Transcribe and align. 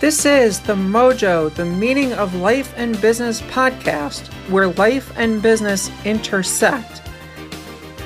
This 0.00 0.24
is 0.24 0.60
the 0.60 0.74
Mojo, 0.74 1.54
the 1.54 1.66
Meaning 1.66 2.14
of 2.14 2.34
Life 2.34 2.72
and 2.78 2.98
Business 3.02 3.42
podcast, 3.42 4.28
where 4.48 4.68
life 4.68 5.12
and 5.18 5.42
business 5.42 5.90
intersect. 6.06 7.02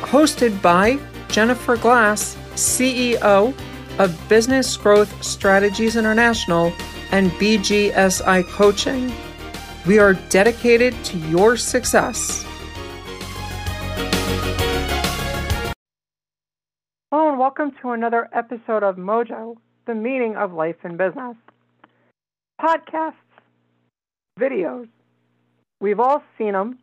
Hosted 0.01 0.61
by 0.61 0.99
Jennifer 1.29 1.77
Glass, 1.77 2.37
CEO 2.57 3.55
of 4.01 4.29
Business 4.29 4.77
Growth 4.77 5.23
Strategies 5.23 5.95
International 5.95 6.73
and 7.13 7.31
BGSI 7.31 8.43
Coaching. 8.49 9.13
We 9.87 10.01
are 10.01 10.15
dedicated 10.31 10.95
to 11.05 11.17
your 11.17 11.57
success. 11.57 12.45
Hello, 17.13 17.29
and 17.29 17.39
welcome 17.39 17.71
to 17.83 17.91
another 17.91 18.29
episode 18.33 18.83
of 18.83 18.97
Mojo, 18.97 19.59
the 19.87 19.95
Meaning 19.95 20.35
of 20.35 20.53
Life 20.53 20.79
and 20.83 20.99
Business 20.99 21.37
podcasts, 22.61 23.15
videos. 24.39 24.89
We've 25.81 26.01
all 26.01 26.23
seen 26.39 26.53
them. 26.53 26.79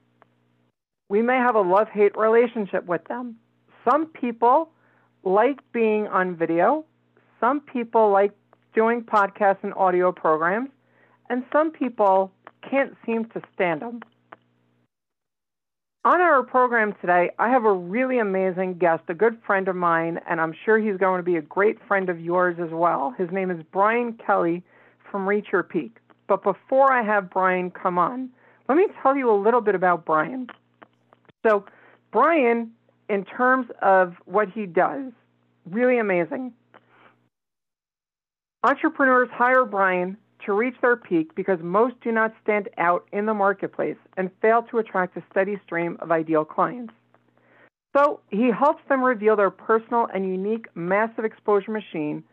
We 1.09 1.22
may 1.22 1.38
have 1.38 1.55
a 1.55 1.62
love 1.62 1.88
hate 1.90 2.18
relationship 2.18 2.86
with 2.86 3.04
them. 3.05 3.38
Some 3.90 4.08
people 4.08 4.70
like 5.23 5.60
being 5.73 6.08
on 6.08 6.36
video, 6.36 6.86
some 7.40 7.62
people 7.62 8.12
like 8.12 8.32
doing 8.73 9.02
podcasts 9.04 9.63
and 9.63 9.73
audio 9.73 10.12
programs, 10.12 10.70
and 11.30 11.44
some 11.52 11.72
people 11.72 12.32
can't 12.70 12.96
seem 13.05 13.26
to 13.26 13.41
stand 13.54 13.82
them. 13.82 14.02
On 16.04 16.20
our 16.20 16.41
program 16.41 16.96
today, 16.99 17.30
I 17.38 17.49
have 17.49 17.63
a 17.63 17.74
really 17.74 18.18
amazing 18.18 18.80
guest, 18.80 19.04
a 19.08 19.13
good 19.13 19.38
friend 19.46 19.68
of 19.68 19.76
mine, 19.76 20.20
and 20.27 20.41
I'm 20.41 20.54
sure 20.66 20.80
he's 20.80 20.98
going 20.98 21.20
to 21.20 21.24
be 21.24 21.35
a 21.35 21.41
great 21.41 21.77
friend 21.88 22.10
of 22.10 22.20
yours 22.20 22.58
as 22.60 22.72
well. 22.72 23.13
His 23.18 23.30
name 23.32 23.52
is 23.52 23.63
Brian 23.72 24.13
Kelly 24.13 24.63
from 25.12 25.28
Reach 25.28 25.48
Your 25.52 25.64
Peak. 25.64 25.98
But 26.28 26.44
before 26.44 26.92
I 26.92 27.04
have 27.04 27.30
Brian 27.30 27.70
come 27.70 27.98
on, 27.98 28.30
let 28.70 28.77
me 28.77 28.88
tell 29.04 29.16
you 29.16 29.30
a 29.30 29.35
little 29.35 29.62
bit 29.62 29.76
about 29.76 30.05
Brian. 30.05 30.48
So, 31.46 31.66
Brian, 32.12 32.72
in 33.10 33.26
terms 33.26 33.68
of 33.82 34.16
what 34.26 34.50
he 34.50 34.66
does, 34.66 35.12
really 35.70 36.00
amazing. 36.00 36.54
Entrepreneurs 38.63 39.30
hire 39.34 39.66
Brian 39.66 40.16
to 40.46 40.54
reach 40.54 40.76
their 40.82 40.96
peak 40.96 41.35
because 41.35 41.60
most 41.62 41.96
do 42.02 42.12
not 42.12 42.34
stand 42.44 42.70
out 42.78 43.05
in 43.12 43.26
the 43.26 43.34
marketplace 43.34 43.98
and 44.18 44.30
fail 44.41 44.63
to 44.63 44.78
attract 44.78 45.18
a 45.18 45.24
steady 45.32 45.60
stream 45.66 45.98
of 46.00 46.12
ideal 46.12 46.46
clients. 46.46 46.94
So 47.96 48.22
he 48.30 48.50
helps 48.50 48.82
them 48.88 49.04
reveal 49.04 49.35
their 49.35 49.50
personal 49.50 50.07
and 50.13 50.26
unique 50.26 50.68
massive 50.76 51.26
exposure 51.26 51.72
machine, 51.72 52.24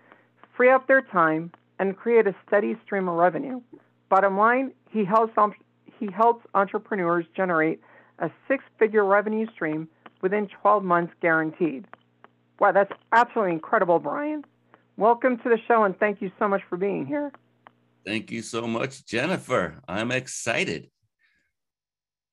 free 0.56 0.70
up 0.70 0.86
their 0.86 1.02
time, 1.02 1.50
and 1.78 1.96
create 1.96 2.26
a 2.26 2.34
steady 2.46 2.76
stream 2.84 3.08
of 3.08 3.14
revenue. 3.16 3.60
Bottom 4.08 4.36
line, 4.36 4.72
he 4.90 5.04
helps, 5.04 5.32
he 5.98 6.08
helps 6.10 6.46
entrepreneurs 6.54 7.24
generate 7.36 7.80
a 8.18 8.30
six 8.48 8.64
figure 8.78 9.04
revenue 9.04 9.46
stream 9.54 9.88
within 10.22 10.48
12 10.60 10.82
months 10.82 11.12
guaranteed. 11.20 11.86
Wow, 12.58 12.72
that's 12.72 12.92
absolutely 13.12 13.52
incredible, 13.52 13.98
Brian. 13.98 14.44
Welcome 14.96 15.38
to 15.38 15.48
the 15.48 15.58
show 15.68 15.84
and 15.84 15.96
thank 15.98 16.20
you 16.20 16.30
so 16.38 16.48
much 16.48 16.62
for 16.68 16.76
being 16.76 17.06
here. 17.06 17.30
Thank 18.04 18.30
you 18.30 18.42
so 18.42 18.66
much, 18.66 19.04
Jennifer. 19.06 19.80
I'm 19.86 20.10
excited. 20.10 20.88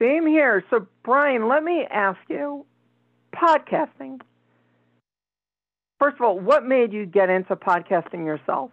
Same 0.02 0.26
here. 0.26 0.64
So, 0.70 0.88
Brian, 1.04 1.48
let 1.48 1.64
me 1.64 1.86
ask 1.90 2.20
you 2.30 2.66
podcasting. 3.36 4.22
First 6.00 6.16
of 6.16 6.22
all, 6.22 6.40
what 6.40 6.66
made 6.66 6.92
you 6.92 7.06
get 7.06 7.30
into 7.30 7.56
podcasting 7.56 8.26
yourself? 8.26 8.72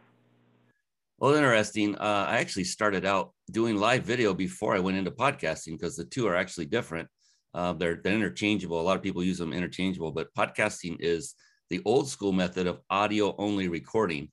Well, 1.22 1.34
interesting. 1.34 1.94
Uh, 1.94 2.26
I 2.28 2.38
actually 2.38 2.64
started 2.64 3.04
out 3.04 3.32
doing 3.52 3.76
live 3.76 4.02
video 4.02 4.34
before 4.34 4.74
I 4.74 4.80
went 4.80 4.96
into 4.96 5.12
podcasting 5.12 5.78
because 5.78 5.94
the 5.94 6.04
two 6.04 6.26
are 6.26 6.34
actually 6.34 6.66
different. 6.66 7.08
Uh, 7.54 7.74
they're, 7.74 8.00
they're 8.02 8.16
interchangeable. 8.16 8.80
A 8.80 8.82
lot 8.82 8.96
of 8.96 9.04
people 9.04 9.22
use 9.22 9.38
them 9.38 9.52
interchangeable, 9.52 10.10
but 10.10 10.34
podcasting 10.36 10.96
is 10.98 11.36
the 11.70 11.80
old 11.84 12.08
school 12.08 12.32
method 12.32 12.66
of 12.66 12.80
audio 12.90 13.36
only 13.38 13.68
recording 13.68 14.32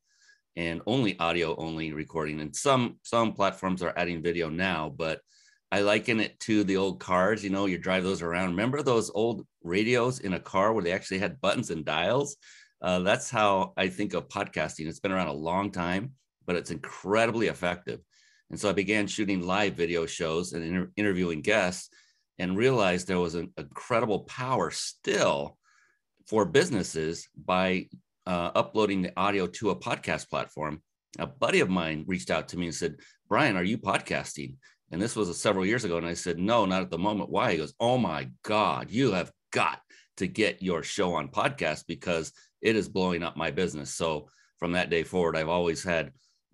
and 0.56 0.82
only 0.88 1.20
audio 1.20 1.56
only 1.58 1.94
recording. 1.94 2.40
And 2.40 2.56
some 2.56 2.98
some 3.04 3.34
platforms 3.34 3.84
are 3.84 3.94
adding 3.96 4.24
video 4.24 4.50
now, 4.50 4.90
but 4.90 5.20
I 5.72 5.82
liken 5.82 6.20
it 6.20 6.40
to 6.40 6.64
the 6.64 6.78
old 6.78 7.00
cars. 7.00 7.44
You 7.44 7.52
know, 7.52 7.68
you 7.68 7.78
drive 7.78 8.04
those 8.04 8.24
around. 8.24 8.50
Remember 8.50 8.82
those 8.82 9.12
old 9.14 9.46
radios 9.62 10.22
in 10.22 10.34
a 10.34 10.40
car 10.40 10.74
where 10.74 10.84
they 10.84 10.94
actually 10.94 11.20
had 11.20 11.40
buttons 11.40 11.70
and 11.70 11.86
dials? 11.86 12.36
Uh, 12.82 12.98
that's 13.02 13.30
how 13.30 13.74
I 13.78 13.90
think 13.90 14.16
of 14.16 14.28
podcasting. 14.28 14.88
It's 14.88 15.00
been 15.00 15.12
around 15.12 15.28
a 15.28 15.34
long 15.34 15.72
time 15.72 16.14
but 16.46 16.56
it's 16.56 16.72
incredibly 16.72 17.48
effective. 17.48 18.00
And 18.50 18.60
so 18.60 18.70
I 18.70 18.74
began 18.74 19.08
shooting 19.08 19.46
live 19.46 19.76
video 19.76 20.06
shows 20.06 20.54
and 20.54 20.64
inter- 20.64 20.92
interviewing 20.96 21.42
guests 21.42 21.90
and 22.40 22.58
realized 22.58 23.08
there 23.08 23.20
was 23.20 23.36
an 23.36 23.52
incredible 23.58 24.22
power 24.22 24.72
still 24.72 25.58
for 26.28 26.46
businesses 26.46 27.28
by 27.36 27.88
uh, 28.26 28.52
uploading 28.56 29.02
the 29.02 29.14
audio 29.18 29.48
to 29.48 29.72
a 29.72 29.76
podcast 29.76 30.30
platform. 30.30 30.82
A 31.18 31.28
buddy 31.28 31.60
of 31.60 31.70
mine 31.70 32.06
reached 32.08 32.32
out 32.32 32.50
to 32.50 32.58
me 32.58 32.68
and 32.68 32.76
said, 32.76 32.96
Brian, 33.28 33.58
are 33.58 33.64
you 33.64 33.78
podcasting? 33.78 34.56
And 34.92 35.02
this 35.02 35.16
was 35.16 35.36
several 35.40 35.66
years 35.66 35.86
ago. 35.86 35.98
And 35.98 36.06
I 36.06 36.14
said, 36.14 36.40
No, 36.40 36.66
not 36.66 36.82
at 36.82 36.92
the 36.92 36.98
moment. 36.98 37.30
Why? 37.30 37.52
He 37.52 37.58
goes, 37.58 37.74
Oh 37.80 37.98
my 37.98 38.30
God, 38.44 38.90
you 38.90 39.12
have 39.12 39.32
got 39.52 39.80
to 40.18 40.28
get 40.28 40.62
your 40.62 40.84
show 40.84 41.14
on 41.16 41.30
podcast 41.30 41.86
because 41.88 42.32
it 42.62 42.76
is 42.76 42.90
blowing 42.90 43.24
up 43.24 43.38
my 43.38 43.52
business. 43.52 43.94
So 43.94 44.28
from 44.58 44.74
that 44.74 44.90
day 44.90 45.04
forward, 45.04 45.36
I've 45.36 45.50
always 45.50 45.84
had 45.84 46.12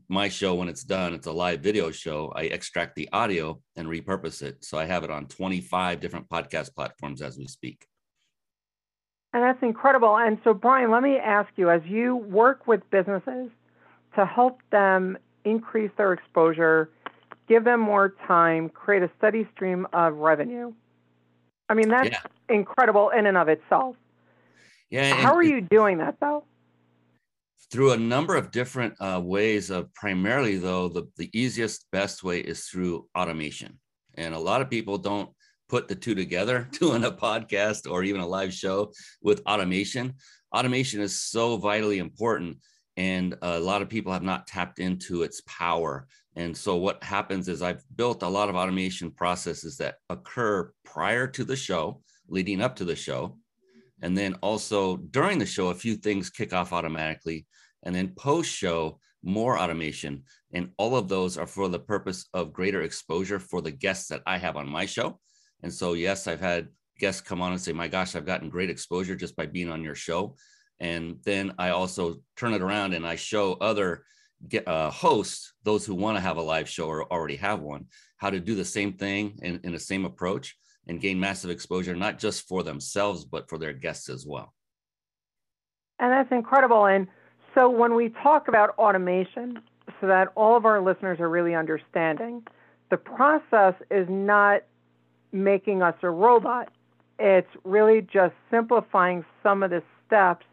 my 0.07 0.29
show 0.29 0.55
when 0.55 0.67
it's 0.67 0.83
done 0.83 1.13
it's 1.13 1.27
a 1.27 1.31
live 1.31 1.61
video 1.61 1.91
show 1.91 2.31
i 2.35 2.43
extract 2.43 2.95
the 2.95 3.09
audio 3.11 3.59
and 3.75 3.87
repurpose 3.87 4.41
it. 4.41 4.63
So 4.63 4.77
i 4.77 4.85
have 4.85 5.03
it 5.03 5.09
on 5.09 5.27
25 5.27 5.99
different 5.99 6.29
podcast 6.29 6.75
platforms 6.75 7.21
as 7.21 7.37
we 7.37 7.47
speak. 7.47 7.85
And 9.33 9.43
that's 9.43 9.61
incredible. 9.61 10.17
And 10.17 10.37
so 10.43 10.53
brian 10.53 10.91
let 10.91 11.03
me 11.03 11.17
ask 11.17 11.49
you 11.55 11.69
as 11.69 11.81
you 11.85 12.15
work 12.15 12.67
with 12.67 12.81
businesses 12.89 13.49
to 14.15 14.25
help 14.25 14.61
them 14.71 15.17
increase 15.43 15.91
their 15.97 16.13
exposure 16.13 16.89
give 17.47 17.63
them 17.63 17.79
more 17.79 18.15
time 18.27 18.69
create 18.69 19.03
a 19.03 19.09
steady 19.17 19.47
stream 19.53 19.87
of 19.93 20.15
revenue 20.15 20.73
i 21.69 21.73
mean 21.73 21.89
that's 21.89 22.09
yeah. 22.09 22.21
incredible 22.49 23.09
in 23.09 23.25
and 23.25 23.37
of 23.37 23.47
itself. 23.47 23.95
Yeah 24.89 25.13
how 25.15 25.35
are 25.35 25.43
you 25.43 25.61
doing 25.61 25.99
that 25.99 26.19
though 26.19 26.43
through 27.71 27.91
a 27.91 27.97
number 27.97 28.35
of 28.35 28.51
different 28.51 28.93
uh, 28.99 29.21
ways 29.23 29.69
of 29.69 29.93
primarily 29.93 30.57
though 30.57 30.87
the, 30.87 31.07
the 31.17 31.29
easiest 31.33 31.85
best 31.91 32.23
way 32.23 32.39
is 32.39 32.65
through 32.65 33.07
automation. 33.17 33.79
And 34.15 34.33
a 34.33 34.39
lot 34.39 34.61
of 34.61 34.69
people 34.69 34.97
don't 34.97 35.29
put 35.67 35.87
the 35.87 35.95
two 35.95 36.15
together 36.15 36.67
doing 36.79 37.03
a 37.03 37.11
podcast 37.11 37.89
or 37.89 38.03
even 38.03 38.21
a 38.21 38.27
live 38.27 38.53
show 38.53 38.91
with 39.21 39.41
automation. 39.47 40.13
Automation 40.55 41.01
is 41.01 41.21
so 41.21 41.57
vitally 41.57 41.99
important 41.99 42.57
and 42.97 43.35
a 43.41 43.59
lot 43.59 43.81
of 43.81 43.89
people 43.89 44.13
have 44.13 44.23
not 44.23 44.47
tapped 44.47 44.79
into 44.79 45.23
its 45.23 45.41
power. 45.41 46.07
And 46.37 46.55
so 46.55 46.75
what 46.75 47.03
happens 47.03 47.47
is 47.47 47.61
i've 47.61 47.83
built 47.95 48.23
a 48.23 48.27
lot 48.27 48.49
of 48.49 48.55
automation 48.55 49.11
processes 49.11 49.77
that 49.77 49.95
occur 50.09 50.71
prior 50.83 51.27
to 51.27 51.43
the 51.43 51.55
show 51.55 52.01
leading 52.27 52.61
up 52.61 52.75
to 52.75 52.85
the 52.85 52.95
show 52.95 53.37
and 54.01 54.17
then 54.17 54.35
also 54.35 54.97
during 54.97 55.39
the 55.39 55.45
show, 55.45 55.69
a 55.69 55.75
few 55.75 55.95
things 55.95 56.29
kick 56.29 56.53
off 56.53 56.73
automatically. 56.73 57.45
And 57.83 57.95
then 57.95 58.09
post 58.09 58.51
show, 58.51 58.99
more 59.23 59.57
automation. 59.57 60.23
And 60.53 60.71
all 60.77 60.95
of 60.95 61.07
those 61.07 61.37
are 61.37 61.47
for 61.47 61.67
the 61.69 61.79
purpose 61.79 62.25
of 62.33 62.53
greater 62.53 62.81
exposure 62.81 63.39
for 63.39 63.61
the 63.61 63.71
guests 63.71 64.07
that 64.09 64.21
I 64.25 64.37
have 64.37 64.57
on 64.57 64.69
my 64.69 64.85
show. 64.85 65.19
And 65.63 65.73
so, 65.73 65.93
yes, 65.93 66.27
I've 66.27 66.41
had 66.41 66.67
guests 66.99 67.21
come 67.21 67.41
on 67.41 67.51
and 67.51 67.61
say, 67.61 67.73
My 67.73 67.87
gosh, 67.87 68.15
I've 68.15 68.25
gotten 68.25 68.49
great 68.49 68.69
exposure 68.69 69.15
just 69.15 69.35
by 69.35 69.45
being 69.45 69.69
on 69.69 69.83
your 69.83 69.95
show. 69.95 70.35
And 70.79 71.17
then 71.23 71.53
I 71.57 71.69
also 71.69 72.17
turn 72.35 72.53
it 72.53 72.61
around 72.61 72.93
and 72.93 73.07
I 73.07 73.15
show 73.15 73.53
other 73.53 74.03
uh, 74.67 74.91
hosts, 74.91 75.53
those 75.63 75.85
who 75.85 75.95
want 75.95 76.17
to 76.17 76.21
have 76.21 76.37
a 76.37 76.41
live 76.41 76.67
show 76.67 76.87
or 76.87 77.11
already 77.11 77.37
have 77.37 77.61
one, 77.61 77.85
how 78.17 78.29
to 78.29 78.39
do 78.39 78.55
the 78.55 78.65
same 78.65 78.93
thing 78.93 79.39
in, 79.41 79.61
in 79.63 79.71
the 79.71 79.79
same 79.79 80.05
approach 80.05 80.55
and 80.87 81.01
gain 81.01 81.19
massive 81.19 81.49
exposure, 81.49 81.95
not 81.95 82.19
just 82.19 82.47
for 82.47 82.63
themselves, 82.63 83.25
but 83.25 83.49
for 83.49 83.57
their 83.57 83.73
guests 83.73 84.09
as 84.09 84.25
well. 84.25 84.53
And 85.99 86.11
that's 86.11 86.31
incredible. 86.31 86.85
And 86.85 87.07
so 87.53 87.69
when 87.69 87.95
we 87.95 88.09
talk 88.09 88.47
about 88.47 88.71
automation, 88.77 89.59
so 90.01 90.07
that 90.07 90.29
all 90.35 90.57
of 90.57 90.65
our 90.65 90.81
listeners 90.81 91.19
are 91.19 91.29
really 91.29 91.55
understanding, 91.55 92.43
the 92.89 92.97
process 92.97 93.73
is 93.89 94.07
not 94.09 94.63
making 95.31 95.81
us 95.81 95.95
a 96.03 96.09
robot. 96.09 96.71
It's 97.17 97.49
really 97.63 98.01
just 98.01 98.33
simplifying 98.51 99.25
some 99.41 99.63
of 99.63 99.71
the 99.71 99.81
steps 100.05 100.45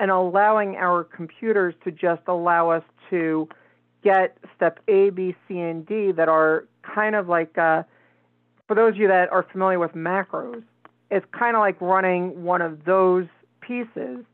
and 0.00 0.10
allowing 0.10 0.76
our 0.76 1.04
computers 1.04 1.74
to 1.84 1.90
just 1.90 2.22
allow 2.28 2.70
us 2.70 2.84
to 3.10 3.48
get 4.04 4.38
step 4.54 4.78
A, 4.86 5.10
B, 5.10 5.34
C, 5.46 5.58
and 5.58 5.84
D 5.84 6.12
that 6.12 6.28
are 6.28 6.66
kind 6.82 7.16
of 7.16 7.28
like 7.28 7.58
uh, 7.58 7.82
for 8.68 8.74
those 8.74 8.90
of 8.90 8.96
you 8.98 9.08
that 9.08 9.32
are 9.32 9.44
familiar 9.50 9.78
with 9.78 9.92
macros, 9.92 10.62
it's 11.10 11.26
kind 11.32 11.56
of 11.56 11.60
like 11.60 11.80
running 11.80 12.44
one 12.44 12.60
of 12.60 12.84
those 12.84 13.26
pieces 13.60 14.24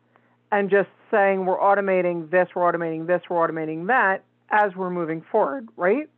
and 0.50 0.68
just 0.68 0.88
saying 1.10 1.46
we're 1.46 1.58
automating 1.58 2.28
this, 2.30 2.48
we're 2.54 2.70
automating 2.70 3.06
this, 3.06 3.22
we're 3.30 3.36
automating 3.46 3.86
that 3.86 4.24
as 4.50 4.74
we're 4.74 4.90
moving 4.90 5.24
forward, 5.30 5.68
right? 5.76 6.08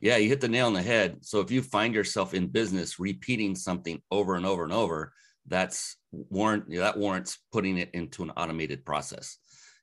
Yeah, 0.00 0.16
you 0.16 0.28
hit 0.28 0.40
the 0.40 0.48
nail 0.48 0.66
on 0.66 0.72
the 0.72 0.82
head. 0.82 1.18
So 1.20 1.40
if 1.40 1.50
you 1.50 1.62
find 1.62 1.94
yourself 1.94 2.34
in 2.34 2.48
business 2.48 2.98
repeating 2.98 3.54
something 3.54 4.02
over 4.10 4.34
and 4.34 4.46
over 4.46 4.64
and 4.64 4.72
over, 4.72 5.12
that's 5.46 5.96
warrant 6.10 6.70
that 6.70 6.96
warrants 6.96 7.38
putting 7.52 7.78
it 7.78 7.90
into 7.92 8.22
an 8.22 8.30
automated 8.30 8.84
process. 8.84 9.38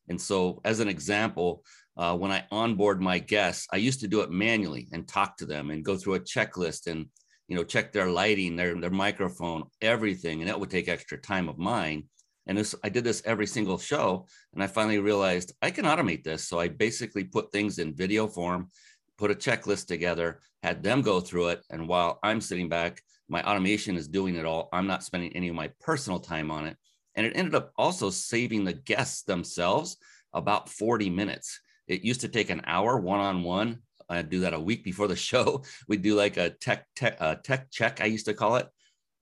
And 0.07 0.19
so, 0.19 0.59
as 0.65 0.79
an 0.79 0.87
example, 0.87 1.63
uh, 1.95 2.15
when 2.17 2.31
I 2.31 2.45
onboard 2.49 3.01
my 3.01 3.19
guests, 3.19 3.67
I 3.71 3.77
used 3.77 3.99
to 3.99 4.07
do 4.07 4.21
it 4.21 4.31
manually 4.31 4.87
and 4.91 5.07
talk 5.07 5.37
to 5.37 5.45
them 5.45 5.69
and 5.69 5.83
go 5.83 5.95
through 5.97 6.15
a 6.15 6.19
checklist 6.19 6.87
and 6.87 7.07
you 7.49 7.55
know 7.55 7.63
check 7.63 7.91
their 7.91 8.09
lighting, 8.09 8.55
their 8.55 8.79
their 8.79 8.89
microphone, 8.89 9.63
everything, 9.81 10.39
and 10.39 10.49
that 10.49 10.59
would 10.59 10.69
take 10.69 10.87
extra 10.87 11.17
time 11.17 11.49
of 11.49 11.57
mine. 11.57 12.03
And 12.47 12.57
this, 12.57 12.73
I 12.83 12.89
did 12.89 13.03
this 13.03 13.21
every 13.25 13.45
single 13.45 13.77
show, 13.77 14.27
and 14.53 14.63
I 14.63 14.67
finally 14.67 14.99
realized 14.99 15.53
I 15.61 15.71
can 15.71 15.85
automate 15.85 16.23
this. 16.23 16.47
So 16.47 16.59
I 16.59 16.67
basically 16.67 17.23
put 17.23 17.51
things 17.51 17.79
in 17.79 17.95
video 17.95 18.27
form, 18.27 18.69
put 19.17 19.31
a 19.31 19.35
checklist 19.35 19.87
together, 19.87 20.39
had 20.63 20.81
them 20.81 21.01
go 21.01 21.19
through 21.19 21.49
it, 21.49 21.63
and 21.69 21.87
while 21.87 22.19
I'm 22.23 22.39
sitting 22.39 22.69
back, 22.69 23.01
my 23.27 23.43
automation 23.43 23.95
is 23.95 24.07
doing 24.07 24.35
it 24.35 24.45
all. 24.45 24.69
I'm 24.73 24.87
not 24.87 25.03
spending 25.03 25.35
any 25.35 25.49
of 25.49 25.55
my 25.55 25.69
personal 25.79 26.19
time 26.19 26.49
on 26.49 26.65
it. 26.65 26.77
And 27.15 27.25
it 27.25 27.33
ended 27.35 27.55
up 27.55 27.71
also 27.77 28.09
saving 28.09 28.63
the 28.63 28.73
guests 28.73 29.23
themselves 29.23 29.97
about 30.33 30.69
40 30.69 31.09
minutes. 31.09 31.59
It 31.87 32.03
used 32.03 32.21
to 32.21 32.27
take 32.27 32.49
an 32.49 32.61
hour 32.65 32.97
one 32.97 33.19
on 33.19 33.43
one. 33.43 33.79
I'd 34.09 34.29
do 34.29 34.41
that 34.41 34.53
a 34.53 34.59
week 34.59 34.83
before 34.83 35.07
the 35.07 35.15
show. 35.29 35.63
We'd 35.87 36.01
do 36.01 36.15
like 36.15 36.37
a 36.37 36.49
tech, 36.49 36.85
tech, 36.95 37.17
uh, 37.19 37.35
tech 37.35 37.71
check, 37.71 38.01
I 38.01 38.05
used 38.05 38.25
to 38.25 38.33
call 38.33 38.55
it. 38.57 38.67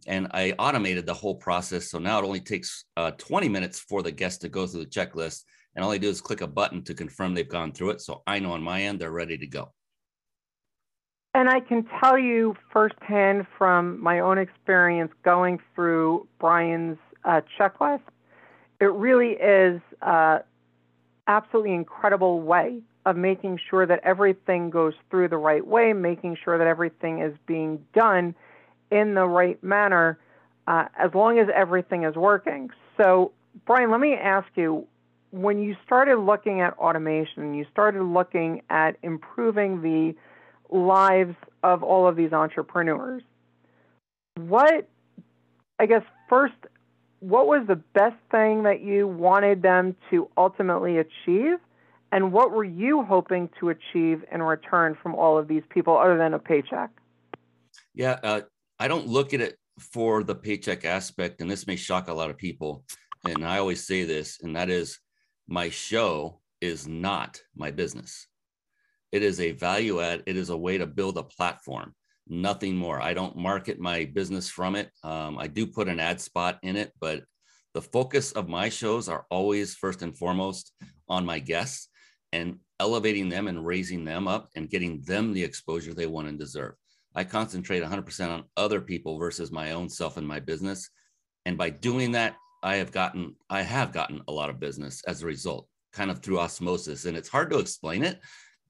And 0.05 0.27
I 0.31 0.53
automated 0.57 1.05
the 1.05 1.13
whole 1.13 1.35
process. 1.35 1.89
So 1.89 1.99
now 1.99 2.19
it 2.19 2.25
only 2.25 2.39
takes 2.39 2.85
uh, 2.95 3.11
20 3.11 3.49
minutes 3.49 3.79
for 3.79 4.01
the 4.01 4.11
guest 4.11 4.41
to 4.41 4.49
go 4.49 4.65
through 4.65 4.85
the 4.85 4.89
checklist. 4.89 5.43
And 5.75 5.83
all 5.83 5.91
they 5.91 5.99
do 5.99 6.09
is 6.09 6.21
click 6.21 6.41
a 6.41 6.47
button 6.47 6.83
to 6.83 6.93
confirm 6.93 7.33
they've 7.33 7.47
gone 7.47 7.71
through 7.71 7.91
it. 7.91 8.01
So 8.01 8.23
I 8.25 8.39
know 8.39 8.53
on 8.53 8.63
my 8.63 8.83
end, 8.83 8.99
they're 8.99 9.11
ready 9.11 9.37
to 9.37 9.47
go. 9.47 9.73
And 11.33 11.49
I 11.49 11.59
can 11.59 11.85
tell 11.99 12.17
you 12.17 12.55
firsthand 12.71 13.45
from 13.57 14.01
my 14.01 14.21
own 14.21 14.39
experience 14.39 15.11
going 15.23 15.59
through 15.75 16.27
Brian's 16.39 16.97
uh, 17.25 17.41
checklist, 17.59 18.01
it 18.79 18.91
really 18.91 19.33
is 19.33 19.79
uh, 20.01 20.39
absolutely 21.27 21.73
incredible 21.73 22.41
way 22.41 22.81
of 23.07 23.15
making 23.15 23.57
sure 23.69 23.85
that 23.85 24.01
everything 24.03 24.69
goes 24.69 24.93
through 25.09 25.29
the 25.29 25.37
right 25.37 25.65
way, 25.65 25.93
making 25.93 26.35
sure 26.43 26.57
that 26.57 26.67
everything 26.67 27.21
is 27.21 27.33
being 27.45 27.81
done 27.93 28.35
in 28.91 29.13
the 29.13 29.25
right 29.25 29.63
manner, 29.63 30.19
uh, 30.67 30.85
as 30.99 31.09
long 31.13 31.39
as 31.39 31.47
everything 31.55 32.03
is 32.03 32.15
working. 32.15 32.69
So, 32.97 33.31
Brian, 33.65 33.91
let 33.91 34.01
me 34.01 34.13
ask 34.13 34.47
you 34.55 34.85
when 35.31 35.57
you 35.57 35.77
started 35.85 36.17
looking 36.17 36.59
at 36.59 36.73
automation, 36.73 37.53
you 37.53 37.65
started 37.71 38.03
looking 38.03 38.61
at 38.69 38.97
improving 39.03 39.81
the 39.81 40.13
lives 40.69 41.35
of 41.63 41.83
all 41.83 42.09
of 42.09 42.17
these 42.17 42.33
entrepreneurs. 42.33 43.23
What, 44.35 44.89
I 45.79 45.85
guess, 45.85 46.03
first, 46.27 46.55
what 47.21 47.47
was 47.47 47.65
the 47.67 47.77
best 47.77 48.17
thing 48.31 48.63
that 48.63 48.81
you 48.81 49.07
wanted 49.07 49.61
them 49.61 49.95
to 50.09 50.29
ultimately 50.37 50.97
achieve? 50.97 51.59
And 52.11 52.31
what 52.31 52.51
were 52.51 52.63
you 52.63 53.03
hoping 53.03 53.49
to 53.59 53.69
achieve 53.69 54.23
in 54.31 54.41
return 54.41 54.97
from 55.01 55.15
all 55.15 55.37
of 55.37 55.47
these 55.47 55.63
people 55.69 55.97
other 55.97 56.17
than 56.17 56.33
a 56.33 56.39
paycheck? 56.39 56.89
Yeah, 57.93 58.17
uh, 58.23 58.41
I 58.79 58.87
don't 58.87 59.07
look 59.07 59.33
at 59.33 59.41
it 59.41 59.57
for 59.79 60.23
the 60.23 60.35
paycheck 60.35 60.85
aspect, 60.85 61.41
and 61.41 61.51
this 61.51 61.67
may 61.67 61.75
shock 61.75 62.07
a 62.07 62.13
lot 62.13 62.29
of 62.29 62.37
people. 62.37 62.85
And 63.27 63.45
I 63.45 63.59
always 63.59 63.85
say 63.85 64.03
this, 64.03 64.39
and 64.41 64.55
that 64.55 64.69
is 64.69 64.99
my 65.47 65.69
show 65.69 66.39
is 66.61 66.87
not 66.87 67.41
my 67.55 67.71
business. 67.71 68.27
It 69.11 69.21
is 69.21 69.39
a 69.39 69.51
value 69.51 70.01
add. 70.01 70.23
It 70.25 70.37
is 70.37 70.49
a 70.49 70.57
way 70.57 70.77
to 70.77 70.87
build 70.87 71.17
a 71.17 71.23
platform, 71.23 71.93
nothing 72.27 72.75
more. 72.75 73.01
I 73.01 73.13
don't 73.13 73.37
market 73.37 73.79
my 73.79 74.05
business 74.05 74.49
from 74.49 74.75
it. 74.75 74.91
Um, 75.03 75.37
I 75.37 75.47
do 75.47 75.67
put 75.67 75.87
an 75.87 75.99
ad 75.99 76.21
spot 76.21 76.59
in 76.63 76.75
it, 76.75 76.93
but 76.99 77.23
the 77.73 77.81
focus 77.81 78.31
of 78.31 78.49
my 78.49 78.69
shows 78.69 79.07
are 79.09 79.25
always 79.29 79.75
first 79.75 80.01
and 80.01 80.17
foremost 80.17 80.73
on 81.07 81.25
my 81.25 81.39
guests 81.39 81.89
and 82.37 82.57
elevating 82.79 83.29
them 83.29 83.47
and 83.47 83.65
raising 83.65 84.05
them 84.05 84.27
up 84.27 84.47
and 84.55 84.69
getting 84.69 85.01
them 85.01 85.33
the 85.33 85.43
exposure 85.43 85.93
they 85.93 86.05
want 86.05 86.27
and 86.27 86.39
deserve. 86.39 86.73
I 87.15 87.23
concentrate 87.23 87.83
100% 87.83 88.29
on 88.29 88.43
other 88.55 88.79
people 88.79 89.17
versus 89.17 89.51
my 89.51 89.71
own 89.71 89.89
self 89.89 90.17
and 90.17 90.27
my 90.27 90.39
business. 90.39 90.89
And 91.45 91.57
by 91.57 91.69
doing 91.69 92.11
that, 92.11 92.35
I 92.63 92.75
have 92.75 92.91
gotten 92.91 93.35
I 93.49 93.61
have 93.61 93.91
gotten 93.91 94.21
a 94.27 94.31
lot 94.31 94.49
of 94.49 94.59
business 94.59 95.01
as 95.07 95.21
a 95.21 95.27
result, 95.27 95.67
kind 95.93 96.11
of 96.11 96.19
through 96.19 96.39
osmosis. 96.39 97.05
And 97.05 97.17
it's 97.17 97.29
hard 97.29 97.49
to 97.51 97.59
explain 97.59 98.03
it 98.03 98.19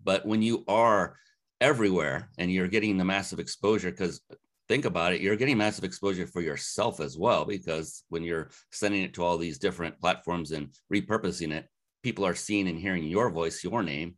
but 0.04 0.26
when 0.26 0.42
you 0.42 0.64
are 0.68 1.18
everywhere 1.62 2.30
and 2.38 2.52
you're 2.52 2.68
getting 2.68 2.98
the 2.98 3.06
massive 3.06 3.40
exposure, 3.40 3.92
because 3.92 4.22
think 4.68 4.86
about 4.86 5.14
it, 5.14 5.22
you're 5.22 5.36
getting 5.36 5.58
massive 5.58 5.84
exposure 5.84 6.28
for 6.28 6.42
yourself 6.42 7.00
as 7.00 7.18
well, 7.18 7.46
because 7.46 8.04
when 8.10 8.24
you're 8.24 8.50
sending 8.72 9.04
it 9.04 9.14
to 9.16 9.24
all 9.24 9.38
these 9.38 9.58
different 9.58 10.00
platforms 10.00 10.52
and 10.52 10.70
repurposing 10.94 11.52
it, 11.52 11.68
people 12.04 12.26
are 12.26 12.36
seeing 12.36 12.68
and 12.68 12.80
hearing 12.80 13.04
your 13.04 13.30
voice, 13.30 13.64
your 13.64 13.84
name. 13.84 14.16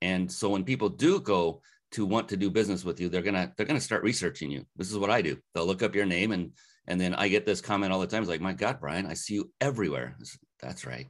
And 0.00 0.30
so 0.30 0.48
when 0.48 0.64
people 0.64 0.88
do 0.88 1.20
go 1.20 1.62
to 1.92 2.04
want 2.04 2.28
to 2.28 2.36
do 2.36 2.50
business 2.50 2.84
with 2.84 3.00
you, 3.00 3.08
they're 3.08 3.22
gonna 3.22 3.52
they're 3.56 3.66
gonna 3.66 3.80
start 3.80 4.02
researching 4.02 4.50
you. 4.50 4.64
This 4.76 4.90
is 4.90 4.98
what 4.98 5.10
I 5.10 5.22
do. 5.22 5.38
They'll 5.54 5.66
look 5.66 5.82
up 5.82 5.94
your 5.94 6.06
name 6.06 6.32
and 6.32 6.52
and 6.86 7.00
then 7.00 7.14
I 7.14 7.28
get 7.28 7.44
this 7.44 7.60
comment 7.60 7.92
all 7.92 8.00
the 8.00 8.06
time. 8.06 8.22
It's 8.22 8.30
like, 8.30 8.40
my 8.40 8.54
God, 8.54 8.78
Brian, 8.80 9.06
I 9.06 9.14
see 9.14 9.34
you 9.34 9.50
everywhere. 9.60 10.16
That's 10.60 10.86
right. 10.86 11.06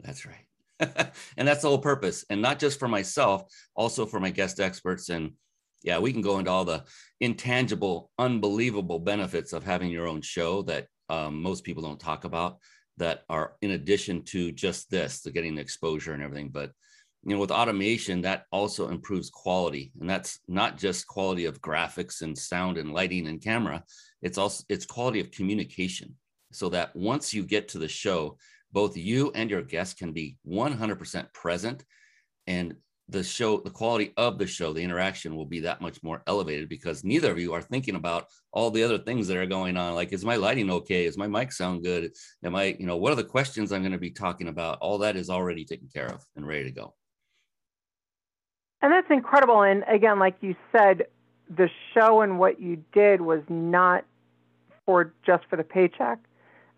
That's 0.00 0.24
right. 0.24 0.46
and 1.36 1.46
that's 1.46 1.62
the 1.62 1.68
whole 1.68 1.78
purpose. 1.78 2.24
And 2.30 2.40
not 2.40 2.58
just 2.58 2.78
for 2.78 2.88
myself, 2.88 3.42
also 3.74 4.06
for 4.06 4.20
my 4.20 4.30
guest 4.30 4.58
experts. 4.58 5.10
And 5.10 5.32
yeah, 5.82 5.98
we 5.98 6.12
can 6.12 6.22
go 6.22 6.38
into 6.38 6.50
all 6.50 6.64
the 6.64 6.84
intangible, 7.20 8.10
unbelievable 8.18 8.98
benefits 8.98 9.52
of 9.52 9.64
having 9.64 9.90
your 9.90 10.06
own 10.06 10.22
show 10.22 10.62
that 10.62 10.86
um, 11.10 11.42
most 11.42 11.62
people 11.62 11.82
don't 11.82 12.00
talk 12.00 12.24
about 12.24 12.58
that 12.98 13.22
are 13.28 13.54
in 13.62 13.72
addition 13.72 14.22
to 14.24 14.52
just 14.52 14.90
this, 14.90 15.20
the 15.20 15.30
getting 15.30 15.54
the 15.54 15.62
exposure 15.62 16.12
and 16.12 16.22
everything. 16.22 16.50
But 16.50 16.72
you 17.24 17.34
know, 17.34 17.40
with 17.40 17.50
automation, 17.50 18.22
that 18.22 18.44
also 18.52 18.88
improves 18.88 19.30
quality. 19.30 19.92
And 20.00 20.08
that's 20.08 20.38
not 20.46 20.78
just 20.78 21.06
quality 21.06 21.46
of 21.46 21.60
graphics 21.60 22.22
and 22.22 22.36
sound 22.36 22.78
and 22.78 22.92
lighting 22.92 23.26
and 23.26 23.42
camera. 23.42 23.82
It's 24.22 24.38
also 24.38 24.64
it's 24.68 24.86
quality 24.86 25.20
of 25.20 25.30
communication. 25.30 26.14
So 26.52 26.68
that 26.70 26.94
once 26.94 27.34
you 27.34 27.44
get 27.44 27.68
to 27.68 27.78
the 27.78 27.88
show, 27.88 28.38
both 28.72 28.96
you 28.96 29.32
and 29.34 29.50
your 29.50 29.62
guests 29.62 29.94
can 29.94 30.12
be 30.12 30.36
100% 30.46 31.32
present 31.32 31.84
and 32.46 32.74
the 33.10 33.24
show 33.24 33.58
the 33.58 33.70
quality 33.70 34.12
of 34.16 34.38
the 34.38 34.46
show 34.46 34.72
the 34.72 34.82
interaction 34.82 35.34
will 35.34 35.46
be 35.46 35.60
that 35.60 35.80
much 35.80 36.02
more 36.02 36.22
elevated 36.26 36.68
because 36.68 37.04
neither 37.04 37.30
of 37.30 37.38
you 37.38 37.54
are 37.54 37.62
thinking 37.62 37.94
about 37.94 38.26
all 38.52 38.70
the 38.70 38.82
other 38.82 38.98
things 38.98 39.26
that 39.26 39.36
are 39.36 39.46
going 39.46 39.76
on. 39.76 39.94
Like 39.94 40.12
is 40.12 40.24
my 40.24 40.36
lighting 40.36 40.70
okay? 40.70 41.06
Is 41.06 41.16
my 41.16 41.26
mic 41.26 41.52
sound 41.52 41.82
good? 41.82 42.12
Am 42.44 42.54
i 42.54 42.76
you 42.78 42.86
know 42.86 42.96
what 42.96 43.12
are 43.12 43.16
the 43.16 43.24
questions 43.24 43.72
i'm 43.72 43.82
going 43.82 43.92
to 43.92 43.98
be 43.98 44.10
talking 44.10 44.48
about? 44.48 44.78
All 44.80 44.98
that 44.98 45.16
is 45.16 45.30
already 45.30 45.64
taken 45.64 45.88
care 45.88 46.06
of 46.06 46.24
and 46.36 46.46
ready 46.46 46.64
to 46.64 46.70
go. 46.70 46.94
And 48.82 48.92
that's 48.92 49.10
incredible. 49.10 49.62
And 49.62 49.84
again 49.88 50.18
like 50.18 50.36
you 50.40 50.54
said 50.70 51.06
the 51.48 51.70
show 51.94 52.20
and 52.20 52.38
what 52.38 52.60
you 52.60 52.84
did 52.92 53.22
was 53.22 53.40
not 53.48 54.04
for 54.84 55.14
just 55.24 55.44
for 55.48 55.56
the 55.56 55.64
paycheck. 55.64 56.18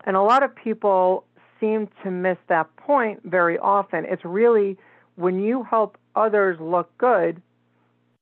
And 0.05 0.15
a 0.15 0.21
lot 0.21 0.43
of 0.43 0.55
people 0.55 1.25
seem 1.59 1.89
to 2.03 2.11
miss 2.11 2.37
that 2.47 2.75
point 2.77 3.21
very 3.23 3.57
often. 3.57 4.05
It's 4.05 4.25
really 4.25 4.77
when 5.15 5.39
you 5.39 5.63
help 5.63 5.97
others 6.15 6.59
look 6.59 6.95
good, 6.97 7.41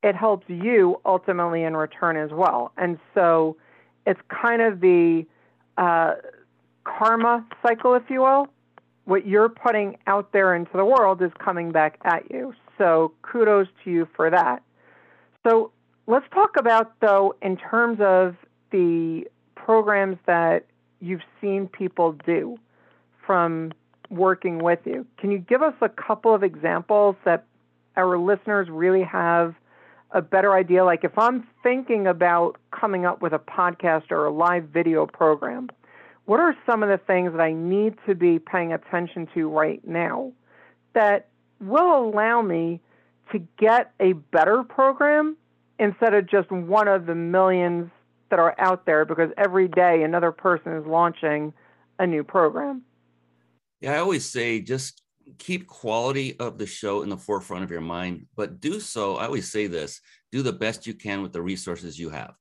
it 0.03 0.15
helps 0.15 0.45
you 0.49 0.99
ultimately 1.05 1.63
in 1.63 1.75
return 1.75 2.17
as 2.17 2.31
well. 2.31 2.71
And 2.77 2.99
so 3.13 3.57
it's 4.05 4.19
kind 4.29 4.61
of 4.61 4.79
the 4.79 5.25
uh, 5.77 6.15
karma 6.83 7.45
cycle, 7.61 7.95
if 7.95 8.03
you 8.09 8.21
will. 8.21 8.47
What 9.05 9.27
you're 9.27 9.49
putting 9.49 9.97
out 10.07 10.31
there 10.31 10.55
into 10.55 10.71
the 10.73 10.85
world 10.85 11.21
is 11.21 11.31
coming 11.39 11.71
back 11.71 11.97
at 12.03 12.29
you. 12.31 12.53
So 12.77 13.11
kudos 13.21 13.67
to 13.83 13.91
you 13.91 14.07
for 14.15 14.29
that. 14.29 14.61
So 15.45 15.71
let's 16.07 16.25
talk 16.33 16.57
about, 16.57 16.93
though, 17.01 17.35
in 17.41 17.57
terms 17.57 17.99
of 18.01 18.35
the 18.71 19.27
programs 19.55 20.17
that 20.27 20.65
you've 21.01 21.21
seen 21.41 21.67
people 21.67 22.13
do 22.25 22.57
from 23.25 23.71
working 24.09 24.59
with 24.59 24.79
you. 24.85 25.05
Can 25.17 25.31
you 25.31 25.37
give 25.37 25.61
us 25.61 25.73
a 25.81 25.89
couple 25.89 26.33
of 26.33 26.43
examples 26.43 27.15
that 27.25 27.45
our 27.99 28.17
listeners 28.17 28.69
really 28.69 29.03
have 29.03 29.55
a 30.11 30.21
better 30.21 30.53
idea? 30.53 30.83
Like 30.85 31.03
if 31.03 31.17
I'm 31.17 31.47
thinking 31.61 32.07
about 32.07 32.57
coming 32.71 33.05
up 33.05 33.21
with 33.21 33.33
a 33.33 33.39
podcast 33.39 34.11
or 34.11 34.25
a 34.25 34.31
live 34.31 34.65
video 34.65 35.05
program, 35.05 35.69
what 36.25 36.39
are 36.39 36.55
some 36.65 36.83
of 36.83 36.89
the 36.89 36.97
things 36.97 37.31
that 37.31 37.41
I 37.41 37.53
need 37.53 37.95
to 38.07 38.15
be 38.15 38.39
paying 38.39 38.73
attention 38.73 39.27
to 39.33 39.49
right 39.49 39.85
now 39.85 40.31
that 40.93 41.27
will 41.59 42.05
allow 42.05 42.41
me 42.41 42.81
to 43.31 43.39
get 43.59 43.91
a 43.99 44.13
better 44.13 44.63
program 44.63 45.37
instead 45.77 46.13
of 46.13 46.29
just 46.29 46.51
one 46.51 46.87
of 46.87 47.05
the 47.05 47.15
millions 47.15 47.91
that 48.29 48.39
are 48.39 48.55
out 48.59 48.85
there 48.85 49.05
because 49.05 49.31
every 49.37 49.67
day 49.67 50.03
another 50.03 50.31
person 50.31 50.75
is 50.77 50.85
launching 50.85 51.53
a 51.99 52.07
new 52.07 52.23
program? 52.23 52.83
Yeah, 53.81 53.93
I 53.93 53.97
always 53.99 54.25
say 54.25 54.61
just 54.61 55.01
keep 55.37 55.67
quality 55.67 56.39
of 56.39 56.57
the 56.57 56.65
show 56.65 57.03
in 57.03 57.09
the 57.09 57.17
forefront 57.17 57.63
of 57.63 57.71
your 57.71 57.81
mind, 57.81 58.25
but 58.35 58.59
do 58.59 58.79
so. 58.79 59.17
I 59.17 59.25
always 59.25 59.51
say 59.51 59.67
this 59.67 60.01
do 60.31 60.41
the 60.41 60.53
best 60.53 60.85
you 60.85 60.93
can 60.93 61.21
with 61.21 61.33
the 61.33 61.41
resources 61.41 61.97
you 61.97 62.09
have. 62.09 62.33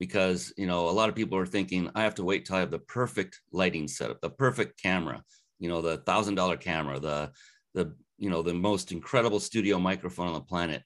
Because, 0.00 0.52
you 0.56 0.66
know, 0.66 0.88
a 0.88 0.90
lot 0.90 1.08
of 1.08 1.14
people 1.14 1.38
are 1.38 1.46
thinking, 1.46 1.90
I 1.94 2.02
have 2.02 2.16
to 2.16 2.24
wait 2.24 2.44
till 2.44 2.56
I 2.56 2.60
have 2.60 2.70
the 2.70 2.78
perfect 2.80 3.40
lighting 3.52 3.88
setup, 3.88 4.20
the 4.20 4.30
perfect 4.30 4.80
camera, 4.80 5.22
you 5.58 5.68
know, 5.68 5.80
the 5.80 5.98
thousand 5.98 6.34
dollar 6.34 6.56
camera, 6.56 6.98
the, 6.98 7.30
the, 7.74 7.94
you 8.18 8.28
know, 8.28 8.42
the 8.42 8.54
most 8.54 8.92
incredible 8.92 9.40
studio 9.40 9.78
microphone 9.78 10.28
on 10.28 10.34
the 10.34 10.40
planet. 10.40 10.82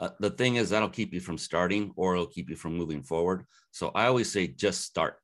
Uh, 0.00 0.10
the 0.20 0.30
thing 0.30 0.56
is, 0.56 0.70
that'll 0.70 0.88
keep 0.88 1.12
you 1.12 1.20
from 1.20 1.38
starting 1.38 1.92
or 1.96 2.14
it'll 2.14 2.26
keep 2.26 2.48
you 2.48 2.56
from 2.56 2.76
moving 2.76 3.02
forward. 3.02 3.44
So 3.70 3.90
I 3.94 4.06
always 4.06 4.30
say, 4.30 4.46
just 4.46 4.82
start 4.82 5.16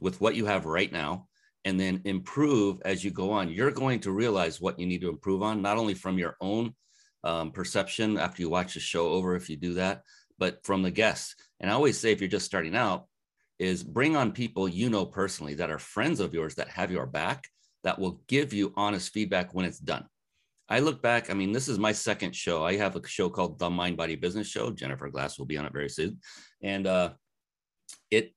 with 0.00 0.20
what 0.20 0.34
you 0.34 0.46
have 0.46 0.64
right 0.64 0.92
now 0.92 1.27
and 1.68 1.78
then 1.78 2.00
improve 2.06 2.80
as 2.86 3.04
you 3.04 3.10
go 3.10 3.30
on. 3.30 3.50
You're 3.50 3.70
going 3.70 4.00
to 4.00 4.10
realize 4.10 4.58
what 4.58 4.78
you 4.78 4.86
need 4.86 5.02
to 5.02 5.10
improve 5.10 5.42
on, 5.42 5.60
not 5.60 5.76
only 5.76 5.92
from 5.92 6.18
your 6.18 6.34
own 6.40 6.74
um, 7.24 7.52
perception 7.52 8.16
after 8.16 8.40
you 8.40 8.48
watch 8.48 8.72
the 8.72 8.80
show 8.80 9.08
over, 9.10 9.36
if 9.36 9.50
you 9.50 9.56
do 9.56 9.74
that, 9.74 10.00
but 10.38 10.64
from 10.64 10.80
the 10.80 10.90
guests. 10.90 11.34
And 11.60 11.70
I 11.70 11.74
always 11.74 11.98
say, 11.98 12.10
if 12.10 12.22
you're 12.22 12.28
just 12.30 12.46
starting 12.46 12.74
out, 12.74 13.04
is 13.58 13.84
bring 13.84 14.16
on 14.16 14.32
people 14.32 14.66
you 14.66 14.88
know 14.88 15.04
personally 15.04 15.54
that 15.56 15.70
are 15.70 15.78
friends 15.78 16.20
of 16.20 16.32
yours 16.32 16.54
that 16.54 16.68
have 16.68 16.90
your 16.90 17.06
back 17.06 17.44
that 17.84 17.98
will 17.98 18.22
give 18.28 18.54
you 18.54 18.72
honest 18.76 19.12
feedback 19.12 19.52
when 19.52 19.66
it's 19.66 19.78
done. 19.78 20.06
I 20.70 20.78
look 20.78 21.02
back, 21.02 21.28
I 21.28 21.34
mean, 21.34 21.52
this 21.52 21.68
is 21.68 21.78
my 21.78 21.92
second 21.92 22.34
show. 22.34 22.64
I 22.64 22.76
have 22.76 22.96
a 22.96 23.06
show 23.06 23.28
called 23.28 23.58
The 23.58 23.68
Mind 23.68 23.98
Body 23.98 24.16
Business 24.16 24.46
Show. 24.46 24.70
Jennifer 24.70 25.10
Glass 25.10 25.38
will 25.38 25.46
be 25.46 25.58
on 25.58 25.66
it 25.66 25.72
very 25.72 25.90
soon. 25.90 26.20
And 26.62 26.86
uh, 26.86 27.10
it 28.10 28.32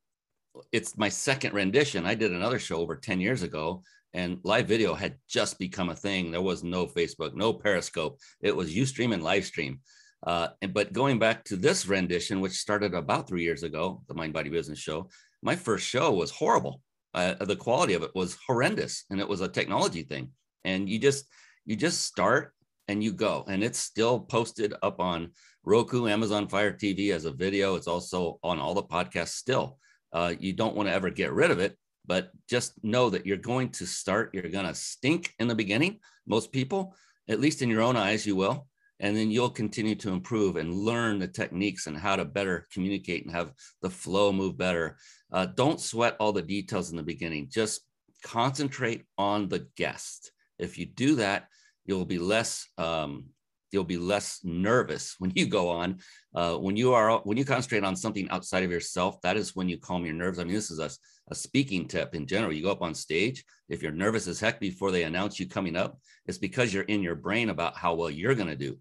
it's 0.71 0.97
my 0.97 1.09
second 1.09 1.53
rendition. 1.53 2.05
I 2.05 2.15
did 2.15 2.31
another 2.31 2.59
show 2.59 2.77
over 2.77 2.95
10 2.95 3.19
years 3.19 3.43
ago, 3.43 3.83
and 4.13 4.39
live 4.43 4.67
video 4.67 4.93
had 4.93 5.15
just 5.27 5.57
become 5.59 5.89
a 5.89 5.95
thing. 5.95 6.31
There 6.31 6.41
was 6.41 6.63
no 6.63 6.85
Facebook, 6.85 7.33
no 7.33 7.53
Periscope. 7.53 8.19
It 8.41 8.55
was 8.55 8.73
Ustream 8.73 9.13
and 9.13 9.23
live 9.23 9.45
stream. 9.45 9.79
Uh, 10.23 10.49
and, 10.61 10.73
but 10.73 10.93
going 10.93 11.17
back 11.17 11.43
to 11.45 11.55
this 11.55 11.87
rendition, 11.87 12.41
which 12.41 12.53
started 12.53 12.93
about 12.93 13.27
three 13.27 13.43
years 13.43 13.63
ago, 13.63 14.03
the 14.07 14.13
Mind 14.13 14.33
Body 14.33 14.49
Business 14.49 14.79
Show, 14.79 15.09
my 15.41 15.55
first 15.55 15.87
show 15.87 16.11
was 16.11 16.31
horrible. 16.31 16.81
Uh, 17.13 17.33
the 17.33 17.55
quality 17.55 17.93
of 17.93 18.03
it 18.03 18.11
was 18.13 18.37
horrendous, 18.47 19.05
and 19.09 19.19
it 19.19 19.27
was 19.27 19.41
a 19.41 19.47
technology 19.47 20.03
thing. 20.03 20.29
And 20.63 20.87
you 20.87 20.99
just 20.99 21.25
you 21.65 21.75
just 21.75 22.05
start 22.05 22.53
and 22.87 23.03
you 23.03 23.13
go, 23.13 23.43
and 23.47 23.63
it's 23.63 23.79
still 23.79 24.19
posted 24.19 24.73
up 24.83 24.99
on 24.99 25.31
Roku, 25.63 26.07
Amazon 26.07 26.47
Fire 26.47 26.71
TV 26.71 27.11
as 27.11 27.25
a 27.25 27.31
video. 27.31 27.75
It's 27.75 27.87
also 27.87 28.39
on 28.43 28.59
all 28.59 28.73
the 28.73 28.83
podcasts 28.83 29.35
still. 29.35 29.79
Uh, 30.13 30.33
you 30.39 30.53
don't 30.53 30.75
want 30.75 30.89
to 30.89 30.93
ever 30.93 31.09
get 31.09 31.33
rid 31.33 31.51
of 31.51 31.59
it, 31.59 31.77
but 32.05 32.31
just 32.49 32.83
know 32.83 33.09
that 33.09 33.25
you're 33.25 33.37
going 33.37 33.69
to 33.69 33.85
start, 33.85 34.31
you're 34.33 34.49
going 34.49 34.65
to 34.65 34.75
stink 34.75 35.33
in 35.39 35.47
the 35.47 35.55
beginning. 35.55 35.99
Most 36.27 36.51
people, 36.51 36.95
at 37.29 37.39
least 37.39 37.61
in 37.61 37.69
your 37.69 37.81
own 37.81 37.95
eyes, 37.95 38.25
you 38.25 38.35
will. 38.35 38.67
And 38.99 39.17
then 39.17 39.31
you'll 39.31 39.49
continue 39.49 39.95
to 39.95 40.11
improve 40.11 40.57
and 40.57 40.73
learn 40.73 41.17
the 41.17 41.27
techniques 41.27 41.87
and 41.87 41.97
how 41.97 42.15
to 42.15 42.23
better 42.23 42.67
communicate 42.71 43.25
and 43.25 43.33
have 43.33 43.51
the 43.81 43.89
flow 43.89 44.31
move 44.31 44.57
better. 44.57 44.97
Uh, 45.31 45.47
don't 45.47 45.81
sweat 45.81 46.15
all 46.19 46.31
the 46.31 46.41
details 46.43 46.91
in 46.91 46.97
the 46.97 47.03
beginning. 47.03 47.47
Just 47.49 47.81
concentrate 48.23 49.05
on 49.17 49.49
the 49.49 49.67
guest. 49.75 50.31
If 50.59 50.77
you 50.77 50.85
do 50.85 51.15
that, 51.15 51.47
you'll 51.85 52.05
be 52.05 52.19
less 52.19 52.67
um, 52.77 53.25
you'll 53.71 53.83
be 53.83 53.97
less 53.97 54.39
nervous 54.43 55.15
when 55.19 55.31
you 55.35 55.47
go 55.47 55.69
on. 55.69 55.99
Uh, 56.33 56.55
when 56.55 56.77
you 56.77 56.93
are 56.93 57.19
when 57.19 57.37
you 57.37 57.45
concentrate 57.45 57.83
on 57.83 57.95
something 57.95 58.29
outside 58.29 58.63
of 58.63 58.71
yourself, 58.71 59.21
that 59.21 59.37
is 59.37 59.55
when 59.55 59.67
you 59.67 59.77
calm 59.77 60.05
your 60.05 60.15
nerves. 60.15 60.39
I 60.39 60.43
mean, 60.43 60.53
this 60.53 60.71
is 60.71 60.79
a, 60.79 60.89
a 61.29 61.35
speaking 61.35 61.87
tip 61.87 62.15
in 62.15 62.25
general. 62.25 62.53
You 62.53 62.63
go 62.63 62.71
up 62.71 62.81
on 62.81 62.93
stage, 62.93 63.43
if 63.69 63.81
you're 63.81 63.91
nervous 63.91 64.27
as 64.27 64.39
heck 64.39 64.59
before 64.59 64.91
they 64.91 65.03
announce 65.03 65.39
you 65.39 65.47
coming 65.47 65.75
up, 65.75 65.99
it's 66.25 66.37
because 66.37 66.73
you're 66.73 66.83
in 66.83 67.01
your 67.01 67.15
brain 67.15 67.49
about 67.49 67.77
how 67.77 67.93
well 67.95 68.09
you're 68.09 68.35
going 68.35 68.47
to 68.47 68.55
do. 68.55 68.77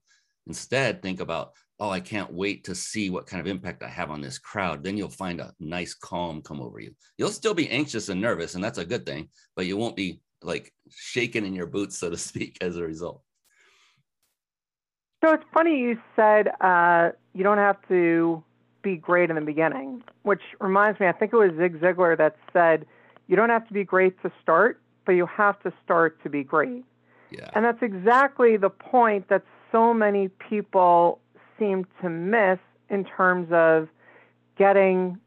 Instead, 0.47 1.03
think 1.03 1.21
about, 1.21 1.53
oh, 1.79 1.91
I 1.91 2.01
can't 2.01 2.33
wait 2.33 2.65
to 2.65 2.75
see 2.75 3.11
what 3.11 3.27
kind 3.27 3.41
of 3.41 3.47
impact 3.47 3.83
I 3.83 3.89
have 3.89 4.11
on 4.11 4.21
this 4.21 4.39
crowd. 4.39 4.83
Then 4.83 4.97
you'll 4.97 5.09
find 5.09 5.41
a 5.41 5.55
nice 5.61 5.95
calm 5.95 6.43
come 6.43 6.61
over 6.61 6.81
you. 6.81 6.95
You'll 7.19 7.31
still 7.31 7.55
be 7.55 7.71
anxious 7.71 8.09
and 8.09 8.21
nervous, 8.21 8.55
and 8.55 8.65
that's 8.65 8.79
a 8.79 8.85
good 8.85 9.07
thing, 9.07 9.29
but 9.55 9.67
you 9.67 9.77
won't 9.77 9.97
be 9.97 10.21
like 10.43 10.73
shaking 10.91 11.47
in 11.47 11.55
your 11.55 11.67
boots, 11.67 11.99
so 11.99 12.11
to 12.11 12.17
speak, 12.31 12.59
as 12.61 12.77
a 12.77 12.83
result. 12.83 13.23
So 15.23 15.33
it's 15.33 15.45
funny 15.53 15.79
you 15.79 15.99
said 16.17 16.49
uh, 16.61 17.11
you 17.35 17.45
don't 17.45 17.59
have 17.59 17.77
to 17.89 18.43
be 18.83 18.97
great 18.97 19.29
in 19.29 19.37
the 19.37 19.43
beginning, 19.43 20.03
which 20.23 20.41
reminds 20.61 20.99
me, 20.99 21.07
I 21.07 21.13
think 21.13 21.33
it 21.33 21.37
was 21.37 21.51
Zig 21.59 21.81
Ziglar 21.81 22.17
that 22.17 22.37
said 22.53 22.87
you 23.29 23.37
don't 23.37 23.51
have 23.51 23.67
to 23.69 23.75
be 23.75 23.85
great 23.85 24.21
to 24.23 24.33
start, 24.43 24.81
but 25.05 25.13
you 25.13 25.27
have 25.27 25.61
to 25.63 25.73
start 25.85 26.23
to 26.23 26.31
be 26.31 26.43
great. 26.43 26.85
Yeah. 27.31 27.49
And 27.55 27.65
that's 27.65 27.83
exactly 27.83 28.57
the 28.57 28.71
point 28.71 29.29
that 29.29 29.43
so 29.71 29.95
many 29.95 30.29
people 30.29 31.21
seem 31.59 31.87
to 32.01 32.09
miss 32.09 32.59
in 32.89 33.05
terms 33.05 33.49
of 33.53 33.89
getting 34.57 35.19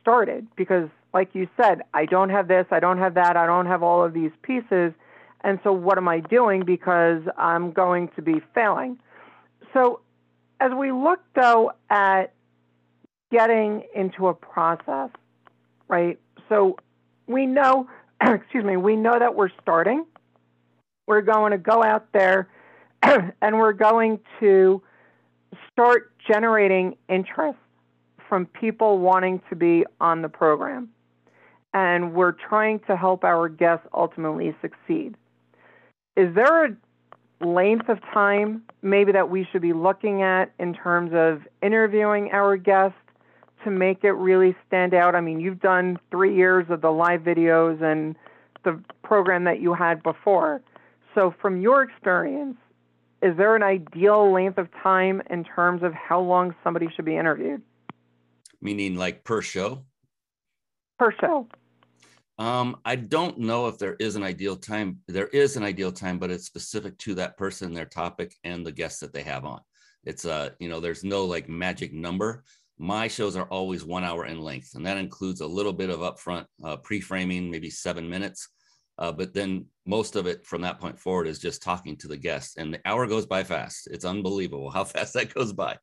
started 0.00 0.46
because 0.56 0.88
like 1.12 1.34
you 1.34 1.48
said, 1.60 1.82
I 1.92 2.06
don't 2.06 2.30
have 2.30 2.48
this, 2.48 2.66
I 2.70 2.80
don't 2.80 2.98
have 2.98 3.14
that, 3.14 3.36
I 3.36 3.46
don't 3.46 3.66
have 3.66 3.82
all 3.82 4.04
of 4.04 4.14
these 4.14 4.30
pieces. 4.42 4.92
And 5.42 5.58
so 5.64 5.72
what 5.72 5.98
am 5.98 6.08
I 6.08 6.20
doing 6.20 6.62
because 6.64 7.22
I'm 7.36 7.72
going 7.72 8.08
to 8.16 8.22
be 8.22 8.40
failing? 8.54 8.98
So, 9.72 10.00
as 10.60 10.72
we 10.72 10.92
look 10.92 11.20
though 11.34 11.72
at 11.88 12.32
getting 13.30 13.84
into 13.94 14.28
a 14.28 14.34
process, 14.34 15.10
right? 15.88 16.18
So, 16.48 16.76
we 17.26 17.46
know, 17.46 17.88
excuse 18.20 18.64
me, 18.64 18.76
we 18.76 18.96
know 18.96 19.18
that 19.18 19.34
we're 19.34 19.50
starting. 19.62 20.04
We're 21.06 21.22
going 21.22 21.52
to 21.52 21.58
go 21.58 21.82
out 21.82 22.12
there 22.12 22.48
and 23.02 23.58
we're 23.58 23.72
going 23.72 24.20
to 24.40 24.82
start 25.72 26.12
generating 26.28 26.96
interest 27.08 27.58
from 28.28 28.46
people 28.46 28.98
wanting 28.98 29.40
to 29.48 29.56
be 29.56 29.84
on 30.00 30.22
the 30.22 30.28
program. 30.28 30.90
And 31.74 32.14
we're 32.14 32.32
trying 32.32 32.80
to 32.80 32.96
help 32.96 33.24
our 33.24 33.48
guests 33.48 33.86
ultimately 33.94 34.54
succeed. 34.60 35.16
Is 36.16 36.34
there 36.34 36.66
a 36.66 36.76
length 37.40 37.88
of 37.88 38.00
time 38.12 38.62
maybe 38.82 39.12
that 39.12 39.30
we 39.30 39.46
should 39.50 39.62
be 39.62 39.72
looking 39.72 40.22
at 40.22 40.52
in 40.58 40.74
terms 40.74 41.12
of 41.14 41.42
interviewing 41.62 42.30
our 42.32 42.56
guests 42.56 42.98
to 43.64 43.70
make 43.70 44.04
it 44.04 44.12
really 44.12 44.56
stand 44.66 44.94
out? 44.94 45.14
I 45.14 45.20
mean, 45.20 45.40
you've 45.40 45.60
done 45.60 45.98
three 46.10 46.34
years 46.34 46.66
of 46.70 46.80
the 46.80 46.90
live 46.90 47.22
videos 47.22 47.82
and 47.82 48.16
the 48.64 48.80
program 49.02 49.44
that 49.44 49.60
you 49.60 49.74
had 49.74 50.02
before. 50.02 50.62
So, 51.14 51.34
from 51.40 51.60
your 51.60 51.82
experience, 51.82 52.56
is 53.22 53.36
there 53.36 53.56
an 53.56 53.62
ideal 53.62 54.32
length 54.32 54.58
of 54.58 54.68
time 54.82 55.22
in 55.28 55.44
terms 55.44 55.82
of 55.82 55.92
how 55.92 56.20
long 56.20 56.54
somebody 56.62 56.88
should 56.94 57.04
be 57.04 57.16
interviewed? 57.16 57.62
Meaning, 58.62 58.96
like 58.96 59.24
per 59.24 59.42
show? 59.42 59.82
Per 60.98 61.12
show. 61.20 61.46
Um, 62.40 62.78
I 62.86 62.96
don't 62.96 63.38
know 63.38 63.66
if 63.66 63.76
there 63.76 63.96
is 64.00 64.16
an 64.16 64.22
ideal 64.22 64.56
time. 64.56 65.00
There 65.06 65.26
is 65.26 65.58
an 65.58 65.62
ideal 65.62 65.92
time, 65.92 66.18
but 66.18 66.30
it's 66.30 66.46
specific 66.46 66.96
to 67.00 67.14
that 67.16 67.36
person, 67.36 67.74
their 67.74 67.84
topic, 67.84 68.34
and 68.44 68.64
the 68.64 68.72
guests 68.72 69.00
that 69.00 69.12
they 69.12 69.22
have 69.24 69.44
on. 69.44 69.60
It's 70.04 70.24
a, 70.24 70.32
uh, 70.32 70.48
you 70.58 70.70
know, 70.70 70.80
there's 70.80 71.04
no 71.04 71.26
like 71.26 71.50
magic 71.50 71.92
number. 71.92 72.44
My 72.78 73.08
shows 73.08 73.36
are 73.36 73.44
always 73.44 73.84
one 73.84 74.04
hour 74.04 74.24
in 74.24 74.40
length, 74.40 74.74
and 74.74 74.86
that 74.86 74.96
includes 74.96 75.42
a 75.42 75.46
little 75.46 75.74
bit 75.74 75.90
of 75.90 76.00
upfront 76.00 76.46
uh, 76.64 76.78
pre-framing, 76.78 77.50
maybe 77.50 77.68
seven 77.68 78.08
minutes. 78.08 78.48
Uh, 78.96 79.12
but 79.12 79.34
then 79.34 79.66
most 79.84 80.16
of 80.16 80.26
it 80.26 80.46
from 80.46 80.62
that 80.62 80.80
point 80.80 80.98
forward 80.98 81.26
is 81.26 81.38
just 81.38 81.62
talking 81.62 81.94
to 81.98 82.08
the 82.08 82.16
guest, 82.16 82.56
and 82.56 82.72
the 82.72 82.80
hour 82.86 83.06
goes 83.06 83.26
by 83.26 83.44
fast. 83.44 83.86
It's 83.90 84.06
unbelievable 84.06 84.70
how 84.74 84.84
fast 84.84 85.12
that 85.12 85.34
goes 85.34 85.52
by. 85.52 85.76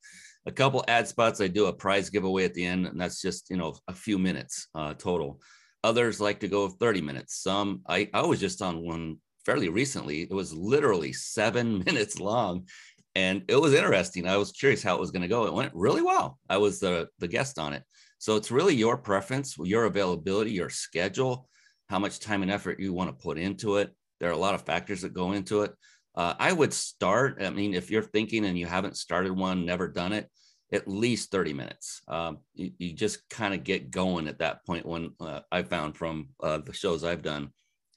A 0.48 0.52
couple 0.52 0.84
ad 0.88 1.08
spots, 1.08 1.40
I 1.40 1.50
do 1.50 1.68
a 1.68 1.74
prize 1.74 2.10
giveaway 2.10 2.46
at 2.46 2.56
the 2.56 2.66
end, 2.66 2.88
and 2.88 3.00
that's 3.00 3.22
just 3.22 3.52
you 3.52 3.58
know 3.58 3.76
a 3.88 3.94
few 3.94 4.18
minutes 4.18 4.70
uh, 4.74 4.96
total. 4.96 5.40
Others 5.84 6.20
like 6.20 6.40
to 6.42 6.48
go 6.48 6.68
30 6.68 7.02
minutes. 7.02 7.42
Some, 7.42 7.82
I, 7.88 8.10
I 8.14 8.26
was 8.26 8.40
just 8.40 8.62
on 8.62 8.86
one 8.86 9.18
fairly 9.46 9.70
recently. 9.70 10.22
It 10.22 10.34
was 10.34 10.54
literally 10.54 11.14
seven 11.14 11.80
minutes 11.86 12.20
long. 12.20 12.68
And 13.16 13.44
it 13.48 13.56
was 13.56 13.74
interesting. 13.74 14.28
I 14.28 14.38
was 14.38 14.52
curious 14.52 14.84
how 14.84 14.96
it 14.96 15.00
was 15.00 15.12
going 15.12 15.24
to 15.24 15.28
go. 15.28 15.46
It 15.46 15.54
went 15.54 15.74
really 15.74 16.04
well. 16.04 16.38
I 16.50 16.58
was 16.58 16.80
the, 16.80 17.08
the 17.20 17.28
guest 17.28 17.58
on 17.58 17.74
it. 17.74 17.84
So 18.20 18.36
it's 18.36 18.52
really 18.52 18.76
your 18.76 18.98
preference, 18.98 19.56
your 19.58 19.86
availability, 19.86 20.52
your 20.52 20.70
schedule, 20.70 21.48
how 21.90 22.00
much 22.00 22.20
time 22.20 22.42
and 22.42 22.52
effort 22.52 22.80
you 22.80 22.94
want 22.94 23.10
to 23.10 23.24
put 23.24 23.38
into 23.38 23.78
it. 23.78 23.92
There 24.20 24.30
are 24.30 24.34
a 24.34 24.38
lot 24.38 24.56
of 24.56 24.64
factors 24.64 25.02
that 25.02 25.14
go 25.14 25.32
into 25.32 25.62
it. 25.62 25.74
Uh, 26.16 26.34
I 26.40 26.52
would 26.52 26.74
start. 26.74 27.42
I 27.42 27.50
mean, 27.52 27.74
if 27.74 27.92
you're 27.92 28.02
thinking 28.02 28.46
and 28.46 28.58
you 28.58 28.66
haven't 28.66 28.98
started 28.98 29.32
one, 29.32 29.66
never 29.66 29.88
done 29.88 30.14
it, 30.14 30.30
at 30.74 30.88
least 30.88 31.32
30 31.32 31.54
minutes. 31.54 32.02
Um, 32.08 32.40
you, 32.54 32.72
you, 32.78 32.94
just 32.94 33.30
kind 33.30 33.54
of 33.54 33.64
get 33.64 33.92
going 33.92 34.28
at 34.28 34.40
that 34.40 34.66
point 34.66 34.86
when 34.86 35.12
uh, 35.20 35.42
I 35.52 35.64
found 35.64 35.96
from 35.96 36.30
uh, 36.42 36.58
the 36.58 36.74
shows 36.74 37.04
I've 37.04 37.22
done. 37.22 37.52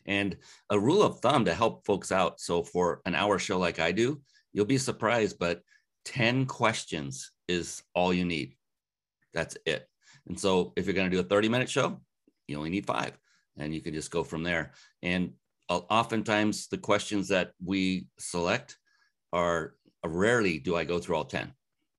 And 0.06 0.36
a 0.70 0.78
rule 0.78 1.02
of 1.02 1.20
thumb 1.20 1.44
to 1.44 1.54
help 1.54 1.84
folks 1.84 2.12
out. 2.12 2.40
So 2.40 2.62
for 2.62 3.00
an 3.04 3.14
hour 3.14 3.38
show 3.38 3.58
like 3.58 3.80
I 3.80 3.92
do, 3.92 4.20
you'll 4.52 4.66
be 4.66 4.78
surprised, 4.78 5.38
but 5.38 5.62
10 6.04 6.46
questions 6.46 7.32
is 7.48 7.82
all 7.94 8.14
you 8.14 8.24
need. 8.24 8.54
That's 9.34 9.56
it. 9.66 9.86
And 10.26 10.38
so 10.38 10.72
if 10.76 10.86
you're 10.86 10.94
going 10.94 11.10
to 11.10 11.16
do 11.16 11.20
a 11.20 11.28
30 11.28 11.48
minute 11.48 11.68
show, 11.68 12.00
you 12.46 12.56
only 12.56 12.70
need 12.70 12.86
five 12.86 13.18
and 13.56 13.74
you 13.74 13.80
can 13.80 13.94
just 13.94 14.10
go 14.10 14.24
from 14.24 14.42
there. 14.42 14.72
And 15.02 15.32
oftentimes 15.68 16.68
the 16.68 16.78
questions 16.78 17.28
that 17.28 17.52
we 17.64 18.06
select 18.18 18.78
are 19.32 19.74
rarely 20.04 20.58
do 20.58 20.76
I 20.76 20.84
go 20.84 20.98
through 20.98 21.16
all 21.16 21.24
10. 21.24 21.52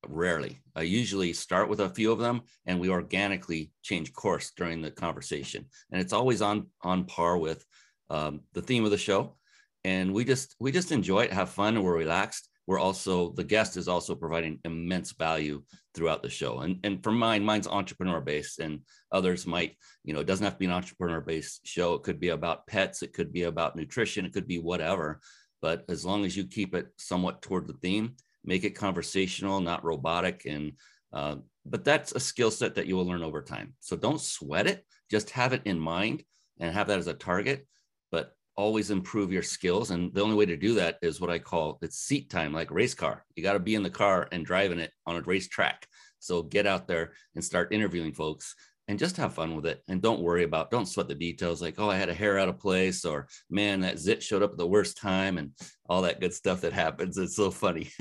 Rarely. 0.08 0.62
I 0.76 0.82
usually 0.82 1.32
start 1.32 1.70
with 1.70 1.80
a 1.80 1.90
few 1.90 2.12
of 2.12 2.18
them 2.18 2.42
and 2.66 2.80
we 2.80 2.90
organically 2.90 3.72
change 3.84 4.14
course 4.14 4.52
during 4.58 4.82
the 4.82 4.90
conversation. 4.90 5.66
And 5.92 6.02
it's 6.02 6.14
always 6.14 6.42
on 6.42 6.68
on 6.82 7.06
par 7.06 7.38
with 7.38 7.64
um, 8.10 8.42
the 8.54 8.64
theme 8.64 8.84
of 8.84 8.92
the 8.92 8.98
show. 8.98 9.38
And 9.84 10.12
we 10.14 10.26
just 10.26 10.56
we 10.60 10.72
just 10.72 10.92
enjoy 10.92 11.22
it, 11.22 11.34
have 11.34 11.50
fun, 11.50 11.76
and 11.76 11.86
we're 11.86 11.98
relaxed. 11.98 12.50
We're 12.66 12.80
also 12.80 13.34
the 13.34 13.44
guest 13.44 13.78
is 13.78 13.88
also 13.88 14.16
providing 14.16 14.60
immense 14.66 15.12
value 15.12 15.64
throughout 15.94 16.24
the 16.24 16.30
show. 16.30 16.60
And 16.60 16.80
and 16.84 17.04
for 17.04 17.12
mine, 17.12 17.44
mine's 17.44 17.68
entrepreneur 17.68 18.22
based, 18.22 18.60
and 18.60 18.82
others 19.12 19.46
might, 19.46 19.76
you 20.04 20.14
know, 20.14 20.22
it 20.22 20.28
doesn't 20.28 20.44
have 20.44 20.54
to 20.54 20.60
be 20.60 20.66
an 20.66 20.72
entrepreneur 20.72 21.22
based 21.22 21.62
show. 21.68 21.94
It 21.94 22.04
could 22.04 22.20
be 22.20 22.30
about 22.30 22.66
pets, 22.66 23.04
it 23.04 23.14
could 23.14 23.32
be 23.32 23.44
about 23.44 23.76
nutrition, 23.76 24.26
it 24.26 24.34
could 24.34 24.48
be 24.48 24.58
whatever. 24.58 25.20
But 25.62 25.86
as 25.90 26.04
long 26.04 26.26
as 26.26 26.36
you 26.36 26.46
keep 26.46 26.74
it 26.74 26.88
somewhat 26.98 27.44
toward 27.44 27.68
the 27.68 27.74
theme, 27.74 28.16
make 28.44 28.64
it 28.64 28.72
conversational, 28.72 29.60
not 29.60 29.84
robotic, 29.84 30.46
and 30.46 30.74
uh, 31.14 31.36
but 31.66 31.84
that's 31.84 32.12
a 32.14 32.20
skill 32.20 32.52
set 32.52 32.76
that 32.76 32.88
you 32.88 32.96
will 32.96 33.06
learn 33.06 33.24
over 33.24 33.42
time. 33.42 33.74
So 33.80 33.96
don't 33.96 34.22
sweat 34.22 34.68
it. 34.68 34.86
Just 35.10 35.30
have 35.32 35.54
it 35.54 35.62
in 35.66 35.80
mind 35.80 36.24
and 36.60 36.74
have 36.74 36.88
that 36.88 37.00
as 37.00 37.08
a 37.08 37.14
target. 37.14 37.68
But 38.12 38.34
always 38.56 38.92
improve 38.92 39.32
your 39.32 39.44
skills. 39.44 39.92
And 39.92 40.14
the 40.14 40.22
only 40.22 40.36
way 40.36 40.46
to 40.46 40.58
do 40.58 40.76
that 40.76 40.98
is 41.02 41.22
what 41.22 41.30
I 41.30 41.40
call 41.40 41.80
it's 41.82 42.00
seat 42.00 42.30
time, 42.30 42.54
like 42.54 42.72
race 42.72 42.94
car. 42.94 43.26
You 43.36 43.44
got 43.44 43.54
to 43.54 43.60
be 43.60 43.76
in 43.76 43.84
the 43.84 43.90
car 43.90 44.28
and 44.32 44.46
driving 44.46 44.80
it 44.80 44.92
on 45.06 45.16
a 45.16 45.22
race 45.22 45.48
track. 45.48 45.88
So 46.20 46.44
get 46.44 46.68
out 46.68 46.88
there 46.88 47.14
and 47.36 47.44
start 47.44 47.74
interviewing 47.74 48.14
folks 48.14 48.56
and 48.88 49.00
just 49.00 49.18
have 49.18 49.34
fun 49.34 49.56
with 49.56 49.66
it. 49.66 49.82
And 49.88 50.02
don't 50.02 50.22
worry 50.22 50.44
about, 50.44 50.72
don't 50.72 50.88
sweat 50.88 51.08
the 51.08 51.16
details 51.16 51.62
like, 51.62 51.76
oh, 51.78 51.90
I 51.90 51.98
had 51.98 52.10
a 52.10 52.14
hair 52.14 52.38
out 52.38 52.50
of 52.50 52.60
place, 52.60 53.06
or 53.06 53.28
man, 53.50 53.82
that 53.82 54.00
zit 54.00 54.22
showed 54.24 54.44
up 54.44 54.52
at 54.52 54.58
the 54.58 54.68
worst 54.68 54.98
time, 54.98 55.38
and 55.38 55.52
all 55.88 56.02
that 56.04 56.20
good 56.20 56.34
stuff 56.34 56.62
that 56.62 56.74
happens. 56.74 57.18
It's 57.18 57.36
so 57.36 57.52
funny. 57.52 57.90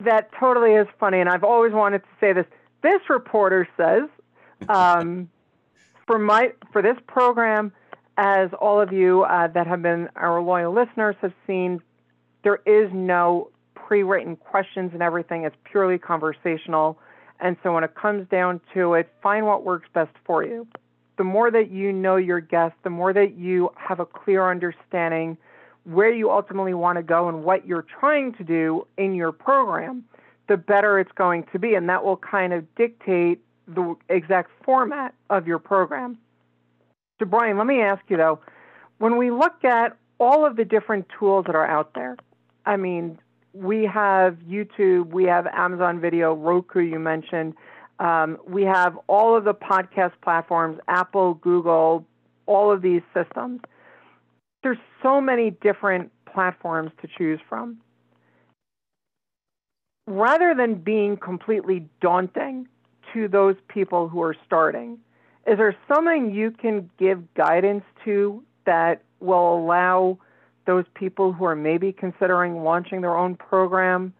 that 0.00 0.30
totally 0.38 0.72
is 0.72 0.86
funny. 0.98 1.20
And 1.20 1.28
I've 1.28 1.44
always 1.44 1.72
wanted 1.72 2.00
to 2.00 2.08
say 2.20 2.32
this. 2.32 2.46
This 2.82 3.00
reporter 3.08 3.68
says, 3.76 4.08
um, 4.68 5.30
for 6.06 6.18
my 6.18 6.52
for 6.72 6.82
this 6.82 6.98
program, 7.06 7.72
as 8.16 8.50
all 8.60 8.80
of 8.80 8.92
you 8.92 9.22
uh, 9.24 9.48
that 9.48 9.66
have 9.66 9.82
been 9.82 10.08
our 10.16 10.40
loyal 10.40 10.72
listeners 10.72 11.16
have 11.22 11.32
seen, 11.46 11.80
there 12.42 12.60
is 12.66 12.90
no 12.92 13.50
pre-written 13.74 14.36
questions 14.36 14.90
and 14.92 15.02
everything. 15.02 15.44
It's 15.44 15.56
purely 15.64 15.98
conversational. 15.98 16.98
And 17.40 17.56
so 17.62 17.72
when 17.74 17.84
it 17.84 17.94
comes 17.94 18.28
down 18.28 18.60
to 18.74 18.94
it, 18.94 19.12
find 19.22 19.46
what 19.46 19.64
works 19.64 19.88
best 19.92 20.12
for 20.24 20.44
you. 20.44 20.66
The 21.16 21.24
more 21.24 21.50
that 21.50 21.70
you 21.70 21.92
know 21.92 22.16
your 22.16 22.40
guest, 22.40 22.74
the 22.82 22.90
more 22.90 23.12
that 23.12 23.36
you 23.36 23.70
have 23.76 24.00
a 24.00 24.06
clear 24.06 24.50
understanding 24.50 25.36
where 25.84 26.12
you 26.12 26.30
ultimately 26.30 26.74
want 26.74 26.96
to 26.96 27.02
go 27.02 27.28
and 27.28 27.44
what 27.44 27.66
you're 27.66 27.86
trying 28.00 28.32
to 28.34 28.44
do 28.44 28.86
in 28.96 29.14
your 29.14 29.32
program, 29.32 30.04
the 30.48 30.56
better 30.56 30.98
it's 30.98 31.12
going 31.12 31.44
to 31.52 31.58
be. 31.58 31.74
And 31.74 31.88
that 31.88 32.04
will 32.04 32.16
kind 32.16 32.52
of 32.52 32.74
dictate 32.74 33.40
the 33.68 33.94
exact 34.08 34.50
format 34.64 35.14
of 35.30 35.46
your 35.46 35.58
program. 35.58 36.18
So, 37.18 37.26
Brian, 37.26 37.58
let 37.58 37.66
me 37.66 37.80
ask 37.80 38.02
you 38.08 38.16
though, 38.16 38.40
when 38.98 39.16
we 39.16 39.30
look 39.30 39.64
at 39.64 39.96
all 40.18 40.44
of 40.46 40.56
the 40.56 40.64
different 40.64 41.06
tools 41.18 41.46
that 41.46 41.54
are 41.54 41.66
out 41.66 41.94
there, 41.94 42.16
I 42.66 42.76
mean, 42.76 43.18
we 43.54 43.84
have 43.86 44.36
YouTube, 44.48 45.10
we 45.10 45.24
have 45.24 45.46
Amazon 45.46 46.00
Video, 46.00 46.34
Roku, 46.34 46.80
you 46.80 46.98
mentioned. 46.98 47.54
Um, 48.00 48.38
we 48.46 48.64
have 48.64 48.98
all 49.06 49.36
of 49.36 49.44
the 49.44 49.54
podcast 49.54 50.12
platforms, 50.22 50.80
Apple, 50.88 51.34
Google, 51.34 52.04
all 52.46 52.72
of 52.72 52.82
these 52.82 53.02
systems. 53.14 53.60
There's 54.64 54.78
so 55.02 55.20
many 55.20 55.50
different 55.50 56.10
platforms 56.30 56.90
to 57.00 57.08
choose 57.16 57.38
from. 57.48 57.78
Rather 60.06 60.54
than 60.54 60.74
being 60.74 61.16
completely 61.16 61.88
daunting 62.00 62.66
to 63.12 63.28
those 63.28 63.54
people 63.68 64.08
who 64.08 64.20
are 64.22 64.36
starting, 64.44 64.98
is 65.46 65.58
there 65.58 65.76
something 65.86 66.34
you 66.34 66.50
can 66.50 66.90
give 66.98 67.32
guidance 67.34 67.84
to 68.04 68.42
that 68.66 69.02
will 69.20 69.56
allow 69.56 70.18
those 70.66 70.84
people 70.94 71.32
who 71.32 71.44
are 71.44 71.56
maybe 71.56 71.92
considering 71.92 72.62
launching 72.62 73.00
their 73.00 73.16
own 73.16 73.36
program 73.36 74.12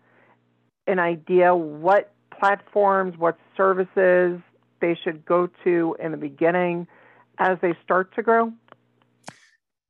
an 0.86 0.98
idea 0.98 1.54
what 1.54 2.12
platforms, 2.38 3.16
what 3.16 3.38
services 3.56 4.40
they 4.80 4.98
should 5.02 5.24
go 5.24 5.48
to 5.64 5.96
in 5.98 6.10
the 6.10 6.18
beginning 6.18 6.86
as 7.38 7.58
they 7.62 7.74
start 7.82 8.14
to 8.14 8.22
grow? 8.22 8.52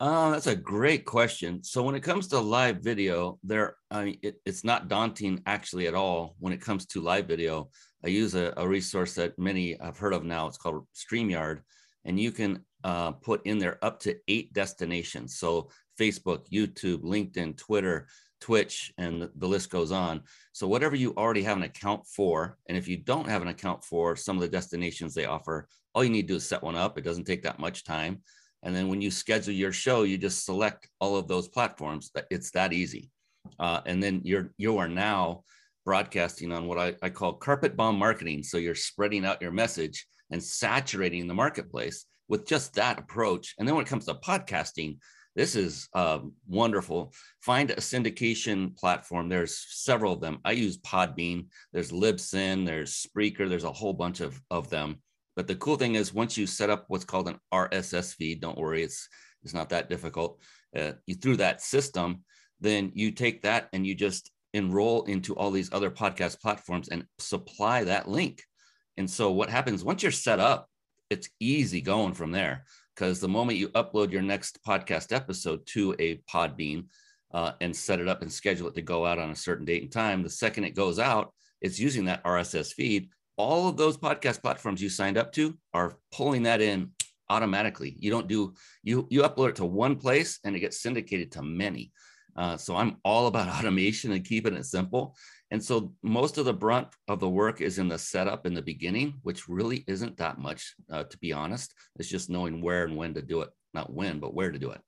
Uh, 0.01 0.31
that's 0.31 0.49
a 0.49 0.57
great 0.57 1.05
question. 1.05 1.63
So 1.63 1.83
when 1.83 1.95
it 1.95 2.03
comes 2.03 2.29
to 2.29 2.41
live 2.41 2.79
video, 2.79 3.39
there, 3.43 3.77
I 3.91 4.05
mean, 4.05 4.19
it, 4.23 4.41
it's 4.45 4.65
not 4.65 4.89
daunting 4.89 5.41
actually 5.47 5.87
at 5.87 5.95
all. 5.95 6.35
When 6.41 6.53
it 6.53 6.61
comes 6.61 6.87
to 6.87 7.01
live 7.01 7.27
video, 7.27 7.71
I 8.05 8.09
use 8.09 8.35
a, 8.35 8.53
a 8.57 8.69
resource 8.69 9.15
that 9.15 9.39
many 9.39 9.77
have 9.81 9.97
heard 9.97 10.13
of 10.13 10.25
now. 10.25 10.47
It's 10.47 10.59
called 10.59 10.87
StreamYard, 10.95 11.61
and 12.05 12.19
you 12.19 12.33
can 12.33 12.65
uh, 12.83 13.13
put 13.13 13.47
in 13.47 13.59
there 13.59 13.79
up 13.83 14.01
to 14.01 14.17
eight 14.29 14.53
destinations. 14.53 15.39
So 15.39 15.71
Facebook, 15.99 16.49
YouTube, 16.53 17.03
LinkedIn, 17.03 17.57
Twitter, 17.57 18.09
Twitch, 18.41 18.93
and 18.99 19.29
the 19.37 19.49
list 19.49 19.71
goes 19.71 19.91
on. 19.91 20.23
So 20.53 20.67
whatever 20.69 20.95
you 20.97 21.15
already 21.17 21.43
have 21.43 21.57
an 21.57 21.63
account 21.63 22.07
for, 22.07 22.59
and 22.69 22.77
if 22.77 22.87
you 22.87 22.97
don't 22.97 23.29
have 23.29 23.43
an 23.43 23.49
account 23.49 23.83
for 23.85 24.17
some 24.17 24.37
of 24.37 24.43
the 24.43 24.49
destinations 24.49 25.15
they 25.15 25.25
offer, 25.25 25.69
all 25.95 26.05
you 26.05 26.11
need 26.11 26.23
to 26.23 26.35
do 26.35 26.37
is 26.37 26.47
set 26.47 26.63
one 26.63 26.77
up. 26.77 26.99
It 26.99 27.05
doesn't 27.05 27.25
take 27.25 27.43
that 27.45 27.59
much 27.59 27.85
time. 27.85 28.23
And 28.63 28.75
then 28.75 28.89
when 28.89 29.01
you 29.01 29.11
schedule 29.11 29.55
your 29.55 29.73
show, 29.73 30.03
you 30.03 30.19
just 30.19 30.45
select 30.45 30.89
all 31.01 31.17
of 31.17 31.29
those 31.29 31.49
platforms. 31.49 32.11
It's 32.31 32.51
that 32.51 32.73
easy. 32.73 33.11
Uh, 33.59 33.81
and 33.87 34.03
then 34.03 34.23
you're 34.25 34.53
you 34.57 34.79
are 34.79 34.89
now 34.89 35.45
broadcasting 35.85 36.51
on 36.51 36.67
what 36.67 36.79
I, 36.79 36.95
I 37.03 37.11
call 37.11 37.35
carpet 37.35 37.77
bomb 37.77 37.99
marketing. 37.99 38.43
So 38.43 38.57
you're 38.57 38.75
spreading 38.75 39.25
out 39.25 39.43
your 39.43 39.53
message 39.53 40.07
and 40.31 40.43
saturating 40.43 41.29
the 41.29 41.35
marketplace 41.35 42.07
with 42.29 42.47
just 42.47 42.75
that 42.75 42.99
approach. 42.99 43.55
And 43.59 43.69
then 43.69 43.75
when 43.75 43.85
it 43.85 43.89
comes 43.89 44.07
to 44.07 44.15
podcasting, 44.15 44.97
this 45.37 45.57
is 45.57 45.89
um, 45.95 46.33
wonderful. 46.47 47.13
Find 47.41 47.71
a 47.71 47.77
syndication 47.77 48.77
platform. 48.77 49.29
There's 49.29 49.67
several 49.69 50.13
of 50.13 50.21
them. 50.21 50.39
I 50.45 50.53
use 50.53 50.79
Podbean. 50.79 51.47
There's 51.73 51.91
Libsyn. 51.91 52.65
There's 52.65 53.07
Spreaker. 53.07 53.49
There's 53.49 53.65
a 53.65 53.73
whole 53.73 53.93
bunch 53.93 54.21
of, 54.21 54.41
of 54.51 54.71
them. 54.71 55.03
But 55.35 55.49
the 55.49 55.57
cool 55.57 55.77
thing 55.77 55.97
is, 55.97 56.15
once 56.15 56.37
you 56.37 56.47
set 56.47 56.71
up 56.71 56.85
what's 56.87 57.05
called 57.05 57.29
an 57.29 57.39
RSS 57.53 58.15
feed, 58.15 58.41
don't 58.41 58.59
worry, 58.59 58.85
it's 58.85 59.09
it's 59.43 59.55
not 59.55 59.69
that 59.71 59.89
difficult. 59.91 60.41
Uh, 60.77 60.93
you 61.07 61.17
through 61.17 61.37
that 61.39 61.61
system, 61.61 62.25
then 62.61 62.93
you 62.95 63.11
take 63.11 63.43
that 63.43 63.69
and 63.73 63.87
you 63.87 63.95
just 63.95 64.31
enroll 64.55 65.03
into 65.05 65.35
all 65.35 65.51
these 65.51 65.73
other 65.73 65.91
podcast 65.91 66.41
platforms 66.41 66.89
and 66.89 67.05
supply 67.19 67.85
that 67.85 68.09
link. 68.09 68.43
And 68.97 69.11
so 69.11 69.33
what 69.33 69.51
happens 69.51 69.85
once 69.85 70.03
you're 70.03 70.13
set 70.13 70.39
up, 70.39 70.69
it's 71.11 71.29
easy 71.41 71.81
going 71.81 72.15
from 72.15 72.31
there 72.31 72.65
because 72.95 73.21
the 73.21 73.29
moment 73.29 73.59
you 73.59 73.69
upload 73.71 74.11
your 74.11 74.23
next 74.23 74.59
podcast 74.67 75.15
episode 75.15 75.67
to 75.67 75.95
a 75.99 76.17
Podbean 76.31 76.87
uh, 77.33 77.53
and 77.61 77.75
set 77.75 78.01
it 78.01 78.09
up 78.09 78.23
and 78.23 78.33
schedule 78.33 78.69
it 78.69 78.75
to 78.75 78.83
go 78.83 79.05
out 79.05 79.19
on 79.19 79.31
a 79.31 79.37
certain 79.37 79.65
date 79.65 79.83
and 79.83 79.93
time, 79.93 80.23
the 80.23 80.31
second 80.31 80.65
it 80.65 80.75
goes 80.75 80.99
out, 80.99 81.33
it's 81.61 81.79
using 81.79 82.05
that 82.05 82.23
RSS 82.25 82.73
feed. 82.73 83.09
All 83.37 83.69
of 83.69 83.77
those 83.77 83.97
podcast 83.97 84.43
platforms 84.43 84.81
you 84.81 84.89
signed 84.89 85.19
up 85.19 85.33
to 85.33 85.57
are 85.73 85.97
pulling 86.13 86.45
that 86.45 86.61
in 86.61 86.93
automatically. 87.29 87.97
You 87.99 88.11
don't 88.11 88.29
do 88.29 88.55
you 88.83 89.09
you 89.11 89.23
upload 89.23 89.51
it 89.51 89.57
to 89.57 89.65
one 89.65 89.97
place 89.97 90.39
and 90.45 90.55
it 90.55 90.61
gets 90.61 90.81
syndicated 90.81 91.33
to 91.33 91.43
many. 91.43 91.91
Uh, 92.37 92.57
so 92.57 92.77
I'm 92.77 92.97
all 93.05 93.27
about 93.27 93.49
automation 93.59 94.13
and 94.13 94.25
keeping 94.25 94.55
it 94.55 94.67
simple. 94.67 95.17
And 95.51 95.63
so 95.63 95.93
most 96.03 96.39
of 96.39 96.47
the 96.47 96.53
brunt 96.53 96.89
of 97.09 97.21
the 97.21 97.29
work 97.29 97.61
is 97.61 97.79
in 97.79 97.89
the 97.89 97.99
setup 97.99 98.47
in 98.47 98.55
the 98.55 98.63
beginning, 98.63 99.15
which 99.23 99.49
really 99.49 99.85
isn't 99.87 100.17
that 100.17 100.39
much, 100.39 100.75
uh, 100.91 101.05
to 101.05 101.19
be 101.19 101.33
honest. 101.33 101.75
It's 101.97 102.09
just 102.09 102.31
knowing 102.31 102.61
where 102.61 102.85
and 102.85 102.97
when 102.97 103.15
to 103.15 103.23
do 103.23 103.43
it, 103.43 103.51
not 103.73 103.93
when, 103.93 104.19
but 104.19 104.35
where 104.35 104.51
to 104.51 104.59
do 104.59 104.71
it. 104.71 104.81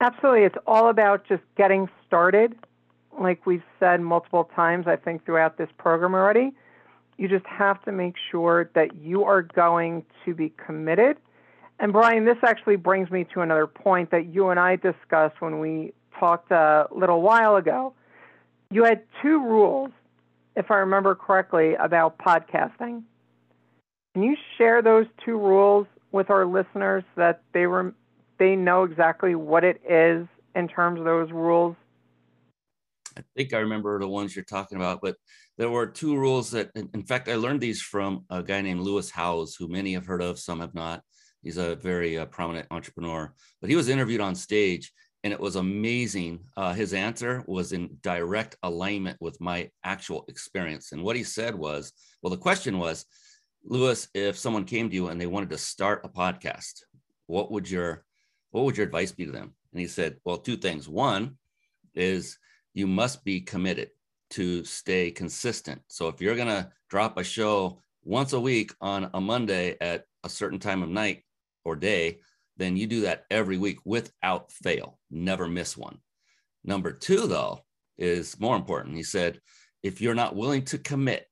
Absolutely. 0.00 0.44
It's 0.44 0.56
all 0.66 0.88
about 0.88 1.28
just 1.28 1.42
getting 1.56 1.88
started. 2.06 2.54
Like 3.20 3.44
we've 3.46 3.62
said 3.78 4.00
multiple 4.00 4.50
times, 4.56 4.86
I 4.86 4.96
think, 4.96 5.26
throughout 5.26 5.58
this 5.58 5.68
program 5.78 6.14
already, 6.14 6.52
you 7.18 7.28
just 7.28 7.46
have 7.46 7.82
to 7.84 7.92
make 7.92 8.14
sure 8.30 8.70
that 8.74 8.96
you 8.96 9.24
are 9.24 9.42
going 9.42 10.04
to 10.24 10.34
be 10.34 10.54
committed. 10.64 11.18
And 11.78 11.92
Brian, 11.92 12.24
this 12.24 12.38
actually 12.42 12.76
brings 12.76 13.10
me 13.10 13.26
to 13.34 13.42
another 13.42 13.66
point 13.66 14.10
that 14.10 14.32
you 14.32 14.48
and 14.48 14.58
I 14.58 14.76
discussed 14.76 15.40
when 15.40 15.60
we 15.60 15.92
talked 16.18 16.50
a 16.50 16.86
little 16.90 17.20
while 17.20 17.56
ago 17.56 17.94
you 18.70 18.84
had 18.84 19.02
two 19.22 19.42
rules, 19.42 19.90
if 20.56 20.70
I 20.70 20.76
remember 20.76 21.14
correctly, 21.14 21.74
about 21.74 22.18
podcasting. 22.18 23.02
Can 24.14 24.22
you 24.22 24.36
share 24.58 24.82
those 24.82 25.06
two 25.24 25.38
rules 25.38 25.86
with 26.12 26.30
our 26.30 26.46
listeners 26.46 27.04
so 27.14 27.20
that 27.20 27.42
they 27.52 27.66
they 28.38 28.56
know 28.56 28.84
exactly 28.84 29.34
what 29.34 29.64
it 29.64 29.80
is 29.88 30.26
in 30.54 30.68
terms 30.68 30.98
of 30.98 31.04
those 31.04 31.30
rules? 31.30 31.76
I 33.16 33.22
think 33.36 33.52
I 33.52 33.58
remember 33.58 33.98
the 33.98 34.08
ones 34.08 34.34
you're 34.34 34.44
talking 34.44 34.76
about, 34.76 35.00
but 35.02 35.16
there 35.58 35.68
were 35.68 35.86
two 35.86 36.16
rules 36.16 36.50
that, 36.52 36.70
in 36.74 37.02
fact, 37.02 37.28
I 37.28 37.34
learned 37.34 37.60
these 37.60 37.82
from 37.82 38.24
a 38.30 38.42
guy 38.42 38.60
named 38.60 38.80
Lewis 38.80 39.10
Howes, 39.10 39.56
who 39.56 39.68
many 39.68 39.92
have 39.94 40.06
heard 40.06 40.22
of, 40.22 40.38
some 40.38 40.60
have 40.60 40.74
not. 40.74 41.02
He's 41.42 41.56
a 41.56 41.76
very 41.76 42.18
uh, 42.18 42.26
prominent 42.26 42.68
entrepreneur, 42.70 43.32
but 43.60 43.70
he 43.70 43.76
was 43.76 43.88
interviewed 43.88 44.20
on 44.20 44.34
stage 44.34 44.92
and 45.22 45.32
it 45.32 45.40
was 45.40 45.56
amazing. 45.56 46.40
Uh, 46.56 46.72
his 46.72 46.94
answer 46.94 47.44
was 47.46 47.72
in 47.72 47.98
direct 48.02 48.56
alignment 48.62 49.18
with 49.20 49.40
my 49.40 49.70
actual 49.84 50.24
experience. 50.28 50.92
And 50.92 51.02
what 51.02 51.16
he 51.16 51.24
said 51.24 51.54
was, 51.54 51.92
well, 52.22 52.30
the 52.30 52.38
question 52.38 52.78
was, 52.78 53.04
Lewis, 53.62 54.08
if 54.14 54.38
someone 54.38 54.64
came 54.64 54.88
to 54.88 54.94
you 54.94 55.08
and 55.08 55.20
they 55.20 55.26
wanted 55.26 55.50
to 55.50 55.58
start 55.58 56.04
a 56.04 56.08
podcast, 56.08 56.82
what 57.26 57.52
would 57.52 57.70
your 57.70 58.04
what 58.50 58.64
would 58.64 58.76
your 58.76 58.86
advice 58.86 59.12
be 59.12 59.26
to 59.26 59.32
them? 59.32 59.54
And 59.72 59.80
he 59.80 59.86
said, 59.86 60.16
well, 60.24 60.38
two 60.38 60.56
things. 60.56 60.88
One 60.88 61.36
is 61.94 62.36
you 62.74 62.86
must 62.86 63.24
be 63.24 63.40
committed 63.40 63.90
to 64.30 64.64
stay 64.64 65.10
consistent. 65.10 65.82
So 65.88 66.08
if 66.08 66.20
you're 66.20 66.34
going 66.34 66.48
to 66.48 66.70
drop 66.88 67.16
a 67.16 67.22
show 67.24 67.80
once 68.02 68.32
a 68.32 68.40
week 68.40 68.72
on 68.80 69.10
a 69.14 69.20
Monday 69.20 69.76
at 69.80 70.04
a 70.24 70.28
certain 70.28 70.58
time 70.58 70.82
of 70.82 70.88
night 70.88 71.22
or 71.64 71.76
day, 71.76 72.18
then 72.60 72.76
you 72.76 72.86
do 72.86 73.00
that 73.00 73.24
every 73.30 73.56
week 73.56 73.78
without 73.86 74.52
fail. 74.52 74.98
Never 75.10 75.48
miss 75.48 75.78
one. 75.78 75.98
Number 76.62 76.92
two, 76.92 77.26
though, 77.26 77.60
is 77.96 78.38
more 78.38 78.54
important. 78.54 78.96
He 78.96 79.02
said, 79.02 79.40
if 79.82 80.02
you're 80.02 80.14
not 80.14 80.36
willing 80.36 80.66
to 80.66 80.76
commit 80.76 81.26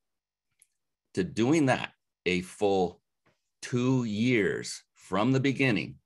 to 1.12 1.23
doing 1.23 1.67
that 1.67 1.91
a 2.25 2.41
full 2.41 3.03
two 3.61 4.05
years 4.05 4.83
from 4.95 5.33
the 5.33 5.41
beginning, 5.41 5.97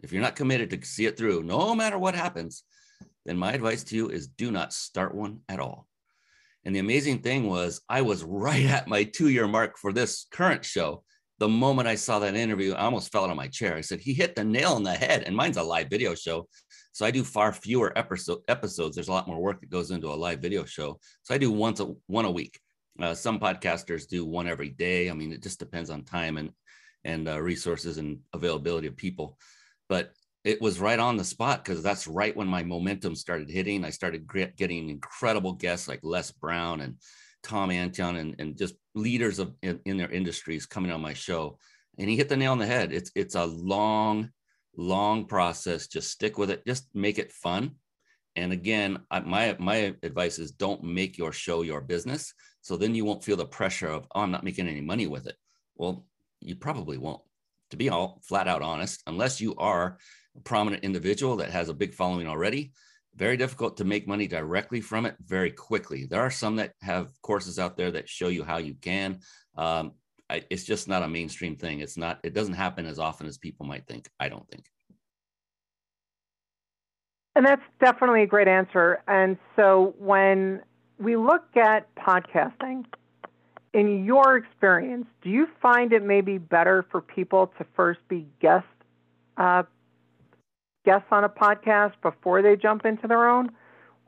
if 0.00 0.12
you're 0.12 0.20
not 0.20 0.34
committed 0.34 0.70
to 0.70 0.84
see 0.84 1.06
it 1.06 1.16
through, 1.16 1.44
no 1.44 1.76
matter 1.76 1.96
what 1.96 2.16
happens, 2.16 2.64
then 3.24 3.38
my 3.38 3.52
advice 3.52 3.84
to 3.84 3.94
you 3.94 4.08
is 4.08 4.26
do 4.26 4.50
not 4.50 4.72
start 4.72 5.14
one 5.14 5.42
at 5.48 5.60
all. 5.60 5.86
And 6.64 6.74
the 6.74 6.80
amazing 6.80 7.20
thing 7.20 7.48
was, 7.48 7.80
I 7.88 8.02
was 8.02 8.24
right 8.24 8.64
at 8.64 8.88
my 8.88 9.04
two 9.04 9.28
year 9.28 9.46
mark 9.46 9.78
for 9.78 9.92
this 9.92 10.26
current 10.32 10.64
show. 10.64 11.04
The 11.42 11.48
moment 11.48 11.88
I 11.88 11.96
saw 11.96 12.20
that 12.20 12.36
interview, 12.36 12.72
I 12.72 12.84
almost 12.84 13.10
fell 13.10 13.24
out 13.24 13.30
of 13.30 13.36
my 13.36 13.48
chair. 13.48 13.74
I 13.74 13.80
said, 13.80 13.98
He 13.98 14.14
hit 14.14 14.36
the 14.36 14.44
nail 14.44 14.74
on 14.74 14.84
the 14.84 14.92
head. 14.92 15.24
And 15.26 15.34
mine's 15.34 15.56
a 15.56 15.62
live 15.64 15.88
video 15.90 16.14
show. 16.14 16.46
So 16.92 17.04
I 17.04 17.10
do 17.10 17.24
far 17.24 17.52
fewer 17.52 17.92
episode, 17.98 18.42
episodes. 18.46 18.94
There's 18.94 19.08
a 19.08 19.12
lot 19.12 19.26
more 19.26 19.42
work 19.42 19.60
that 19.60 19.68
goes 19.68 19.90
into 19.90 20.06
a 20.06 20.14
live 20.14 20.38
video 20.38 20.64
show. 20.64 21.00
So 21.24 21.34
I 21.34 21.38
do 21.38 21.50
once 21.50 21.80
a, 21.80 21.92
one 22.06 22.26
a 22.26 22.30
week. 22.30 22.60
Uh, 22.96 23.12
some 23.14 23.40
podcasters 23.40 24.06
do 24.06 24.24
one 24.24 24.46
every 24.46 24.68
day. 24.68 25.10
I 25.10 25.14
mean, 25.14 25.32
it 25.32 25.42
just 25.42 25.58
depends 25.58 25.90
on 25.90 26.04
time 26.04 26.36
and 26.36 26.52
and 27.02 27.28
uh, 27.28 27.40
resources 27.40 27.98
and 27.98 28.20
availability 28.32 28.86
of 28.86 28.96
people. 28.96 29.36
But 29.88 30.12
it 30.44 30.62
was 30.62 30.78
right 30.78 31.00
on 31.00 31.16
the 31.16 31.24
spot 31.24 31.64
because 31.64 31.82
that's 31.82 32.06
right 32.06 32.36
when 32.36 32.46
my 32.46 32.62
momentum 32.62 33.16
started 33.16 33.50
hitting. 33.50 33.84
I 33.84 33.90
started 33.90 34.30
getting 34.56 34.90
incredible 34.90 35.54
guests 35.54 35.88
like 35.88 36.04
Les 36.04 36.30
Brown 36.30 36.82
and 36.82 36.98
Tom 37.42 37.70
Antion 37.70 38.16
and, 38.16 38.34
and 38.38 38.56
just 38.56 38.74
leaders 38.94 39.38
of 39.38 39.54
in, 39.62 39.80
in, 39.84 39.96
their 39.96 40.10
industries 40.10 40.66
coming 40.66 40.90
on 40.90 41.00
my 41.00 41.12
show. 41.12 41.58
And 41.98 42.08
he 42.08 42.16
hit 42.16 42.28
the 42.28 42.36
nail 42.36 42.52
on 42.52 42.58
the 42.58 42.66
head. 42.66 42.92
It's 42.92 43.10
it's 43.14 43.34
a 43.34 43.44
long, 43.44 44.30
long 44.76 45.26
process. 45.26 45.86
Just 45.86 46.10
stick 46.10 46.38
with 46.38 46.50
it. 46.50 46.66
Just 46.66 46.88
make 46.94 47.18
it 47.18 47.32
fun. 47.32 47.72
And 48.36 48.52
again, 48.52 49.00
I, 49.10 49.20
my 49.20 49.56
my 49.58 49.94
advice 50.02 50.38
is 50.38 50.52
don't 50.52 50.82
make 50.84 51.18
your 51.18 51.32
show 51.32 51.62
your 51.62 51.80
business. 51.80 52.32
So 52.62 52.76
then 52.76 52.94
you 52.94 53.04
won't 53.04 53.24
feel 53.24 53.36
the 53.36 53.44
pressure 53.44 53.88
of 53.88 54.06
oh 54.14 54.20
I'm 54.20 54.30
not 54.30 54.44
making 54.44 54.68
any 54.68 54.80
money 54.80 55.06
with 55.06 55.26
it. 55.26 55.36
Well, 55.76 56.06
you 56.40 56.56
probably 56.56 56.98
won't. 56.98 57.22
To 57.70 57.76
be 57.76 57.88
all 57.88 58.20
flat 58.22 58.48
out 58.48 58.62
honest, 58.62 59.02
unless 59.06 59.40
you 59.40 59.54
are 59.56 59.98
a 60.36 60.40
prominent 60.40 60.84
individual 60.84 61.36
that 61.36 61.50
has 61.50 61.68
a 61.68 61.74
big 61.74 61.94
following 61.94 62.26
already, 62.26 62.72
very 63.16 63.36
difficult 63.36 63.76
to 63.76 63.84
make 63.84 64.08
money 64.08 64.26
directly 64.26 64.80
from 64.80 65.06
it 65.06 65.16
very 65.24 65.50
quickly. 65.50 66.06
There 66.06 66.20
are 66.20 66.30
some 66.30 66.56
that 66.56 66.72
have 66.80 67.10
courses 67.22 67.58
out 67.58 67.76
there 67.76 67.90
that 67.90 68.08
show 68.08 68.28
you 68.28 68.42
how 68.42 68.58
you 68.58 68.74
can. 68.74 69.20
Um, 69.56 69.92
I, 70.30 70.44
it's 70.50 70.64
just 70.64 70.88
not 70.88 71.02
a 71.02 71.08
mainstream 71.08 71.56
thing. 71.56 71.80
It's 71.80 71.96
not, 71.96 72.20
it 72.22 72.32
doesn't 72.32 72.54
happen 72.54 72.86
as 72.86 72.98
often 72.98 73.26
as 73.26 73.36
people 73.36 73.66
might 73.66 73.86
think. 73.86 74.08
I 74.18 74.28
don't 74.28 74.48
think. 74.48 74.64
And 77.34 77.44
that's 77.46 77.62
definitely 77.80 78.22
a 78.22 78.26
great 78.26 78.48
answer. 78.48 79.02
And 79.08 79.38
so 79.56 79.94
when 79.98 80.62
we 80.98 81.16
look 81.16 81.56
at 81.56 81.94
podcasting, 81.94 82.84
in 83.74 84.04
your 84.04 84.36
experience, 84.36 85.06
do 85.22 85.30
you 85.30 85.48
find 85.60 85.92
it 85.92 86.02
may 86.02 86.20
be 86.20 86.36
better 86.38 86.84
for 86.90 87.00
people 87.00 87.52
to 87.58 87.66
first 87.74 88.00
be 88.08 88.26
guest 88.40 88.66
uh, 89.38 89.62
guests 90.84 91.08
on 91.10 91.24
a 91.24 91.28
podcast 91.28 91.92
before 92.02 92.42
they 92.42 92.56
jump 92.56 92.84
into 92.84 93.06
their 93.06 93.28
own? 93.28 93.50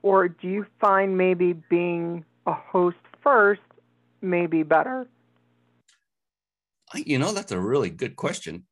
Or 0.03 0.29
do 0.29 0.49
you 0.49 0.67
find 0.81 1.17
maybe 1.17 1.53
being 1.53 2.25
a 2.47 2.53
host 2.53 2.97
first 3.23 3.63
may 4.21 4.47
be 4.47 4.63
better? 4.63 5.09
You 6.95 7.19
know, 7.19 7.33
that's 7.33 7.53
a 7.53 7.61
really 7.61 7.91
good 7.91 8.17
question. 8.17 8.67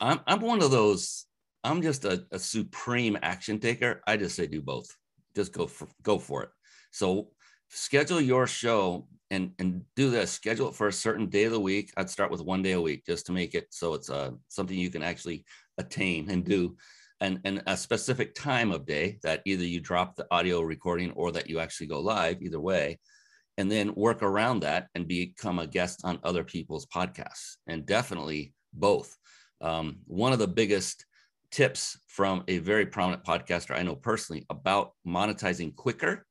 I'm, 0.00 0.20
I'm 0.26 0.40
one 0.40 0.62
of 0.62 0.70
those, 0.70 1.26
I'm 1.64 1.82
just 1.82 2.04
a, 2.04 2.26
a 2.30 2.38
supreme 2.38 3.16
action 3.22 3.58
taker. 3.58 4.02
I 4.06 4.16
just 4.16 4.36
say 4.36 4.46
do 4.46 4.60
both. 4.60 4.86
Just 5.34 5.52
go 5.52 5.66
for, 5.66 5.88
go 6.02 6.18
for 6.18 6.42
it. 6.42 6.50
So 6.90 7.28
schedule 7.70 8.20
your 8.20 8.46
show 8.46 9.06
and 9.30 9.52
and 9.58 9.82
do 9.96 10.10
this 10.10 10.30
schedule 10.30 10.68
it 10.68 10.74
for 10.74 10.86
a 10.86 10.92
certain 10.92 11.26
day 11.26 11.44
of 11.44 11.52
the 11.52 11.60
week 11.60 11.92
i'd 11.96 12.08
start 12.08 12.30
with 12.30 12.40
one 12.40 12.62
day 12.62 12.72
a 12.72 12.80
week 12.80 13.04
just 13.04 13.26
to 13.26 13.32
make 13.32 13.54
it 13.54 13.66
so 13.70 13.94
it's 13.94 14.08
uh, 14.08 14.30
something 14.48 14.78
you 14.78 14.90
can 14.90 15.02
actually 15.02 15.44
attain 15.78 16.30
and 16.30 16.44
do 16.44 16.76
and, 17.20 17.40
and 17.44 17.62
a 17.66 17.76
specific 17.76 18.34
time 18.34 18.70
of 18.72 18.86
day 18.86 19.18
that 19.22 19.42
either 19.46 19.64
you 19.64 19.80
drop 19.80 20.16
the 20.16 20.26
audio 20.30 20.60
recording 20.60 21.12
or 21.12 21.32
that 21.32 21.48
you 21.48 21.60
actually 21.60 21.86
go 21.86 22.00
live, 22.00 22.42
either 22.42 22.60
way, 22.60 22.98
and 23.56 23.70
then 23.70 23.94
work 23.94 24.22
around 24.22 24.60
that 24.60 24.88
and 24.94 25.08
become 25.08 25.58
a 25.58 25.66
guest 25.66 26.02
on 26.04 26.18
other 26.22 26.44
people's 26.44 26.86
podcasts. 26.86 27.56
And 27.66 27.86
definitely 27.86 28.52
both. 28.74 29.16
Um, 29.62 29.98
one 30.06 30.32
of 30.32 30.38
the 30.38 30.48
biggest 30.48 31.06
tips 31.50 31.98
from 32.06 32.44
a 32.48 32.58
very 32.58 32.84
prominent 32.84 33.24
podcaster 33.24 33.74
I 33.74 33.82
know 33.82 33.96
personally 33.96 34.44
about 34.50 34.92
monetizing 35.06 35.74
quicker 35.74 36.26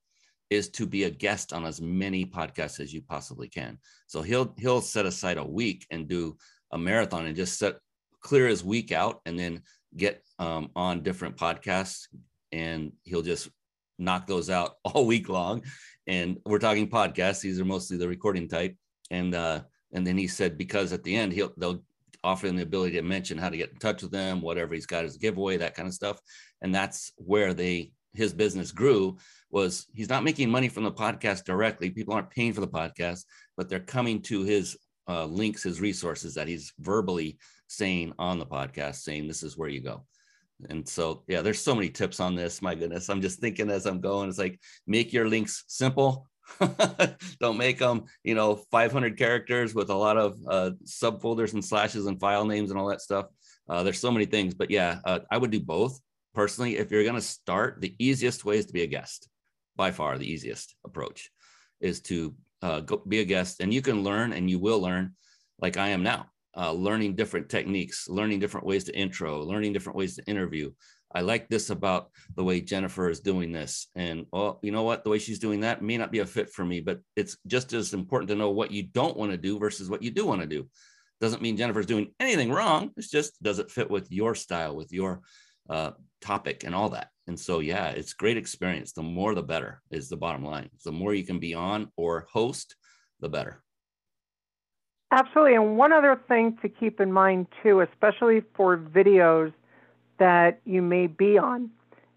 is 0.52 0.70
to 0.70 0.86
be 0.86 1.06
a 1.06 1.10
guest 1.10 1.52
on 1.52 1.66
as 1.66 1.82
many 1.82 2.26
podcasts 2.26 2.80
as 2.80 2.94
you 2.94 3.02
possibly 3.02 3.48
can. 3.48 3.80
So 4.06 4.22
he'll 4.22 4.54
he'll 4.60 4.82
set 4.82 5.08
aside 5.08 5.40
a 5.40 5.44
week 5.44 5.88
and 5.90 6.08
do 6.08 6.38
a 6.72 6.78
marathon 6.78 7.26
and 7.26 7.36
just 7.36 7.58
set 7.58 7.78
clear 8.26 8.48
his 8.48 8.64
week 8.64 8.92
out 8.92 9.22
and 9.28 9.38
then 9.38 9.62
get 9.96 10.24
um, 10.40 10.72
on 10.76 11.04
different 11.04 11.38
podcasts. 11.38 12.08
And 12.52 12.92
he'll 13.04 13.22
just 13.22 13.50
knock 14.00 14.26
those 14.26 14.50
out 14.50 14.78
all 14.84 15.06
week 15.06 15.30
long. 15.30 15.64
And 16.08 16.40
we're 16.44 16.60
talking 16.60 16.90
podcasts. 16.90 17.42
These 17.42 17.60
are 17.60 17.66
mostly 17.66 17.98
the 17.98 18.08
recording 18.08 18.48
type. 18.48 18.76
And 19.12 19.36
uh 19.36 19.62
and 19.94 20.06
then 20.06 20.18
he 20.18 20.26
said 20.28 20.58
because 20.58 20.92
at 20.92 21.04
the 21.04 21.16
end 21.16 21.32
he'll 21.32 21.54
they'll 21.58 21.84
offer 22.24 22.48
him 22.48 22.56
the 22.56 22.64
ability 22.64 22.96
to 22.96 23.04
mention 23.04 23.38
how 23.38 23.50
to 23.50 23.58
get 23.58 23.70
in 23.70 23.78
touch 23.78 24.02
with 24.02 24.12
them 24.12 24.42
whatever 24.42 24.74
he's 24.74 24.88
got 24.88 25.06
as 25.06 25.16
a 25.16 25.20
giveaway 25.20 25.58
that 25.58 25.76
kind 25.76 25.88
of 25.88 25.94
stuff. 25.94 26.20
And 26.64 26.74
that's 26.74 27.14
where 27.18 27.54
they 27.54 27.92
his 28.16 28.34
business 28.34 28.72
grew 28.72 29.18
was 29.52 29.86
he's 29.94 30.10
not 30.10 30.24
making 30.24 30.50
money 30.50 30.70
from 30.70 30.84
the 30.84 30.92
podcast 30.92 31.44
directly. 31.44 31.92
People 31.92 32.16
aren't 32.16 32.32
paying 32.32 32.54
for 32.54 32.62
the 32.62 32.68
podcast 32.68 33.24
but 33.56 33.70
they're 33.70 33.80
coming 33.80 34.24
to 34.24 34.42
his 34.42 34.76
uh, 35.08 35.26
links 35.26 35.62
his 35.62 35.80
resources 35.80 36.34
that 36.34 36.48
he's 36.48 36.74
verbally 36.80 37.38
saying 37.68 38.14
on 38.20 38.40
the 38.40 38.46
podcast, 38.46 38.98
saying 38.98 39.28
this 39.28 39.44
is 39.44 39.58
where 39.58 39.70
you 39.70 39.82
go. 39.82 40.06
And 40.70 40.88
so, 40.88 41.24
yeah, 41.28 41.42
there's 41.42 41.62
so 41.62 41.76
many 41.76 41.90
tips 41.90 42.20
on 42.20 42.36
this. 42.36 42.62
My 42.62 42.76
goodness, 42.76 43.10
I'm 43.10 43.22
just 43.22 43.40
thinking 43.40 43.70
as 43.70 43.86
I'm 43.86 44.00
going, 44.00 44.30
it's 44.30 44.38
like 44.38 44.60
make 44.88 45.12
your 45.12 45.28
links 45.28 45.64
simple. 45.68 46.28
Don't 47.40 47.58
make 47.58 47.80
them, 47.80 48.06
you 48.24 48.36
know, 48.36 48.56
500 48.72 49.18
characters 49.18 49.76
with 49.76 49.90
a 49.90 49.96
lot 49.96 50.18
of 50.18 50.38
uh, 50.48 50.72
subfolders 50.86 51.54
and 51.54 51.66
slashes 51.66 52.06
and 52.06 52.20
file 52.20 52.46
names 52.46 52.72
and 52.72 52.80
all 52.80 52.88
that 52.88 53.02
stuff. 53.02 53.26
Uh, 53.68 53.84
there's 53.84 54.00
so 54.00 54.12
many 54.12 54.26
things, 54.26 54.54
but 54.54 54.70
yeah, 54.70 55.00
uh, 55.06 55.20
I 55.30 55.38
would 55.38 55.52
do 55.52 55.60
both 55.60 56.00
personally. 56.34 56.78
If 56.78 56.92
you're 56.92 57.04
going 57.04 57.16
to 57.16 57.22
start, 57.22 57.82
the 57.82 57.96
easiest 58.00 58.46
way 58.46 58.58
is 58.58 58.68
to 58.68 58.74
be 58.74 58.84
a 58.84 58.88
guest. 58.88 59.28
By 59.76 59.92
far, 59.92 60.18
the 60.18 60.32
easiest 60.32 60.76
approach 60.86 61.32
is 61.82 62.00
to 62.02 62.36
uh, 62.62 62.80
go 62.82 62.98
be 62.98 63.20
a 63.20 63.26
guest, 63.26 63.60
and 63.60 63.74
you 63.74 63.82
can 63.82 64.04
learn, 64.04 64.32
and 64.32 64.50
you 64.50 64.60
will 64.60 64.80
learn, 64.80 65.16
like 65.60 65.76
I 65.76 65.90
am 65.90 66.04
now 66.04 66.28
uh, 66.58 66.72
learning 66.72 67.16
different 67.16 67.50
techniques, 67.50 68.08
learning 68.08 68.40
different 68.40 68.66
ways 68.66 68.84
to 68.86 68.98
intro, 68.98 69.42
learning 69.44 69.74
different 69.74 69.98
ways 69.98 70.16
to 70.16 70.26
interview. 70.26 70.72
I 71.14 71.22
like 71.22 71.48
this 71.48 71.70
about 71.70 72.10
the 72.36 72.44
way 72.44 72.60
Jennifer 72.60 73.10
is 73.10 73.22
doing 73.22 73.52
this. 73.52 73.88
And 73.96 74.26
well, 74.32 74.60
you 74.62 74.72
know 74.72 74.84
what? 74.84 75.04
The 75.04 75.10
way 75.10 75.20
she's 75.20 75.40
doing 75.40 75.62
that 75.62 75.82
may 75.82 75.98
not 75.98 76.12
be 76.12 76.20
a 76.20 76.26
fit 76.26 76.50
for 76.50 76.66
me, 76.66 76.82
but 76.82 77.00
it's 77.16 77.38
just 77.48 77.72
as 77.74 77.94
important 77.94 78.30
to 78.30 78.36
know 78.36 78.52
what 78.52 78.72
you 78.72 78.84
don't 78.84 79.16
want 79.16 79.32
to 79.32 79.38
do 79.38 79.58
versus 79.58 79.90
what 79.90 80.02
you 80.02 80.12
do 80.12 80.26
want 80.26 80.42
to 80.42 80.48
do. 80.48 80.68
Doesn't 81.22 81.42
mean 81.42 81.56
Jennifer's 81.56 81.86
doing 81.86 82.12
anything 82.20 82.52
wrong. 82.52 82.92
It's 82.98 83.10
just 83.10 83.42
does 83.42 83.60
it 83.60 83.72
fit 83.72 83.90
with 83.90 84.12
your 84.12 84.36
style, 84.36 84.76
with 84.76 84.92
your 84.92 85.22
uh, 85.70 85.92
topic, 86.22 86.66
and 86.66 86.76
all 86.76 86.90
that. 86.90 87.10
And 87.28 87.40
so, 87.40 87.60
yeah, 87.60 87.88
it's 87.90 88.14
great 88.14 88.38
experience. 88.38 88.92
The 88.92 89.02
more, 89.02 89.34
the 89.34 89.42
better 89.42 89.82
is 89.92 90.10
the 90.10 90.18
bottom 90.18 90.44
line. 90.44 90.70
The 90.84 90.92
more 90.92 91.14
you 91.14 91.26
can 91.26 91.40
be 91.40 91.54
on 91.54 91.92
or 91.96 92.28
host, 92.32 92.76
the 93.22 93.30
better. 93.30 93.64
Absolutely. 95.16 95.56
And 95.56 95.78
one 95.78 95.94
other 95.94 96.20
thing 96.28 96.58
to 96.62 96.68
keep 96.68 97.00
in 97.00 97.10
mind, 97.10 97.48
too, 97.64 97.80
especially 97.80 98.42
for 98.54 98.78
videos 98.78 99.54
that 100.20 100.60
you 100.66 100.82
may 100.82 101.08
be 101.08 101.38
on, 101.38 101.70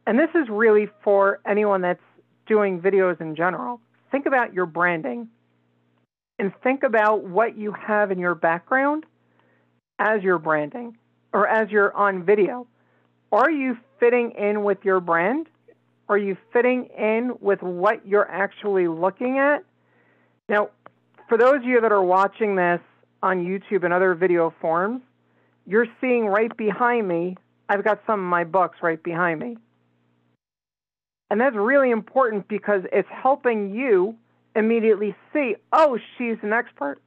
and 0.05 0.19
this 0.19 0.31
is 0.35 0.49
really 0.51 0.89
for 1.05 1.39
anyone 1.47 1.81
that's 1.81 2.03
doing 2.49 2.81
videos 2.81 3.21
in 3.21 3.37
general, 3.37 3.81
think 4.11 4.27
about 4.27 4.53
your 4.53 4.67
branding 4.67 5.29
and 6.41 6.53
think 6.65 6.83
about 6.83 7.23
what 7.23 7.57
you 7.57 7.71
have 7.73 8.11
in 8.11 8.19
your 8.19 8.35
background 8.35 9.07
as 10.01 10.23
you're 10.25 10.39
branding 10.39 10.97
or 11.33 11.47
as 11.47 11.71
you're 11.71 11.95
on 11.97 12.25
video? 12.25 12.67
Are 13.31 13.51
you 13.51 13.77
fitting 14.01 14.33
in 14.33 14.65
with 14.65 14.79
your 14.83 14.99
brand? 14.99 15.47
Are 16.09 16.19
you 16.19 16.37
fitting 16.53 16.89
in 16.99 17.35
with 17.41 17.63
what 17.63 18.05
you're 18.09 18.29
actually 18.29 18.89
looking 18.89 19.39
at? 19.39 19.63
Now, 20.49 20.71
for 21.29 21.37
those 21.37 21.57
of 21.57 21.65
you 21.65 21.81
that 21.81 21.93
are 21.93 22.03
watching 22.03 22.57
this 22.57 22.81
on 23.23 23.45
YouTube 23.45 23.85
and 23.85 23.93
other 23.93 24.15
video 24.15 24.53
forms, 24.61 25.03
you're 25.67 25.87
seeing 26.01 26.27
right 26.27 26.55
behind 26.57 27.07
me, 27.07 27.37
I've 27.69 27.85
got 27.85 28.01
some 28.07 28.21
of 28.21 28.27
my 28.27 28.45
books 28.45 28.79
right 28.83 29.03
behind 29.03 29.41
me. 29.41 29.57
And 31.31 31.41
that's 31.41 31.57
really 31.57 31.91
important 31.91 32.49
because 32.49 32.83
it's 32.93 33.09
helping 33.11 33.75
you 33.75 34.17
immediately 34.57 35.15
see, 35.33 35.57
oh, 35.73 35.99
she's 36.17 36.37
an 36.43 36.53
expert. 36.53 37.01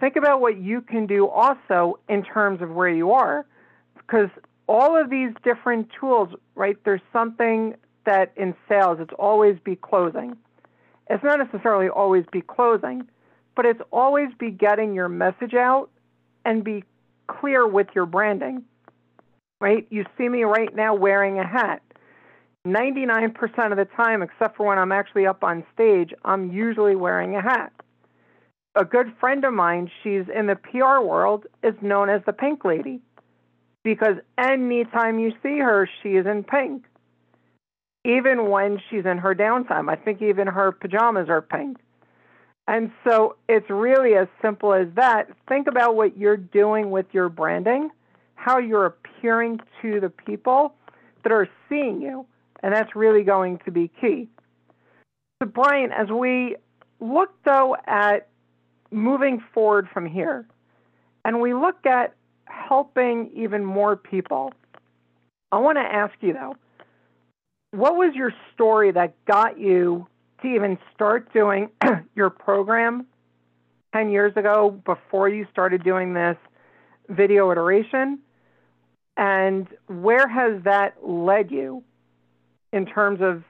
Think 0.00 0.16
about 0.16 0.40
what 0.40 0.56
you 0.56 0.80
can 0.80 1.06
do 1.06 1.28
also 1.28 1.98
in 2.08 2.22
terms 2.22 2.62
of 2.62 2.70
where 2.70 2.88
you 2.88 3.12
are, 3.12 3.44
because 3.96 4.30
all 4.66 4.98
of 4.98 5.10
these 5.10 5.30
different 5.44 5.90
tools, 5.98 6.30
right? 6.54 6.76
There's 6.84 7.02
something 7.12 7.74
that 8.06 8.32
in 8.36 8.54
sales, 8.66 8.98
it's 9.00 9.12
always 9.18 9.58
be 9.62 9.76
closing. 9.76 10.36
It's 11.10 11.22
not 11.22 11.38
necessarily 11.38 11.88
always 11.88 12.24
be 12.32 12.40
closing, 12.40 13.06
but 13.60 13.66
it's 13.66 13.82
always 13.92 14.30
be 14.38 14.50
getting 14.50 14.94
your 14.94 15.10
message 15.10 15.52
out 15.52 15.90
and 16.46 16.64
be 16.64 16.82
clear 17.26 17.66
with 17.66 17.88
your 17.94 18.06
branding, 18.06 18.64
right? 19.60 19.86
You 19.90 20.06
see 20.16 20.30
me 20.30 20.44
right 20.44 20.74
now 20.74 20.94
wearing 20.94 21.38
a 21.38 21.46
hat. 21.46 21.82
99% 22.66 23.34
of 23.70 23.76
the 23.76 23.86
time, 23.94 24.22
except 24.22 24.56
for 24.56 24.64
when 24.64 24.78
I'm 24.78 24.92
actually 24.92 25.26
up 25.26 25.44
on 25.44 25.62
stage, 25.74 26.14
I'm 26.24 26.50
usually 26.50 26.96
wearing 26.96 27.36
a 27.36 27.42
hat. 27.42 27.70
A 28.76 28.84
good 28.86 29.12
friend 29.20 29.44
of 29.44 29.52
mine, 29.52 29.90
she's 30.02 30.24
in 30.34 30.46
the 30.46 30.56
PR 30.56 31.04
world, 31.04 31.44
is 31.62 31.74
known 31.82 32.08
as 32.08 32.22
the 32.24 32.32
Pink 32.32 32.64
Lady 32.64 33.02
because 33.84 34.16
anytime 34.38 35.18
you 35.18 35.34
see 35.42 35.58
her, 35.58 35.86
she 36.02 36.16
is 36.16 36.24
in 36.24 36.44
pink. 36.44 36.86
Even 38.06 38.48
when 38.48 38.80
she's 38.88 39.04
in 39.04 39.18
her 39.18 39.34
downtime, 39.34 39.90
I 39.90 39.96
think 39.96 40.22
even 40.22 40.46
her 40.46 40.72
pajamas 40.72 41.28
are 41.28 41.42
pink. 41.42 41.76
And 42.70 42.92
so 43.02 43.34
it's 43.48 43.68
really 43.68 44.14
as 44.14 44.28
simple 44.40 44.72
as 44.72 44.86
that. 44.94 45.26
Think 45.48 45.66
about 45.66 45.96
what 45.96 46.16
you're 46.16 46.36
doing 46.36 46.92
with 46.92 47.06
your 47.10 47.28
branding, 47.28 47.90
how 48.36 48.58
you're 48.58 48.86
appearing 48.86 49.58
to 49.82 49.98
the 49.98 50.08
people 50.08 50.72
that 51.24 51.32
are 51.32 51.48
seeing 51.68 52.00
you. 52.00 52.26
And 52.62 52.72
that's 52.72 52.94
really 52.94 53.24
going 53.24 53.58
to 53.64 53.72
be 53.72 53.90
key. 54.00 54.28
So, 55.42 55.48
Brian, 55.48 55.90
as 55.90 56.10
we 56.10 56.54
look 57.00 57.30
though 57.44 57.76
at 57.88 58.28
moving 58.92 59.42
forward 59.52 59.88
from 59.92 60.06
here, 60.06 60.46
and 61.24 61.40
we 61.40 61.54
look 61.54 61.84
at 61.86 62.14
helping 62.44 63.32
even 63.34 63.64
more 63.64 63.96
people, 63.96 64.52
I 65.50 65.58
want 65.58 65.76
to 65.76 65.82
ask 65.82 66.14
you 66.20 66.34
though, 66.34 66.54
what 67.72 67.96
was 67.96 68.14
your 68.14 68.32
story 68.54 68.92
that 68.92 69.12
got 69.24 69.58
you 69.58 70.06
to 70.42 70.48
even 70.48 70.78
start 70.94 71.32
doing 71.32 71.70
your 72.14 72.30
program 72.30 73.06
10 73.92 74.10
years 74.10 74.32
ago 74.36 74.80
before 74.84 75.28
you 75.28 75.46
started 75.50 75.82
doing 75.82 76.14
this 76.14 76.36
video 77.08 77.50
iteration? 77.50 78.18
And 79.16 79.66
where 79.86 80.28
has 80.28 80.62
that 80.64 81.06
led 81.06 81.50
you 81.50 81.84
in 82.72 82.86
terms 82.86 83.20
of 83.20 83.42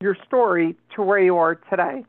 your 0.00 0.16
story 0.26 0.76
to 0.94 1.02
where 1.02 1.18
you 1.18 1.36
are 1.36 1.54
today? 1.54 2.04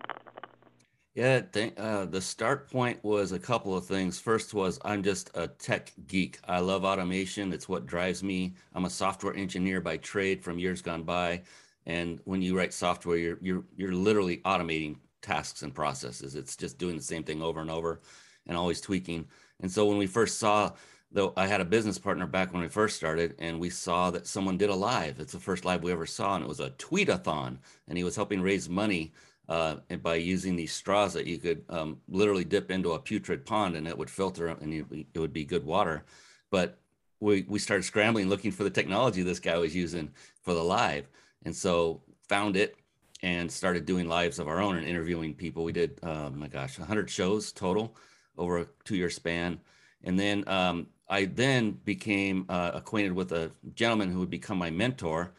Yeah, 1.16 1.42
uh, 1.78 2.06
the 2.06 2.22
start 2.22 2.72
point 2.72 3.04
was 3.04 3.34
a 3.34 3.40
couple 3.40 3.78
of 3.78 3.86
things. 3.86 4.20
First 4.20 4.56
was 4.56 4.80
I'm 4.84 5.04
just 5.04 5.30
a 5.36 5.48
tech 5.48 5.92
geek. 6.08 6.40
I 6.48 6.60
love 6.60 6.86
automation. 6.86 7.54
It's 7.54 7.70
what 7.70 7.86
drives 7.86 8.24
me. 8.24 8.56
I'm 8.74 8.86
a 8.86 8.90
software 8.90 9.36
engineer 9.36 9.80
by 9.80 9.98
trade 9.98 10.44
from 10.44 10.58
years 10.58 10.82
gone 10.82 11.04
by. 11.04 11.44
And 11.86 12.20
when 12.24 12.42
you 12.42 12.58
write 12.58 12.74
software, 12.74 13.18
you're 13.18 13.38
you're 13.42 13.64
you're 13.76 13.94
literally 13.94 14.38
automating 14.38 14.98
tasks 15.22 15.62
and 15.64 15.74
processes. 15.74 16.36
It's 16.36 16.56
just 16.56 16.78
doing 16.78 16.98
the 16.98 17.04
same 17.04 17.24
thing 17.24 17.42
over 17.42 17.60
and 17.62 17.72
over, 17.72 18.02
and 18.48 18.58
always 18.58 18.82
tweaking. 18.82 19.26
And 19.62 19.72
so 19.72 19.86
when 19.86 19.98
we 19.98 20.08
first 20.08 20.40
saw 20.40 20.74
though 21.14 21.32
I 21.38 21.48
had 21.48 21.62
a 21.62 21.66
business 21.66 22.00
partner 22.00 22.26
back 22.26 22.52
when 22.52 22.64
we 22.64 22.68
first 22.68 22.96
started, 22.96 23.36
and 23.40 23.60
we 23.60 23.70
saw 23.70 24.12
that 24.12 24.28
someone 24.28 24.58
did 24.58 24.70
a 24.70 24.76
live. 24.76 25.20
It's 25.20 25.34
the 25.34 25.40
first 25.40 25.64
live 25.64 25.84
we 25.84 25.92
ever 25.92 26.08
saw, 26.08 26.36
and 26.36 26.44
it 26.44 26.48
was 26.48 26.60
a 26.60 26.72
tweetathon, 26.72 27.58
and 27.88 27.98
he 27.98 28.04
was 28.04 28.16
helping 28.16 28.42
raise 28.42 28.68
money 28.68 29.14
uh, 29.48 29.76
by 30.02 30.16
using 30.16 30.56
these 30.56 30.74
straws 30.74 31.14
that 31.14 31.28
you 31.28 31.38
could 31.38 31.64
um, 31.70 31.98
literally 32.10 32.44
dip 32.44 32.72
into 32.72 32.94
a 32.94 33.00
putrid 33.00 33.46
pond, 33.46 33.76
and 33.76 33.88
it 33.88 33.98
would 33.98 34.10
filter, 34.10 34.48
and 34.48 34.74
it 34.74 35.20
would 35.20 35.34
be 35.34 35.46
good 35.46 35.64
water. 35.64 36.04
But 36.50 36.80
we 37.20 37.46
we 37.48 37.60
started 37.60 37.84
scrambling, 37.84 38.28
looking 38.28 38.52
for 38.52 38.64
the 38.64 38.70
technology 38.70 39.22
this 39.22 39.40
guy 39.40 39.58
was 39.58 39.76
using 39.76 40.12
for 40.42 40.54
the 40.54 40.64
live, 40.64 41.10
and 41.46 41.56
so 41.56 42.02
found 42.28 42.56
it 42.56 42.76
and 43.22 43.52
started 43.52 43.86
doing 43.86 44.08
lives 44.08 44.40
of 44.40 44.48
our 44.48 44.62
own 44.62 44.78
and 44.78 44.88
interviewing 44.88 45.34
people. 45.34 45.64
We 45.64 45.72
did, 45.72 46.00
oh 46.04 46.30
my 46.32 46.48
gosh, 46.48 46.78
100 46.78 47.10
shows 47.10 47.52
total 47.52 47.96
over 48.38 48.60
a 48.60 48.68
two-year 48.84 49.10
span, 49.10 49.60
and 50.04 50.20
then 50.20 50.48
um, 50.48 50.88
I 51.10 51.26
then 51.26 51.72
became 51.86 52.46
uh, 52.50 52.72
acquainted 52.74 53.14
with 53.14 53.32
a 53.32 53.52
gentleman 53.76 54.12
who 54.12 54.20
would 54.20 54.30
become 54.30 54.58
my 54.58 54.70
mentor 54.70 55.34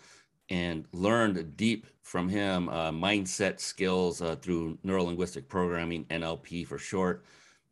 and 0.51 0.85
learned 0.93 1.57
deep 1.57 1.87
from 2.03 2.29
him 2.29 2.69
uh, 2.69 2.91
mindset 2.91 3.61
skills 3.61 4.21
uh, 4.21 4.37
through 4.37 4.79
neurolinguistic 4.85 5.49
programming, 5.49 6.05
NLP 6.07 6.67
for 6.67 6.79
short. 6.79 7.25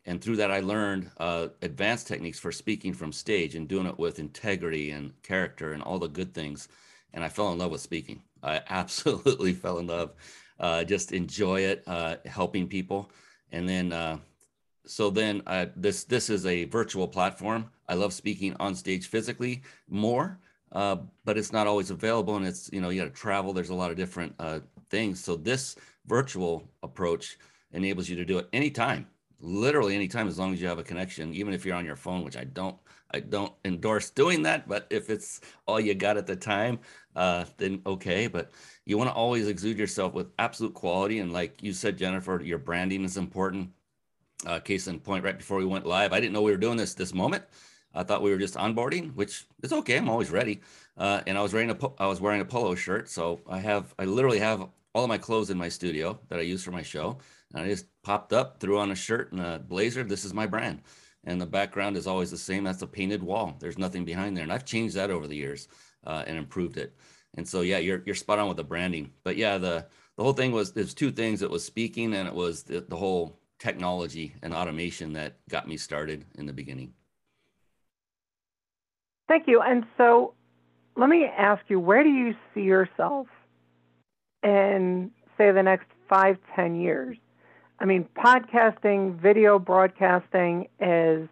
And 0.05 0.21
through 0.21 0.37
that, 0.37 0.51
I 0.51 0.61
learned 0.61 1.11
uh, 1.19 1.49
advanced 1.61 2.09
techniques 2.09 2.39
for 2.39 2.51
speaking 2.51 2.93
from 2.93 3.13
stage 3.13 3.55
and 3.55 3.69
doing 3.69 3.87
it 3.87 3.99
with 3.99 4.19
integrity 4.19 4.91
and 4.91 5.13
character 5.23 5.73
and 5.73 5.83
all 5.83 5.99
the 5.99 6.09
good 6.09 6.35
things. 6.35 6.69
And 7.15 7.25
I 7.25 7.29
fell 7.29 7.53
in 7.53 7.59
love 7.59 7.71
with 7.71 7.81
speaking. 7.81 8.23
I 8.43 8.61
absolutely 8.69 9.53
fell 9.53 9.79
in 9.79 9.87
love. 9.87 10.15
Uh, 10.59 10.85
just 10.85 11.13
enjoy 11.13 11.61
it, 11.61 11.83
uh, 11.87 12.17
helping 12.25 12.69
people. 12.69 13.11
And 13.51 13.69
then 13.69 13.93
uh, 13.93 14.19
so 14.87 15.11
then 15.11 15.43
this 15.77 16.05
this 16.05 16.31
is 16.31 16.47
a 16.47 16.65
virtual 16.65 17.07
platform. 17.07 17.71
I 17.89 17.95
love 17.95 18.13
speaking 18.13 18.57
on 18.59 18.75
stage 18.75 19.07
physically 19.09 19.63
more, 19.89 20.39
uh, 20.73 20.97
but 21.25 21.37
it's 21.37 21.53
not 21.53 21.67
always 21.67 21.91
available, 21.91 22.37
and 22.37 22.47
it's 22.47 22.71
you 22.73 22.81
know 22.81 22.89
you 22.89 23.01
got 23.01 23.15
to 23.15 23.21
travel. 23.21 23.53
There's 23.53 23.71
a 23.71 23.75
lot 23.75 23.91
of 23.91 23.97
different 23.97 24.35
uh, 24.39 24.61
things. 24.91 25.23
So 25.23 25.37
this 25.37 25.77
virtual 26.07 26.69
approach 26.83 27.39
enables 27.73 28.09
you 28.09 28.17
to 28.17 28.25
do 28.25 28.39
it 28.39 28.49
anytime, 28.53 29.07
literally 29.41 29.95
anytime, 29.95 30.29
as 30.29 30.39
long 30.39 30.53
as 30.53 30.61
you 30.61 30.69
have 30.69 30.79
a 30.79 30.85
connection, 30.85 31.35
even 31.35 31.55
if 31.55 31.65
you're 31.65 31.77
on 31.77 31.85
your 31.85 31.97
phone, 31.97 32.25
which 32.25 32.37
I 32.37 32.45
don't. 32.45 32.77
I 33.15 33.21
don't 33.21 33.53
endorse 33.65 34.11
doing 34.11 34.43
that, 34.45 34.69
but 34.69 34.87
if 34.91 35.11
it's 35.11 35.41
all 35.67 35.81
you 35.81 35.95
got 35.95 36.17
at 36.17 36.27
the 36.27 36.37
time, 36.37 36.81
uh, 37.15 37.45
then 37.59 37.83
okay. 37.87 38.27
But 38.27 38.53
you 38.85 38.99
want 38.99 39.11
to 39.11 39.15
always 39.15 39.49
exude 39.49 39.79
yourself 39.79 40.15
with 40.15 40.29
absolute 40.39 40.75
quality, 40.75 41.19
and 41.21 41.33
like 41.33 41.63
you 41.63 41.73
said, 41.73 41.99
Jennifer, 41.99 42.41
your 42.43 42.59
branding 42.59 43.05
is 43.05 43.17
important 43.17 43.71
uh, 44.47 44.59
case 44.61 44.87
in 44.87 44.99
point, 44.99 45.25
right 45.25 45.39
before 45.39 45.59
we 45.59 45.65
went 45.65 45.87
live, 45.87 46.13
I 46.13 46.21
didn't 46.21 46.33
know 46.33 46.43
we 46.43 46.53
were 46.53 46.57
doing 46.57 46.77
this 46.77 46.95
this 46.95 47.15
moment. 47.15 47.45
I 47.95 48.03
thought 48.03 48.23
we 48.23 48.31
were 48.31 48.39
just 48.39 48.55
onboarding, 48.55 49.15
which 49.15 49.45
is 49.63 49.73
okay. 49.73 49.99
I'm 49.99 50.09
always 50.09 50.31
ready. 50.31 50.61
Uh, 50.97 51.21
and 51.27 51.37
I 51.37 51.43
was 51.43 51.53
wearing 51.53 51.71
a 51.71 51.77
I 51.99 52.07
was 52.07 52.21
wearing 52.21 52.41
a 52.41 52.45
polo 52.45 52.75
shirt, 52.75 53.09
so 53.09 53.41
I 53.49 53.59
have 53.59 53.95
I 53.99 54.05
literally 54.05 54.39
have 54.39 54.69
all 54.95 55.05
of 55.05 55.09
my 55.09 55.19
clothes 55.19 55.51
in 55.51 55.59
my 55.59 55.69
studio 55.69 56.19
that 56.29 56.39
I 56.39 56.43
use 56.43 56.63
for 56.63 56.71
my 56.71 56.83
show. 56.83 57.19
And 57.55 57.65
I 57.65 57.69
just 57.69 57.87
popped 58.03 58.33
up, 58.33 58.61
threw 58.61 58.79
on 58.79 58.91
a 58.91 58.95
shirt 58.95 59.33
and 59.33 59.41
a 59.41 59.59
blazer. 59.59 60.05
This 60.05 60.25
is 60.25 60.33
my 60.35 60.47
brand, 60.47 60.83
and 61.25 61.41
the 61.41 61.47
background 61.47 61.97
is 61.97 62.07
always 62.07 62.31
the 62.31 62.39
same. 62.39 62.65
That's 62.65 62.83
a 62.83 62.87
painted 62.87 63.23
wall. 63.23 63.57
There's 63.59 63.79
nothing 63.79 64.05
behind 64.05 64.37
there, 64.37 64.45
and 64.45 64.53
I've 64.53 64.65
changed 64.65 64.97
that 64.97 65.11
over 65.11 65.27
the 65.27 65.37
years 65.37 65.69
uh, 66.05 66.25
and 66.27 66.37
improved 66.37 66.77
it. 66.77 66.95
And 67.35 67.49
so 67.49 67.63
yeah, 67.63 67.79
you're 67.79 68.03
you're 68.05 68.15
spot 68.15 68.39
on 68.39 68.49
with 68.49 68.57
the 68.57 68.65
branding. 68.65 69.13
But 69.25 69.37
yeah, 69.37 69.59
the 69.59 69.87
the 70.17 70.23
whole 70.23 70.33
thing 70.35 70.53
was 70.53 70.73
there's 70.73 70.95
two 70.95 71.11
things. 71.11 71.43
It 71.43 71.51
was 71.51 71.65
speaking, 71.65 72.15
and 72.15 72.29
it 72.29 72.35
was 72.35 72.65
the, 72.65 72.81
the 72.81 72.97
whole 72.97 73.39
technology 73.59 74.35
and 74.43 74.53
automation 74.53 75.13
that 75.13 75.37
got 75.49 75.69
me 75.69 75.77
started 75.77 76.25
in 76.35 76.47
the 76.47 76.53
beginning. 76.53 76.93
Thank 79.29 79.47
you. 79.47 79.63
And 79.63 79.85
so 79.97 80.35
let 80.97 81.09
me 81.09 81.25
ask 81.25 81.63
you, 81.69 81.81
where 81.81 82.03
do 82.03 82.11
you 82.11 82.35
see 82.53 82.63
yourself 82.63 83.29
in, 84.43 85.11
say, 85.39 85.53
the 85.53 85.63
next 85.63 85.87
five, 86.09 86.37
ten 86.55 86.79
years? 86.79 87.17
I 87.83 87.85
mean, 87.85 88.09
podcasting, 88.17 89.21
video 89.21 89.59
broadcasting 89.59 90.69
is 90.81 91.29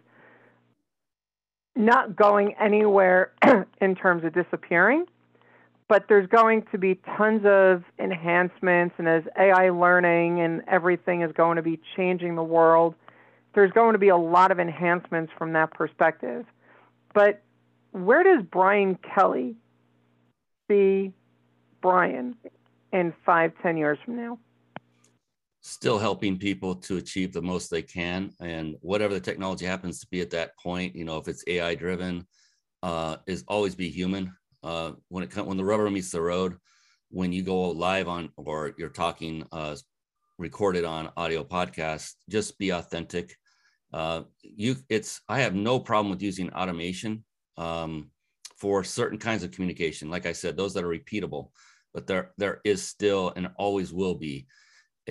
not 1.75 2.15
going 2.15 2.53
anywhere 2.59 3.31
in 3.81 3.95
terms 3.95 4.23
of 4.23 4.33
disappearing 4.33 5.05
but 5.91 6.05
there's 6.07 6.27
going 6.27 6.63
to 6.71 6.77
be 6.77 6.95
tons 7.17 7.41
of 7.43 7.83
enhancements, 7.99 8.95
and 8.97 9.09
as 9.09 9.23
AI 9.37 9.71
learning 9.71 10.39
and 10.39 10.61
everything 10.65 11.21
is 11.21 11.33
going 11.33 11.57
to 11.57 11.61
be 11.61 11.81
changing 11.97 12.35
the 12.35 12.43
world, 12.43 12.95
there's 13.53 13.73
going 13.73 13.91
to 13.91 13.99
be 13.99 14.07
a 14.07 14.15
lot 14.15 14.51
of 14.51 14.59
enhancements 14.61 15.33
from 15.37 15.51
that 15.51 15.69
perspective. 15.71 16.45
But 17.13 17.41
where 17.91 18.23
does 18.23 18.41
Brian 18.49 18.97
Kelly 19.13 19.57
see 20.69 21.11
Brian 21.81 22.37
in 22.93 23.13
five, 23.25 23.51
ten 23.61 23.75
years 23.75 23.97
from 24.05 24.15
now? 24.15 24.39
Still 25.61 25.99
helping 25.99 26.37
people 26.37 26.75
to 26.75 26.97
achieve 26.97 27.31
the 27.31 27.41
most 27.41 27.69
they 27.69 27.81
can 27.83 28.31
and 28.39 28.75
whatever 28.81 29.13
the 29.13 29.19
technology 29.19 29.65
happens 29.65 29.99
to 29.99 30.07
be 30.09 30.19
at 30.19 30.31
that 30.31 30.57
point 30.57 30.95
you 30.95 31.05
know 31.05 31.17
if 31.17 31.27
it's 31.27 31.43
ai 31.47 31.75
driven 31.75 32.25
uh, 32.83 33.17
is 33.27 33.43
always 33.47 33.75
be 33.75 33.89
human. 33.89 34.33
Uh, 34.63 34.91
when 35.07 35.23
it 35.23 35.35
when 35.35 35.57
the 35.57 35.63
rubber 35.63 35.89
meets 35.89 36.11
the 36.11 36.21
road 36.21 36.55
when 37.09 37.33
you 37.33 37.41
go 37.41 37.71
live 37.71 38.07
on 38.07 38.29
or 38.37 38.73
you're 38.77 38.89
talking 38.89 39.43
uh, 39.51 39.75
recorded 40.37 40.85
on 40.85 41.09
audio 41.17 41.43
podcast 41.43 42.13
just 42.29 42.57
be 42.59 42.69
authentic. 42.69 43.35
Uh, 43.91 44.21
you 44.43 44.75
it's 44.87 45.21
i 45.27 45.39
have 45.39 45.55
no 45.55 45.79
problem 45.79 46.11
with 46.11 46.21
using 46.21 46.51
automation 46.53 47.23
um, 47.57 48.09
for 48.55 48.83
certain 48.83 49.17
kinds 49.17 49.43
of 49.43 49.51
communication. 49.51 50.09
Like 50.11 50.27
i 50.27 50.31
said 50.31 50.55
those 50.55 50.75
that 50.75 50.83
are 50.83 50.95
repeatable 50.95 51.49
but 51.93 52.05
there 52.05 52.31
there 52.37 52.61
is 52.63 52.83
still 52.83 53.33
and 53.35 53.49
always 53.57 53.91
will 53.91 54.15
be 54.15 54.45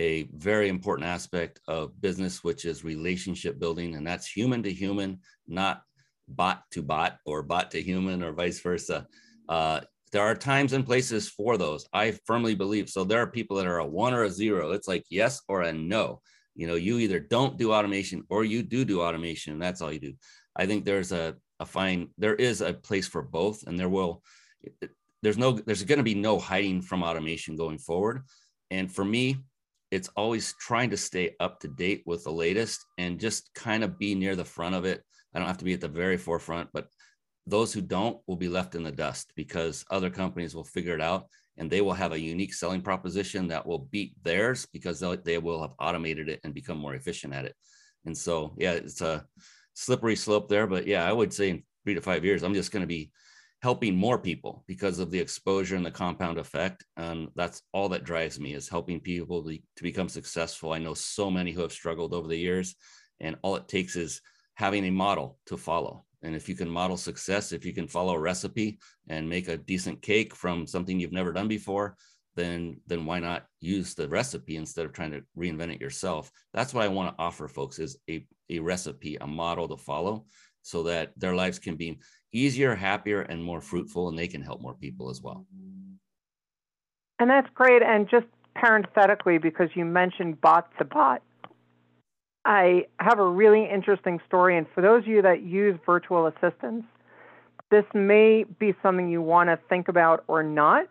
a 0.01 0.29
very 0.33 0.69
important 0.71 1.07
aspect 1.07 1.61
of 1.69 2.01
business, 2.01 2.43
which 2.43 2.65
is 2.65 2.83
relationship 2.85 3.61
building, 3.61 3.97
and 3.97 4.07
that's 4.07 4.27
human 4.27 4.63
to 4.63 4.73
human, 4.73 5.21
not 5.47 5.83
bot 6.27 6.63
to 6.71 6.81
bot 6.83 7.19
or 7.27 7.43
bot 7.43 7.71
to 7.73 7.83
human 7.83 8.23
or 8.23 8.33
vice 8.33 8.61
versa. 8.61 9.07
Uh, 9.47 9.81
there 10.11 10.23
are 10.23 10.35
times 10.35 10.73
and 10.73 10.87
places 10.87 11.29
for 11.29 11.59
those. 11.59 11.87
I 11.93 12.19
firmly 12.25 12.55
believe. 12.55 12.89
So 12.89 13.05
there 13.05 13.21
are 13.21 13.27
people 13.39 13.59
that 13.59 13.67
are 13.67 13.81
a 13.81 13.87
one 13.87 14.15
or 14.15 14.25
a 14.25 14.31
zero. 14.31 14.73
It's 14.73 14.89
like 14.89 15.05
yes 15.11 15.43
or 15.49 15.63
a 15.63 15.73
no. 15.73 16.23
You 16.55 16.67
know, 16.67 16.77
you 16.77 16.99
either 16.99 17.21
don't 17.21 17.59
do 17.59 17.73
automation 17.73 18.25
or 18.31 18.45
you 18.45 18.63
do 18.63 18.85
do 18.87 19.03
automation. 19.03 19.53
And 19.53 19.63
that's 19.63 19.83
all 19.83 19.93
you 19.93 20.01
do. 20.01 20.15
I 20.57 20.65
think 20.67 20.85
there's 20.85 21.13
a, 21.13 21.37
a 21.61 21.67
fine, 21.67 22.09
there 22.17 22.35
is 22.35 22.63
a 22.63 22.73
place 22.73 23.07
for 23.07 23.23
both, 23.23 23.67
and 23.67 23.79
there 23.79 23.89
will, 23.89 24.23
there's 25.23 25.39
no, 25.39 25.53
there's 25.53 25.85
going 25.85 25.99
to 25.99 26.13
be 26.13 26.15
no 26.15 26.39
hiding 26.39 26.81
from 26.81 27.03
automation 27.03 27.55
going 27.55 27.79
forward. 27.79 28.23
And 28.71 28.91
for 28.91 29.05
me, 29.05 29.37
it's 29.91 30.09
always 30.17 30.55
trying 30.55 30.91
to 30.91 30.97
stay 30.97 31.35
up 31.41 31.61
to 31.61 31.69
date 31.69 32.03
with 32.07 32.25
the 32.25 32.33
latest 32.33 32.85
and 32.99 33.21
just 33.21 33.53
kind 33.55 33.83
of 33.83 33.99
be 33.99 34.15
near 34.15 34.37
the 34.37 34.45
front 34.45 34.75
of 34.75 34.85
it. 34.85 35.03
I 35.35 35.39
don't 35.39 35.49
have 35.49 35.59
to 35.59 35.65
be 35.65 35.75
at 35.75 35.81
the 35.81 35.89
very 35.89 36.17
forefront, 36.17 36.71
but 36.73 36.89
those 37.47 37.73
who 37.73 37.81
don't 37.81 38.19
will 38.27 38.37
be 38.37 38.49
left 38.49 38.75
in 38.75 38.83
the 38.83 38.93
dust 38.93 39.33
because 39.35 39.85
other 39.91 40.11
companies 40.11 40.55
will 40.55 40.65
figure 40.65 40.95
it 40.95 41.01
out 41.01 41.27
and 41.57 41.69
they 41.69 41.81
will 41.81 41.93
have 41.93 42.13
a 42.13 42.21
unique 42.21 42.55
selling 42.55 42.81
proposition 42.81 43.49
that 43.49 43.67
will 43.67 43.89
beat 43.91 44.15
theirs 44.23 44.67
because 44.73 45.03
they 45.25 45.39
will 45.39 45.61
have 45.61 45.73
automated 45.79 46.29
it 46.29 46.41
and 46.45 46.55
become 46.55 46.79
more 46.79 46.95
efficient 46.95 47.35
at 47.35 47.45
it. 47.45 47.55
And 48.05 48.17
so, 48.17 48.55
yeah, 48.57 48.73
it's 48.73 49.01
a 49.01 49.27
slippery 49.75 50.17
slope 50.17 50.49
there. 50.49 50.67
But 50.67 50.87
yeah, 50.87 51.07
I 51.07 51.13
would 51.13 51.33
say 51.33 51.51
in 51.51 51.63
three 51.85 51.95
to 51.95 52.01
five 52.01 52.25
years, 52.25 52.43
I'm 52.43 52.55
just 52.55 52.73
going 52.73 52.83
to 52.83 52.87
be 52.87 53.11
helping 53.63 53.95
more 53.95 54.19
people 54.19 54.65
because 54.67 54.99
of 54.99 55.11
the 55.11 55.19
exposure 55.19 55.77
and 55.77 55.85
the 55.85 55.91
compound 55.91 56.39
effect. 56.39 56.85
And 56.97 57.29
that's 57.37 57.63
all 57.73 57.91
that 57.91 58.05
drives 58.05 58.41
me 58.41 58.55
is 58.55 58.69
helping 58.69 59.01
people 59.01 59.43
to, 59.45 59.59
become 59.83 60.09
successful. 60.09 60.73
I 60.73 60.79
know 60.79 60.95
so 60.95 61.31
many 61.31 61.53
who 61.53 61.61
have 61.61 61.73
struggled 61.73 62.15
over 62.15 62.29
the 62.29 62.37
years, 62.37 62.75
and 63.21 63.37
all 63.43 63.57
it 63.57 63.69
takes 63.69 63.97
is 63.97 64.23
having 64.55 64.85
a 64.85 64.91
model 64.91 65.39
to 65.47 65.57
follow. 65.57 66.05
And 66.23 66.35
if 66.35 66.49
you 66.49 66.55
can 66.55 66.69
model 66.69 66.97
success, 66.97 67.53
if 67.53 67.65
you 67.65 67.73
can 67.73 67.87
follow 67.87 68.15
a 68.15 68.21
recipe 68.21 68.79
and 69.09 69.29
make 69.29 69.49
a 69.49 69.57
decent 69.57 70.03
cake 70.03 70.35
from 70.35 70.67
something 70.67 70.99
you've 70.99 71.13
never 71.13 71.33
done 71.33 71.49
before, 71.49 71.97
then 72.37 72.81
then 72.87 73.05
why 73.05 73.19
not 73.19 73.47
use 73.61 73.95
the 73.95 74.09
recipe 74.09 74.57
instead 74.57 74.87
of 74.87 74.93
trying 74.93 75.11
to 75.11 75.23
reinvent 75.37 75.75
it 75.75 75.81
yourself? 75.81 76.31
That's 76.53 76.73
what 76.73 76.85
I 76.85 76.89
want 76.89 77.17
to 77.17 77.23
offer 77.23 77.49
folks 77.49 77.79
is 77.79 77.97
a, 78.09 78.27
a 78.49 78.59
recipe, 78.59 79.17
a 79.21 79.27
model 79.27 79.67
to 79.69 79.77
follow 79.77 80.27
so 80.63 80.83
that 80.85 81.13
their 81.17 81.35
lives 81.35 81.59
can 81.59 81.77
be 81.77 81.99
easier, 82.33 82.75
happier, 82.75 83.23
and 83.23 83.43
more 83.43 83.61
fruitful, 83.61 84.09
and 84.09 84.19
they 84.19 84.29
can 84.29 84.43
help 84.43 84.61
more 84.61 84.75
people 84.75 85.11
as 85.11 85.21
well. 85.23 85.47
And 87.19 87.29
that's 87.29 87.49
great. 87.55 87.83
And 87.83 88.09
just 88.09 88.27
parenthetically, 88.55 89.39
because 89.39 89.69
you 89.75 89.85
mentioned 89.85 90.41
bot 90.41 90.71
to 90.79 90.85
bot, 90.85 91.23
I 92.45 92.87
have 92.99 93.19
a 93.19 93.29
really 93.29 93.69
interesting 93.69 94.21
story. 94.27 94.57
And 94.57 94.67
for 94.75 94.81
those 94.81 95.03
of 95.03 95.09
you 95.09 95.23
that 95.23 95.43
use 95.43 95.79
virtual 95.85 96.27
assistants, 96.27 96.87
this 97.71 97.85
may 97.95 98.45
be 98.59 98.75
something 98.83 99.09
you 99.09 99.23
want 99.23 99.51
to 99.51 99.59
think 99.69 99.89
about 99.89 100.25
or 100.27 100.43
not. 100.43 100.87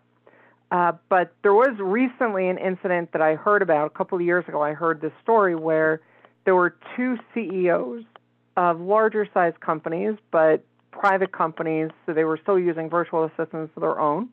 Uh, 0.70 0.92
but 1.08 1.32
there 1.42 1.52
was 1.52 1.76
recently 1.80 2.48
an 2.48 2.56
incident 2.56 3.10
that 3.12 3.20
I 3.20 3.34
heard 3.34 3.60
about 3.60 3.86
a 3.86 3.90
couple 3.90 4.16
of 4.16 4.24
years 4.24 4.44
ago. 4.46 4.62
I 4.62 4.72
heard 4.72 5.00
this 5.00 5.12
story 5.20 5.56
where 5.56 6.00
there 6.44 6.54
were 6.54 6.76
two 6.96 7.16
CEOs 7.34 8.04
of 8.60 8.78
larger 8.78 9.26
size 9.32 9.54
companies, 9.60 10.16
but 10.30 10.62
private 10.90 11.32
companies, 11.32 11.88
so 12.04 12.12
they 12.12 12.24
were 12.24 12.38
still 12.42 12.58
using 12.58 12.90
virtual 12.90 13.24
assistants 13.24 13.72
of 13.74 13.80
their 13.80 13.98
own. 13.98 14.28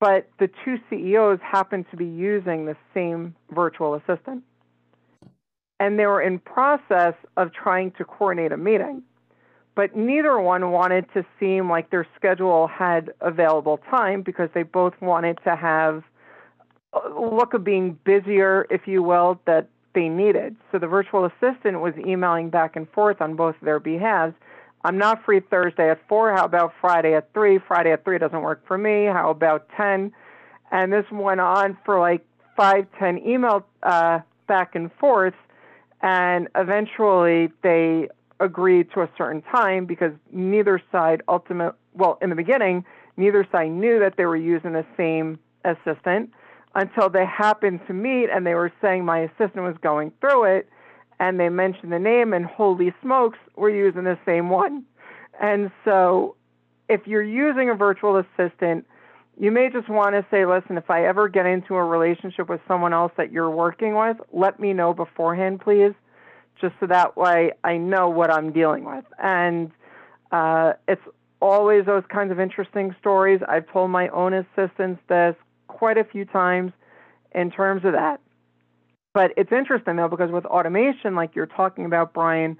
But 0.00 0.28
the 0.40 0.50
two 0.64 0.78
CEOs 0.90 1.38
happened 1.40 1.86
to 1.92 1.96
be 1.96 2.04
using 2.04 2.66
the 2.66 2.76
same 2.92 3.36
virtual 3.52 3.94
assistant. 3.94 4.42
And 5.78 5.96
they 6.00 6.06
were 6.06 6.20
in 6.20 6.40
process 6.40 7.14
of 7.36 7.52
trying 7.52 7.92
to 7.92 8.04
coordinate 8.04 8.50
a 8.50 8.56
meeting. 8.56 9.04
But 9.76 9.94
neither 9.94 10.40
one 10.40 10.72
wanted 10.72 11.06
to 11.14 11.24
seem 11.38 11.70
like 11.70 11.90
their 11.90 12.08
schedule 12.16 12.66
had 12.66 13.12
available 13.20 13.78
time 13.88 14.22
because 14.22 14.50
they 14.52 14.64
both 14.64 14.94
wanted 15.00 15.38
to 15.44 15.54
have 15.54 16.02
look 17.16 17.54
of 17.54 17.62
being 17.62 17.96
busier, 18.02 18.66
if 18.68 18.88
you 18.88 19.04
will, 19.04 19.40
that 19.46 19.68
they 19.98 20.08
needed. 20.08 20.56
So 20.70 20.78
the 20.78 20.86
virtual 20.86 21.24
assistant 21.24 21.80
was 21.80 21.94
emailing 21.98 22.50
back 22.50 22.76
and 22.76 22.88
forth 22.90 23.20
on 23.20 23.34
both 23.34 23.56
their 23.60 23.80
behalves 23.80 24.34
I'm 24.84 24.98
not 24.98 25.24
free 25.24 25.40
Thursday 25.40 25.90
at 25.90 25.98
4. 26.08 26.34
How 26.34 26.44
about 26.44 26.72
Friday 26.80 27.14
at 27.14 27.32
3? 27.34 27.58
Friday 27.66 27.92
at 27.92 28.04
3 28.04 28.18
doesn't 28.18 28.42
work 28.42 28.66
for 28.66 28.78
me. 28.78 29.06
How 29.06 29.30
about 29.30 29.68
10? 29.76 30.12
And 30.70 30.92
this 30.92 31.04
went 31.10 31.40
on 31.40 31.76
for 31.84 31.98
like 31.98 32.24
five, 32.56 32.86
ten 32.98 33.18
email 33.26 33.66
uh, 33.82 34.20
back 34.46 34.74
and 34.74 34.90
forth. 35.00 35.34
And 36.02 36.48
eventually 36.54 37.50
they 37.62 38.08
agreed 38.40 38.90
to 38.94 39.00
a 39.00 39.10
certain 39.16 39.42
time 39.42 39.86
because 39.86 40.12
neither 40.30 40.80
side 40.92 41.22
ultimate 41.26 41.74
well 41.94 42.18
in 42.22 42.30
the 42.30 42.36
beginning 42.36 42.84
neither 43.16 43.44
side 43.50 43.68
knew 43.68 43.98
that 43.98 44.16
they 44.16 44.24
were 44.26 44.36
using 44.36 44.72
the 44.74 44.86
same 44.96 45.40
assistant 45.64 46.30
until 46.74 47.08
they 47.08 47.24
happened 47.26 47.80
to 47.86 47.92
meet 47.92 48.28
and 48.30 48.46
they 48.46 48.54
were 48.54 48.72
saying 48.80 49.04
my 49.04 49.20
assistant 49.20 49.64
was 49.64 49.76
going 49.82 50.12
through 50.20 50.44
it 50.44 50.68
and 51.20 51.38
they 51.38 51.48
mentioned 51.48 51.92
the 51.92 51.98
name, 51.98 52.32
and 52.32 52.46
holy 52.46 52.94
smokes, 53.02 53.38
we're 53.56 53.70
using 53.70 54.04
the 54.04 54.18
same 54.24 54.50
one. 54.50 54.84
And 55.40 55.70
so, 55.84 56.36
if 56.88 57.06
you're 57.06 57.22
using 57.22 57.70
a 57.70 57.74
virtual 57.74 58.16
assistant, 58.16 58.86
you 59.38 59.50
may 59.52 59.68
just 59.70 59.88
want 59.88 60.14
to 60.14 60.24
say, 60.30 60.46
listen, 60.46 60.78
if 60.78 60.90
I 60.90 61.06
ever 61.06 61.28
get 61.28 61.46
into 61.46 61.74
a 61.74 61.84
relationship 61.84 62.48
with 62.48 62.60
someone 62.66 62.92
else 62.92 63.12
that 63.16 63.30
you're 63.30 63.50
working 63.50 63.96
with, 63.96 64.16
let 64.32 64.58
me 64.58 64.72
know 64.72 64.94
beforehand, 64.94 65.60
please, 65.60 65.92
just 66.60 66.74
so 66.80 66.86
that 66.86 67.16
way 67.16 67.52
I 67.62 67.76
know 67.76 68.08
what 68.08 68.32
I'm 68.32 68.52
dealing 68.52 68.84
with. 68.84 69.04
And 69.22 69.70
uh, 70.32 70.72
it's 70.88 71.02
always 71.40 71.86
those 71.86 72.02
kinds 72.08 72.32
of 72.32 72.40
interesting 72.40 72.94
stories. 73.00 73.40
I've 73.48 73.70
told 73.70 73.90
my 73.90 74.08
own 74.08 74.34
assistants 74.34 75.00
this 75.08 75.36
quite 75.78 75.96
a 75.96 76.04
few 76.04 76.24
times 76.24 76.72
in 77.34 77.50
terms 77.50 77.84
of 77.84 77.92
that. 77.92 78.20
But 79.14 79.32
it's 79.36 79.52
interesting 79.52 79.96
though 79.96 80.08
because 80.08 80.30
with 80.30 80.44
automation, 80.46 81.14
like 81.14 81.34
you're 81.34 81.46
talking 81.46 81.84
about, 81.84 82.12
Brian, 82.12 82.58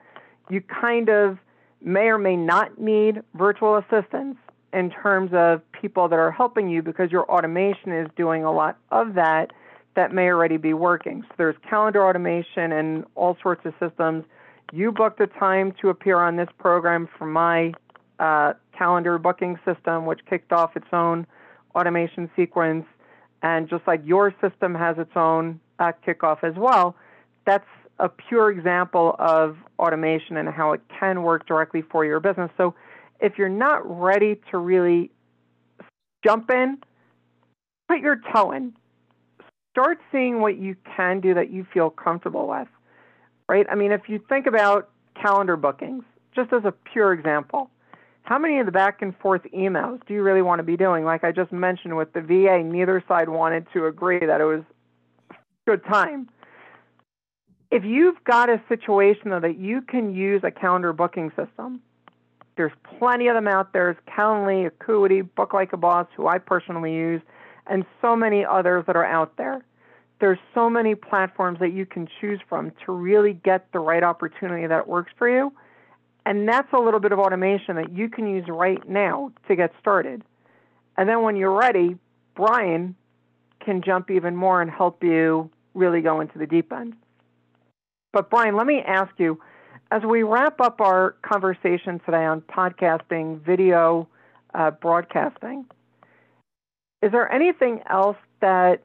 you 0.50 0.60
kind 0.60 1.08
of 1.08 1.38
may 1.82 2.06
or 2.08 2.18
may 2.18 2.36
not 2.36 2.80
need 2.80 3.22
virtual 3.34 3.76
assistants 3.76 4.38
in 4.72 4.90
terms 4.90 5.30
of 5.32 5.60
people 5.72 6.08
that 6.08 6.18
are 6.18 6.30
helping 6.30 6.68
you 6.68 6.82
because 6.82 7.10
your 7.10 7.30
automation 7.30 7.92
is 7.92 8.08
doing 8.16 8.44
a 8.44 8.52
lot 8.52 8.76
of 8.90 9.14
that 9.14 9.52
that 9.96 10.12
may 10.12 10.28
already 10.28 10.56
be 10.56 10.74
working. 10.74 11.22
So 11.22 11.34
there's 11.38 11.56
calendar 11.68 12.06
automation 12.06 12.72
and 12.72 13.04
all 13.14 13.36
sorts 13.42 13.64
of 13.64 13.74
systems. 13.80 14.24
You 14.72 14.92
booked 14.92 15.20
a 15.20 15.26
time 15.26 15.72
to 15.80 15.88
appear 15.88 16.18
on 16.18 16.36
this 16.36 16.48
program 16.58 17.08
from 17.18 17.32
my 17.32 17.72
uh, 18.18 18.52
calendar 18.76 19.18
booking 19.18 19.58
system, 19.64 20.06
which 20.06 20.20
kicked 20.28 20.52
off 20.52 20.76
its 20.76 20.86
own 20.92 21.26
automation 21.74 22.30
sequence. 22.36 22.84
And 23.42 23.68
just 23.68 23.86
like 23.86 24.02
your 24.04 24.34
system 24.40 24.74
has 24.74 24.98
its 24.98 25.12
own 25.14 25.60
uh, 25.78 25.92
kickoff 26.06 26.42
as 26.42 26.54
well, 26.56 26.96
that's 27.46 27.66
a 27.98 28.08
pure 28.08 28.50
example 28.50 29.16
of 29.18 29.56
automation 29.78 30.36
and 30.36 30.48
how 30.48 30.72
it 30.72 30.80
can 31.00 31.22
work 31.22 31.46
directly 31.46 31.82
for 31.82 32.04
your 32.04 32.20
business. 32.20 32.50
So 32.56 32.74
if 33.20 33.38
you're 33.38 33.48
not 33.48 33.82
ready 33.84 34.40
to 34.50 34.58
really 34.58 35.10
jump 36.24 36.50
in, 36.50 36.78
put 37.88 38.00
your 38.00 38.20
toe 38.32 38.52
in. 38.52 38.74
Start 39.72 39.98
seeing 40.10 40.40
what 40.40 40.58
you 40.58 40.76
can 40.96 41.20
do 41.20 41.34
that 41.34 41.50
you 41.50 41.66
feel 41.72 41.90
comfortable 41.90 42.48
with, 42.48 42.68
right? 43.48 43.66
I 43.70 43.74
mean, 43.74 43.92
if 43.92 44.08
you 44.08 44.20
think 44.28 44.46
about 44.46 44.90
calendar 45.20 45.56
bookings, 45.56 46.04
just 46.34 46.52
as 46.52 46.64
a 46.64 46.72
pure 46.72 47.12
example, 47.12 47.70
how 48.28 48.38
many 48.38 48.60
of 48.60 48.66
the 48.66 48.72
back 48.72 49.00
and 49.00 49.16
forth 49.16 49.40
emails 49.56 50.04
do 50.06 50.12
you 50.12 50.22
really 50.22 50.42
want 50.42 50.58
to 50.58 50.62
be 50.62 50.76
doing? 50.76 51.02
Like 51.02 51.24
I 51.24 51.32
just 51.32 51.50
mentioned 51.50 51.96
with 51.96 52.12
the 52.12 52.20
VA, 52.20 52.62
neither 52.62 53.02
side 53.08 53.30
wanted 53.30 53.66
to 53.72 53.86
agree 53.86 54.18
that 54.18 54.42
it 54.42 54.44
was 54.44 54.60
a 55.30 55.34
good 55.66 55.82
time. 55.86 56.28
If 57.70 57.84
you've 57.86 58.22
got 58.24 58.50
a 58.50 58.60
situation 58.68 59.30
though 59.30 59.40
that 59.40 59.58
you 59.58 59.80
can 59.80 60.14
use 60.14 60.42
a 60.44 60.50
calendar 60.50 60.92
booking 60.92 61.30
system, 61.30 61.80
there's 62.58 62.72
plenty 62.98 63.28
of 63.28 63.34
them 63.34 63.48
out 63.48 63.72
there. 63.72 63.94
There's 63.94 64.14
Calendly, 64.14 64.66
Acuity, 64.66 65.22
Book 65.22 65.54
Like 65.54 65.72
a 65.72 65.78
Boss, 65.78 66.06
who 66.14 66.26
I 66.26 66.36
personally 66.36 66.92
use, 66.92 67.22
and 67.66 67.86
so 68.02 68.14
many 68.14 68.44
others 68.44 68.84
that 68.88 68.96
are 68.96 69.06
out 69.06 69.38
there. 69.38 69.64
there's 70.20 70.38
so 70.52 70.68
many 70.68 70.94
platforms 70.94 71.60
that 71.60 71.72
you 71.72 71.86
can 71.86 72.08
choose 72.20 72.40
from 72.46 72.72
to 72.84 72.92
really 72.92 73.32
get 73.32 73.72
the 73.72 73.78
right 73.78 74.02
opportunity 74.02 74.66
that 74.66 74.86
works 74.86 75.12
for 75.16 75.30
you. 75.30 75.50
And 76.28 76.46
that's 76.46 76.70
a 76.74 76.78
little 76.78 77.00
bit 77.00 77.12
of 77.12 77.18
automation 77.18 77.76
that 77.76 77.96
you 77.96 78.10
can 78.10 78.28
use 78.28 78.44
right 78.48 78.86
now 78.86 79.32
to 79.48 79.56
get 79.56 79.72
started. 79.80 80.22
And 80.98 81.08
then 81.08 81.22
when 81.22 81.36
you're 81.36 81.58
ready, 81.58 81.96
Brian 82.36 82.94
can 83.64 83.80
jump 83.80 84.10
even 84.10 84.36
more 84.36 84.60
and 84.60 84.70
help 84.70 85.02
you 85.02 85.48
really 85.72 86.02
go 86.02 86.20
into 86.20 86.36
the 86.38 86.46
deep 86.46 86.70
end. 86.70 86.96
But 88.12 88.28
Brian, 88.28 88.56
let 88.56 88.66
me 88.66 88.82
ask 88.86 89.10
you, 89.16 89.40
as 89.90 90.02
we 90.02 90.22
wrap 90.22 90.60
up 90.60 90.82
our 90.82 91.12
conversation 91.22 91.98
today 92.04 92.26
on 92.26 92.42
podcasting, 92.42 93.40
video, 93.40 94.06
uh, 94.52 94.70
broadcasting, 94.70 95.64
is 97.00 97.10
there 97.10 97.32
anything 97.32 97.80
else 97.88 98.18
that 98.40 98.82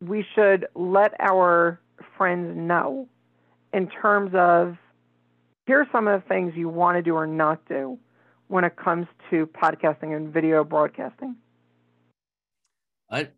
we 0.00 0.24
should 0.36 0.68
let 0.76 1.12
our 1.18 1.80
friends 2.16 2.56
know 2.56 3.08
in 3.72 3.88
terms 3.88 4.30
of 4.34 4.76
here's 5.72 5.88
some 5.90 6.06
of 6.06 6.20
the 6.20 6.28
things 6.28 6.52
you 6.54 6.68
want 6.68 6.98
to 6.98 7.02
do 7.02 7.14
or 7.14 7.26
not 7.26 7.66
do 7.66 7.98
when 8.48 8.62
it 8.62 8.76
comes 8.76 9.06
to 9.30 9.46
podcasting 9.46 10.14
and 10.14 10.30
video 10.30 10.62
broadcasting? 10.62 11.34
I 13.10 13.28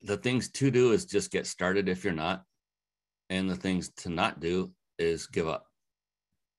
the 0.00 0.16
things 0.16 0.50
to 0.52 0.70
do 0.70 0.92
is 0.92 1.04
just 1.04 1.32
get 1.32 1.48
started 1.48 1.88
if 1.88 2.04
you're 2.04 2.12
not, 2.12 2.44
and 3.28 3.50
the 3.50 3.56
things 3.56 3.90
to 4.02 4.08
not 4.08 4.38
do 4.38 4.72
is 5.00 5.26
give 5.26 5.48
up. 5.48 5.66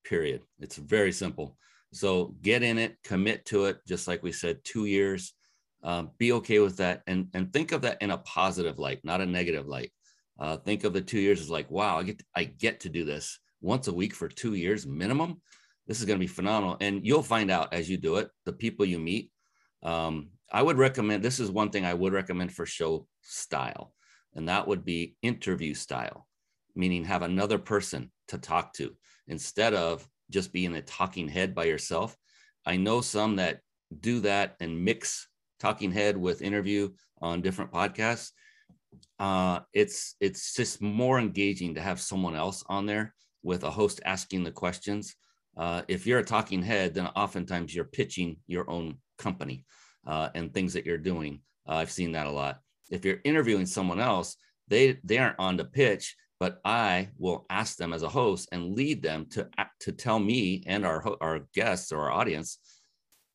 Period. 0.03 0.41
It's 0.59 0.75
very 0.75 1.13
simple. 1.13 1.57
So 1.93 2.36
get 2.41 2.61
in 2.61 2.77
it, 2.77 2.97
commit 3.01 3.45
to 3.45 3.65
it, 3.65 3.77
just 3.88 4.09
like 4.09 4.21
we 4.23 4.34
said, 4.34 4.59
two 4.65 4.84
years. 4.84 5.34
Um, 5.82 6.11
be 6.17 6.34
okay 6.34 6.59
with 6.59 6.75
that, 6.77 7.03
and 7.07 7.29
and 7.34 7.53
think 7.53 7.71
of 7.71 7.84
that 7.84 8.01
in 8.01 8.11
a 8.11 8.17
positive 8.17 8.79
light, 8.79 8.99
not 9.05 9.21
a 9.21 9.25
negative 9.25 9.65
light. 9.65 9.93
Uh, 10.38 10.57
think 10.57 10.84
of 10.84 10.91
the 10.91 10.99
two 10.99 11.21
years 11.21 11.39
as 11.39 11.49
like, 11.49 11.71
wow, 11.71 11.99
I 11.99 12.03
get 12.03 12.19
to, 12.19 12.25
I 12.36 12.43
get 12.43 12.82
to 12.82 12.89
do 12.89 13.05
this 13.05 13.39
once 13.62 13.88
a 13.88 13.93
week 13.93 14.14
for 14.14 14.28
two 14.28 14.55
years 14.55 14.86
minimum. 14.86 15.41
This 15.88 15.99
is 15.99 16.05
going 16.05 16.18
to 16.20 16.24
be 16.24 16.28
phenomenal, 16.28 16.78
and 16.82 17.05
you'll 17.05 17.24
find 17.24 17.49
out 17.49 17.74
as 17.74 17.89
you 17.89 17.97
do 17.97 18.18
it. 18.18 18.30
The 18.45 18.53
people 18.53 18.86
you 18.86 18.99
meet. 18.99 19.32
Um, 19.84 20.30
I 20.51 20.62
would 20.62 20.78
recommend. 20.78 21.24
This 21.24 21.39
is 21.39 21.49
one 21.49 21.70
thing 21.70 21.86
I 21.86 21.93
would 21.93 22.14
recommend 22.14 22.53
for 22.53 22.66
show 22.66 23.07
style, 23.22 23.93
and 24.36 24.47
that 24.49 24.68
would 24.68 24.86
be 24.86 25.16
interview 25.22 25.74
style, 25.74 26.28
meaning 26.76 27.05
have 27.05 27.24
another 27.24 27.57
person 27.57 28.12
to 28.28 28.38
talk 28.38 28.74
to 28.74 28.95
instead 29.28 29.74
of 29.74 30.07
just 30.30 30.53
being 30.53 30.76
a 30.76 30.82
talking 30.82 31.28
head 31.28 31.55
by 31.55 31.66
yourself. 31.66 32.16
I 32.66 32.78
know 32.78 33.01
some 33.01 33.38
that 33.38 33.59
do 33.99 34.22
that 34.22 34.55
and 34.59 34.86
mix 34.86 35.28
talking 35.59 35.91
head 35.91 36.16
with 36.16 36.41
interview 36.41 36.89
on 37.22 37.41
different 37.41 37.72
podcasts. 37.72 38.32
Uh, 39.20 39.59
it's 39.74 40.16
it's 40.20 40.53
just 40.53 40.82
more 40.82 41.20
engaging 41.20 41.76
to 41.76 41.82
have 41.82 41.99
someone 41.99 42.36
else 42.36 42.64
on 42.68 42.86
there 42.86 43.14
with 43.44 43.64
a 43.64 43.72
host 43.72 44.02
asking 44.06 44.44
the 44.44 44.52
questions. 44.52 45.16
Uh, 45.58 45.82
if 45.88 46.08
you're 46.08 46.20
a 46.20 46.24
talking 46.24 46.62
head, 46.64 46.94
then 46.94 47.08
oftentimes 47.08 47.76
you're 47.76 47.86
pitching 47.86 48.38
your 48.48 48.70
own 48.70 48.98
company 49.18 49.66
uh, 50.08 50.30
and 50.36 50.54
things 50.54 50.74
that 50.74 50.86
you're 50.86 50.98
doing. 50.98 51.42
Uh, 51.68 51.76
I've 51.76 51.92
seen 51.92 52.14
that 52.14 52.28
a 52.28 52.32
lot. 52.32 52.60
If 52.89 53.06
you're 53.06 53.22
interviewing 53.24 53.66
someone 53.66 54.00
else, 54.00 54.38
they 54.68 55.00
they 55.04 55.18
aren't 55.18 55.39
on 55.39 55.58
the 55.58 55.66
pitch, 55.66 56.16
but 56.39 56.60
I 56.64 57.10
will 57.18 57.46
ask 57.50 57.78
them 57.78 57.94
as 57.94 58.04
a 58.04 58.10
host 58.10 58.50
and 58.52 58.76
lead 58.76 59.02
them 59.02 59.28
to 59.32 59.50
to 59.82 59.92
tell 59.92 60.20
me 60.20 60.64
and 60.66 60.86
our 60.86 61.04
our 61.22 61.42
guests 61.54 61.92
or 61.92 62.02
our 62.02 62.12
audience 62.12 62.60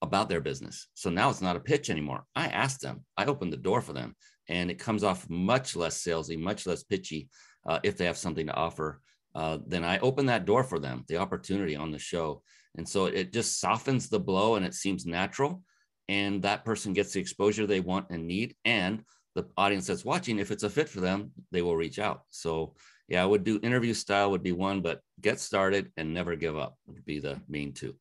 about 0.03 0.29
their 0.29 0.41
business. 0.41 0.89
So 0.95 1.11
now 1.11 1.31
it's 1.31 1.43
not 1.43 1.57
a 1.57 1.61
pitch 1.61 1.91
anymore. 1.91 2.25
I 2.35 2.47
ask 2.49 2.81
them, 2.81 3.05
I 3.17 3.27
open 3.27 3.51
the 3.51 3.57
door 3.57 3.81
for 3.81 3.93
them, 3.93 4.15
and 4.49 4.71
it 4.71 4.79
comes 4.79 5.03
off 5.05 5.29
much 5.29 5.77
less 5.77 6.03
salesy, 6.03 6.39
much 6.39 6.67
less 6.67 6.83
pitchy 6.83 7.29
uh, 7.67 7.81
if 7.83 7.97
they 7.97 8.05
have 8.05 8.19
something 8.19 8.47
to 8.47 8.55
offer. 8.55 9.01
Uh, 9.37 9.59
then 9.67 9.85
I 9.85 9.99
open 9.99 10.27
that 10.27 10.47
door 10.47 10.65
for 10.65 10.79
them, 10.79 11.05
the 11.09 11.19
opportunity 11.19 11.77
on 11.77 11.91
the 11.91 11.99
show. 11.99 12.43
And 12.79 12.89
so 12.89 13.05
it 13.05 13.35
just 13.35 13.61
softens 13.61 14.09
the 14.09 14.19
blow 14.19 14.55
and 14.55 14.65
it 14.65 14.73
seems 14.73 15.05
natural. 15.05 15.63
And 16.09 16.43
that 16.43 16.65
person 16.65 16.95
gets 16.95 17.13
the 17.13 17.21
exposure 17.21 17.67
they 17.67 17.81
want 17.81 18.07
and 18.09 18.27
need. 18.27 18.57
And 18.65 19.03
the 19.35 19.47
audience 19.59 19.89
that's 19.89 20.07
watching, 20.07 20.39
if 20.39 20.51
it's 20.51 20.63
a 20.63 20.71
fit 20.71 20.89
for 20.89 21.01
them, 21.01 21.33
they 21.53 21.61
will 21.61 21.77
reach 21.77 21.99
out. 21.99 22.23
So 22.31 22.77
yeah, 23.09 23.23
I 23.23 23.27
would 23.27 23.45
do 23.45 23.61
interview 23.63 23.93
style 23.93 24.31
would 24.31 24.43
be 24.43 24.53
one, 24.53 24.81
but 24.81 25.01
get 25.21 25.39
started 25.39 25.93
and 25.99 26.15
never 26.15 26.35
give 26.35 26.57
up 26.57 26.79
would 26.87 27.05
be 27.05 27.21
the 27.21 27.39
main 27.47 27.75
two. 27.75 27.95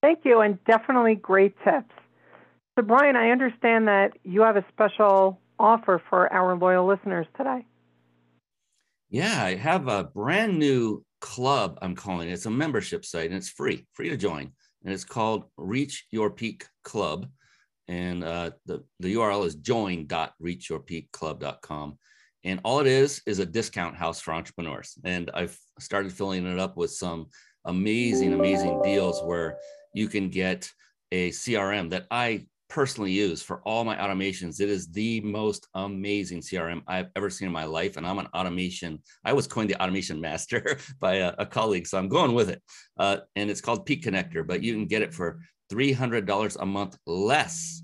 Thank 0.00 0.20
you, 0.24 0.40
and 0.40 0.62
definitely 0.64 1.16
great 1.16 1.54
tips. 1.64 1.92
So, 2.76 2.82
Brian, 2.82 3.14
I 3.14 3.30
understand 3.30 3.86
that 3.88 4.12
you 4.24 4.42
have 4.42 4.56
a 4.56 4.64
special 4.72 5.38
offer 5.58 6.02
for 6.08 6.32
our 6.32 6.56
loyal 6.56 6.86
listeners 6.86 7.26
today. 7.36 7.64
Yeah, 9.12 9.44
I 9.44 9.54
have 9.56 9.88
a 9.88 10.04
brand 10.04 10.58
new 10.58 11.04
club, 11.20 11.78
I'm 11.82 11.94
calling 11.94 12.30
it. 12.30 12.32
It's 12.32 12.46
a 12.46 12.50
membership 12.50 13.04
site 13.04 13.26
and 13.26 13.34
it's 13.34 13.50
free, 13.50 13.86
free 13.92 14.08
to 14.08 14.16
join. 14.16 14.50
And 14.84 14.94
it's 14.94 15.04
called 15.04 15.44
Reach 15.58 16.06
Your 16.10 16.30
Peak 16.30 16.64
Club. 16.82 17.26
And 17.88 18.24
uh, 18.24 18.52
the, 18.64 18.84
the 19.00 19.14
URL 19.14 19.44
is 19.44 19.56
join.reachyourpeakclub.com. 19.56 21.98
And 22.44 22.60
all 22.64 22.80
it 22.80 22.86
is 22.86 23.20
is 23.26 23.38
a 23.38 23.44
discount 23.44 23.96
house 23.96 24.22
for 24.22 24.32
entrepreneurs. 24.32 24.96
And 25.04 25.30
I've 25.34 25.58
started 25.78 26.10
filling 26.10 26.46
it 26.46 26.58
up 26.58 26.78
with 26.78 26.92
some 26.92 27.26
amazing, 27.66 28.32
amazing 28.32 28.80
deals 28.80 29.22
where 29.22 29.58
you 29.94 30.08
can 30.08 30.30
get 30.30 30.70
a 31.12 31.28
CRM 31.32 31.90
that 31.90 32.06
I 32.10 32.46
personally 32.72 33.12
use 33.12 33.42
for 33.42 33.60
all 33.66 33.84
my 33.84 33.94
automations. 33.96 34.58
It 34.58 34.70
is 34.70 34.90
the 34.90 35.20
most 35.20 35.68
amazing 35.74 36.40
CRM 36.40 36.80
I've 36.86 37.10
ever 37.16 37.28
seen 37.28 37.44
in 37.44 37.52
my 37.52 37.66
life. 37.66 37.98
And 37.98 38.06
I'm 38.06 38.18
an 38.18 38.28
automation, 38.34 38.98
I 39.26 39.34
was 39.34 39.46
coined 39.46 39.68
the 39.68 39.80
automation 39.80 40.18
master 40.18 40.78
by 41.00 41.16
a, 41.16 41.34
a, 41.38 41.44
colleague. 41.44 41.86
So 41.86 41.98
I'm 41.98 42.08
going 42.08 42.32
with 42.32 42.48
it. 42.48 42.62
Uh, 42.96 43.18
and 43.36 43.50
it's 43.50 43.60
called 43.60 43.84
Peak 43.84 44.02
Connector, 44.02 44.46
but 44.46 44.62
you 44.62 44.72
can 44.72 44.86
get 44.86 45.02
it 45.02 45.12
for 45.12 45.40
$300 45.70 46.56
a 46.60 46.66
month 46.66 46.96
less 47.06 47.82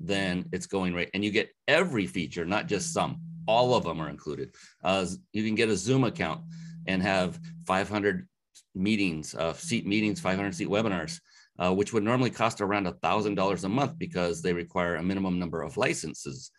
than 0.00 0.44
it's 0.52 0.66
going 0.66 0.94
right. 0.94 1.10
And 1.14 1.24
you 1.24 1.32
get 1.32 1.50
every 1.66 2.06
feature, 2.06 2.46
not 2.46 2.68
just 2.68 2.92
some. 2.92 3.20
All 3.48 3.74
of 3.74 3.82
them 3.82 4.00
are 4.00 4.08
included. 4.08 4.54
Uh, 4.84 5.04
you 5.32 5.42
can 5.42 5.56
get 5.56 5.68
a 5.68 5.76
Zoom 5.76 6.04
account 6.04 6.42
and 6.86 7.02
have 7.02 7.40
500 7.66 8.28
meetings, 8.76 9.34
uh, 9.34 9.52
seat 9.54 9.84
meetings, 9.84 10.20
500 10.20 10.54
seat 10.54 10.68
webinars 10.68 11.18
uh, 11.58 11.74
which 11.74 11.92
would 11.92 12.02
normally 12.02 12.30
cost 12.30 12.60
around 12.60 12.86
a 12.86 12.92
$1,000 12.92 13.64
a 13.64 13.68
month 13.68 13.98
because 13.98 14.42
they 14.42 14.52
require 14.52 14.96
a 14.96 15.02
minimum 15.02 15.38
number 15.38 15.62
of 15.62 15.76
licenses. 15.76 16.50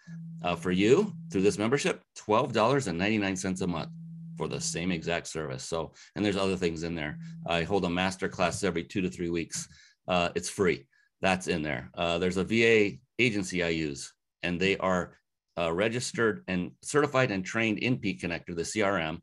Uh, 0.41 0.55
for 0.55 0.71
you, 0.71 1.13
through 1.31 1.41
this 1.41 1.57
membership, 1.57 2.01
$12.99 2.17 3.61
a 3.61 3.67
month 3.67 3.89
for 4.37 4.47
the 4.47 4.61
same 4.61 4.91
exact 4.91 5.27
service. 5.27 5.63
So, 5.63 5.91
and 6.15 6.23
there's 6.23 6.37
other 6.37 6.55
things 6.55 6.83
in 6.83 6.95
there. 6.95 7.19
I 7.45 7.63
hold 7.63 7.83
a 7.83 7.89
master 7.89 8.29
class 8.29 8.63
every 8.63 8.85
two 8.85 9.01
to 9.01 9.09
three 9.09 9.29
weeks. 9.29 9.67
Uh, 10.07 10.29
it's 10.35 10.49
free. 10.49 10.87
That's 11.21 11.47
in 11.47 11.61
there. 11.61 11.91
Uh, 11.93 12.17
there's 12.19 12.37
a 12.37 12.45
VA 12.45 12.97
agency 13.19 13.63
I 13.63 13.69
use, 13.69 14.13
and 14.43 14.59
they 14.59 14.77
are 14.77 15.17
uh, 15.57 15.73
registered 15.73 16.43
and 16.47 16.71
certified 16.81 17.31
and 17.31 17.43
trained 17.43 17.79
in 17.79 17.97
Peak 17.97 18.21
Connector, 18.21 18.55
the 18.55 18.61
CRM. 18.61 19.19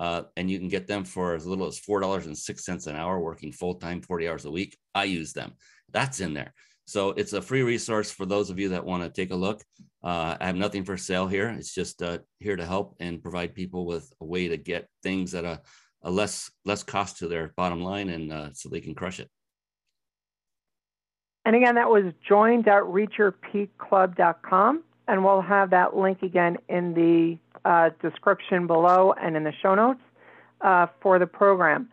Uh, 0.00 0.22
and 0.36 0.50
you 0.50 0.58
can 0.58 0.68
get 0.68 0.86
them 0.86 1.04
for 1.04 1.34
as 1.34 1.46
little 1.46 1.66
as 1.66 1.78
$4.06 1.78 2.86
an 2.86 2.96
hour, 2.96 3.20
working 3.20 3.52
full 3.52 3.74
time, 3.74 4.00
40 4.00 4.28
hours 4.28 4.46
a 4.46 4.50
week. 4.50 4.78
I 4.94 5.04
use 5.04 5.34
them. 5.34 5.52
That's 5.92 6.20
in 6.20 6.32
there. 6.32 6.54
So 6.86 7.10
it's 7.10 7.34
a 7.34 7.42
free 7.42 7.62
resource 7.62 8.10
for 8.10 8.26
those 8.26 8.50
of 8.50 8.58
you 8.58 8.70
that 8.70 8.84
want 8.84 9.04
to 9.04 9.10
take 9.10 9.30
a 9.30 9.36
look. 9.36 9.62
Uh, 10.02 10.36
I 10.40 10.46
have 10.46 10.56
nothing 10.56 10.84
for 10.84 10.96
sale 10.96 11.28
here. 11.28 11.50
It's 11.50 11.74
just 11.74 12.02
uh, 12.02 12.18
here 12.38 12.56
to 12.56 12.66
help 12.66 12.96
and 12.98 13.22
provide 13.22 13.54
people 13.54 13.84
with 13.84 14.10
a 14.20 14.24
way 14.24 14.48
to 14.48 14.56
get 14.56 14.88
things 15.02 15.34
at 15.34 15.44
a, 15.44 15.60
a 16.02 16.10
less 16.10 16.50
less 16.64 16.82
cost 16.82 17.18
to 17.18 17.28
their 17.28 17.52
bottom 17.56 17.82
line, 17.82 18.08
and 18.08 18.32
uh, 18.32 18.48
so 18.54 18.68
they 18.68 18.80
can 18.80 18.94
crush 18.94 19.20
it. 19.20 19.28
And 21.44 21.54
again, 21.54 21.76
that 21.76 21.90
was 21.90 22.12
join.reachyourpeakclub.com, 22.26 24.82
and 25.10 25.24
we'll 25.24 25.42
have 25.42 25.70
that 25.70 25.96
link 25.96 26.22
again 26.22 26.56
in 26.68 26.94
the 26.94 27.36
uh, 27.68 27.90
description 28.00 28.68
below 28.68 29.12
and 29.20 29.36
in 29.36 29.42
the 29.42 29.52
show 29.60 29.74
notes 29.74 30.00
uh, 30.60 30.86
for 31.02 31.18
the 31.18 31.26
program. 31.26 31.88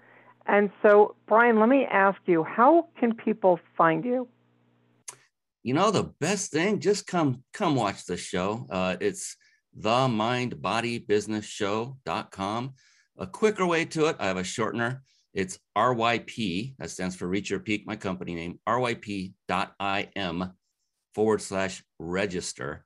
And 0.45 0.69
so, 0.83 1.15
Brian, 1.27 1.59
let 1.59 1.67
me 1.67 1.85
ask 1.85 2.19
you, 2.27 2.43
how 2.43 2.89
can 2.99 3.15
people 3.15 3.59
find 3.75 4.05
you? 4.05 4.27
You 5.63 5.73
know, 5.73 5.89
the 5.89 6.13
best 6.21 6.51
thing, 6.51 6.79
just 6.79 7.07
come 7.07 7.43
come 7.53 7.75
watch 7.75 8.05
the 8.05 8.17
show. 8.17 8.67
Uh, 8.69 8.97
it's 9.01 9.35
the 9.75 10.07
mind 10.07 10.61
body 10.61 10.99
business 10.99 11.45
show.com. 11.45 12.73
A 13.17 13.25
quicker 13.25 13.65
way 13.65 13.83
to 13.85 14.05
it, 14.05 14.15
I 14.19 14.27
have 14.27 14.37
a 14.37 14.43
shortener. 14.43 14.99
It's 15.33 15.57
RYP, 15.75 16.75
that 16.77 16.91
stands 16.91 17.15
for 17.15 17.27
Reach 17.27 17.49
Your 17.49 17.59
Peak, 17.59 17.85
my 17.87 17.95
company 17.95 18.35
name, 18.35 18.59
RYP.im 18.67 20.53
forward 21.13 21.41
slash 21.41 21.83
register 21.97 22.85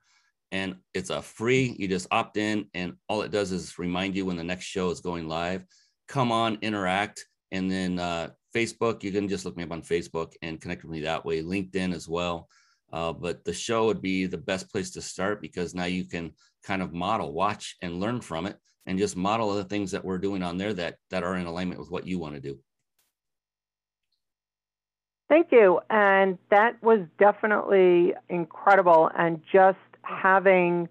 and 0.52 0.76
it's 0.94 1.10
a 1.10 1.20
free 1.20 1.74
you 1.78 1.88
just 1.88 2.06
opt 2.12 2.36
in 2.36 2.66
and 2.74 2.94
all 3.08 3.22
it 3.22 3.32
does 3.32 3.50
is 3.50 3.78
remind 3.78 4.14
you 4.14 4.24
when 4.24 4.36
the 4.36 4.44
next 4.44 4.66
show 4.66 4.90
is 4.90 5.00
going 5.00 5.26
live 5.26 5.64
come 6.06 6.30
on 6.30 6.58
interact 6.62 7.26
and 7.50 7.70
then 7.70 7.98
uh, 7.98 8.28
facebook 8.54 9.02
you 9.02 9.10
can 9.10 9.28
just 9.28 9.44
look 9.44 9.56
me 9.56 9.64
up 9.64 9.72
on 9.72 9.82
facebook 9.82 10.34
and 10.42 10.60
connect 10.60 10.84
with 10.84 10.92
me 10.92 11.00
that 11.00 11.24
way 11.24 11.42
linkedin 11.42 11.92
as 11.92 12.08
well 12.08 12.48
uh, 12.92 13.12
but 13.12 13.44
the 13.44 13.52
show 13.52 13.86
would 13.86 14.02
be 14.02 14.26
the 14.26 14.38
best 14.38 14.70
place 14.70 14.90
to 14.90 15.00
start 15.00 15.40
because 15.40 15.74
now 15.74 15.86
you 15.86 16.04
can 16.04 16.32
kind 16.62 16.82
of 16.82 16.92
model, 16.92 17.32
watch 17.32 17.76
and 17.80 18.00
learn 18.00 18.20
from 18.20 18.46
it, 18.46 18.58
and 18.86 18.98
just 18.98 19.16
model 19.16 19.54
the 19.54 19.64
things 19.64 19.90
that 19.90 20.04
we're 20.04 20.18
doing 20.18 20.42
on 20.42 20.58
there 20.58 20.74
that 20.74 20.96
that 21.10 21.22
are 21.22 21.36
in 21.36 21.46
alignment 21.46 21.80
with 21.80 21.90
what 21.90 22.06
you 22.06 22.18
want 22.18 22.34
to 22.34 22.40
do. 22.40 22.58
Thank 25.28 25.50
you. 25.50 25.80
And 25.88 26.36
that 26.50 26.82
was 26.82 27.00
definitely 27.18 28.12
incredible. 28.28 29.10
And 29.16 29.40
just 29.50 29.78
having 30.22 30.88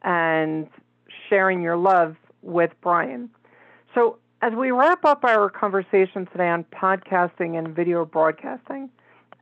and 0.03 0.69
sharing 1.29 1.61
your 1.63 1.77
love 1.77 2.15
with 2.43 2.71
Brian. 2.81 3.29
So, 3.95 4.19
as 4.47 4.53
we 4.55 4.71
wrap 4.71 5.05
up 5.05 5.25
our 5.25 5.51
conversation 5.51 6.25
today 6.27 6.49
on 6.49 6.63
podcasting 6.73 7.59
and 7.59 7.75
video 7.75 8.05
broadcasting, 8.05 8.89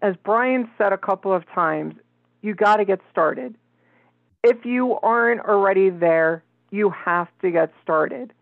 as 0.00 0.14
Brian 0.24 0.66
said 0.78 0.94
a 0.94 0.96
couple 0.96 1.30
of 1.30 1.44
times, 1.55 1.94
you 2.40 2.55
got 2.55 2.76
to 2.76 2.86
get 2.86 3.00
started. 3.11 3.55
If 4.42 4.64
you 4.64 4.98
aren't 5.02 5.42
already 5.42 5.90
there, 5.90 6.42
you 6.70 6.88
have 6.88 7.28
to 7.42 7.50
get 7.50 7.70
started. 7.82 8.32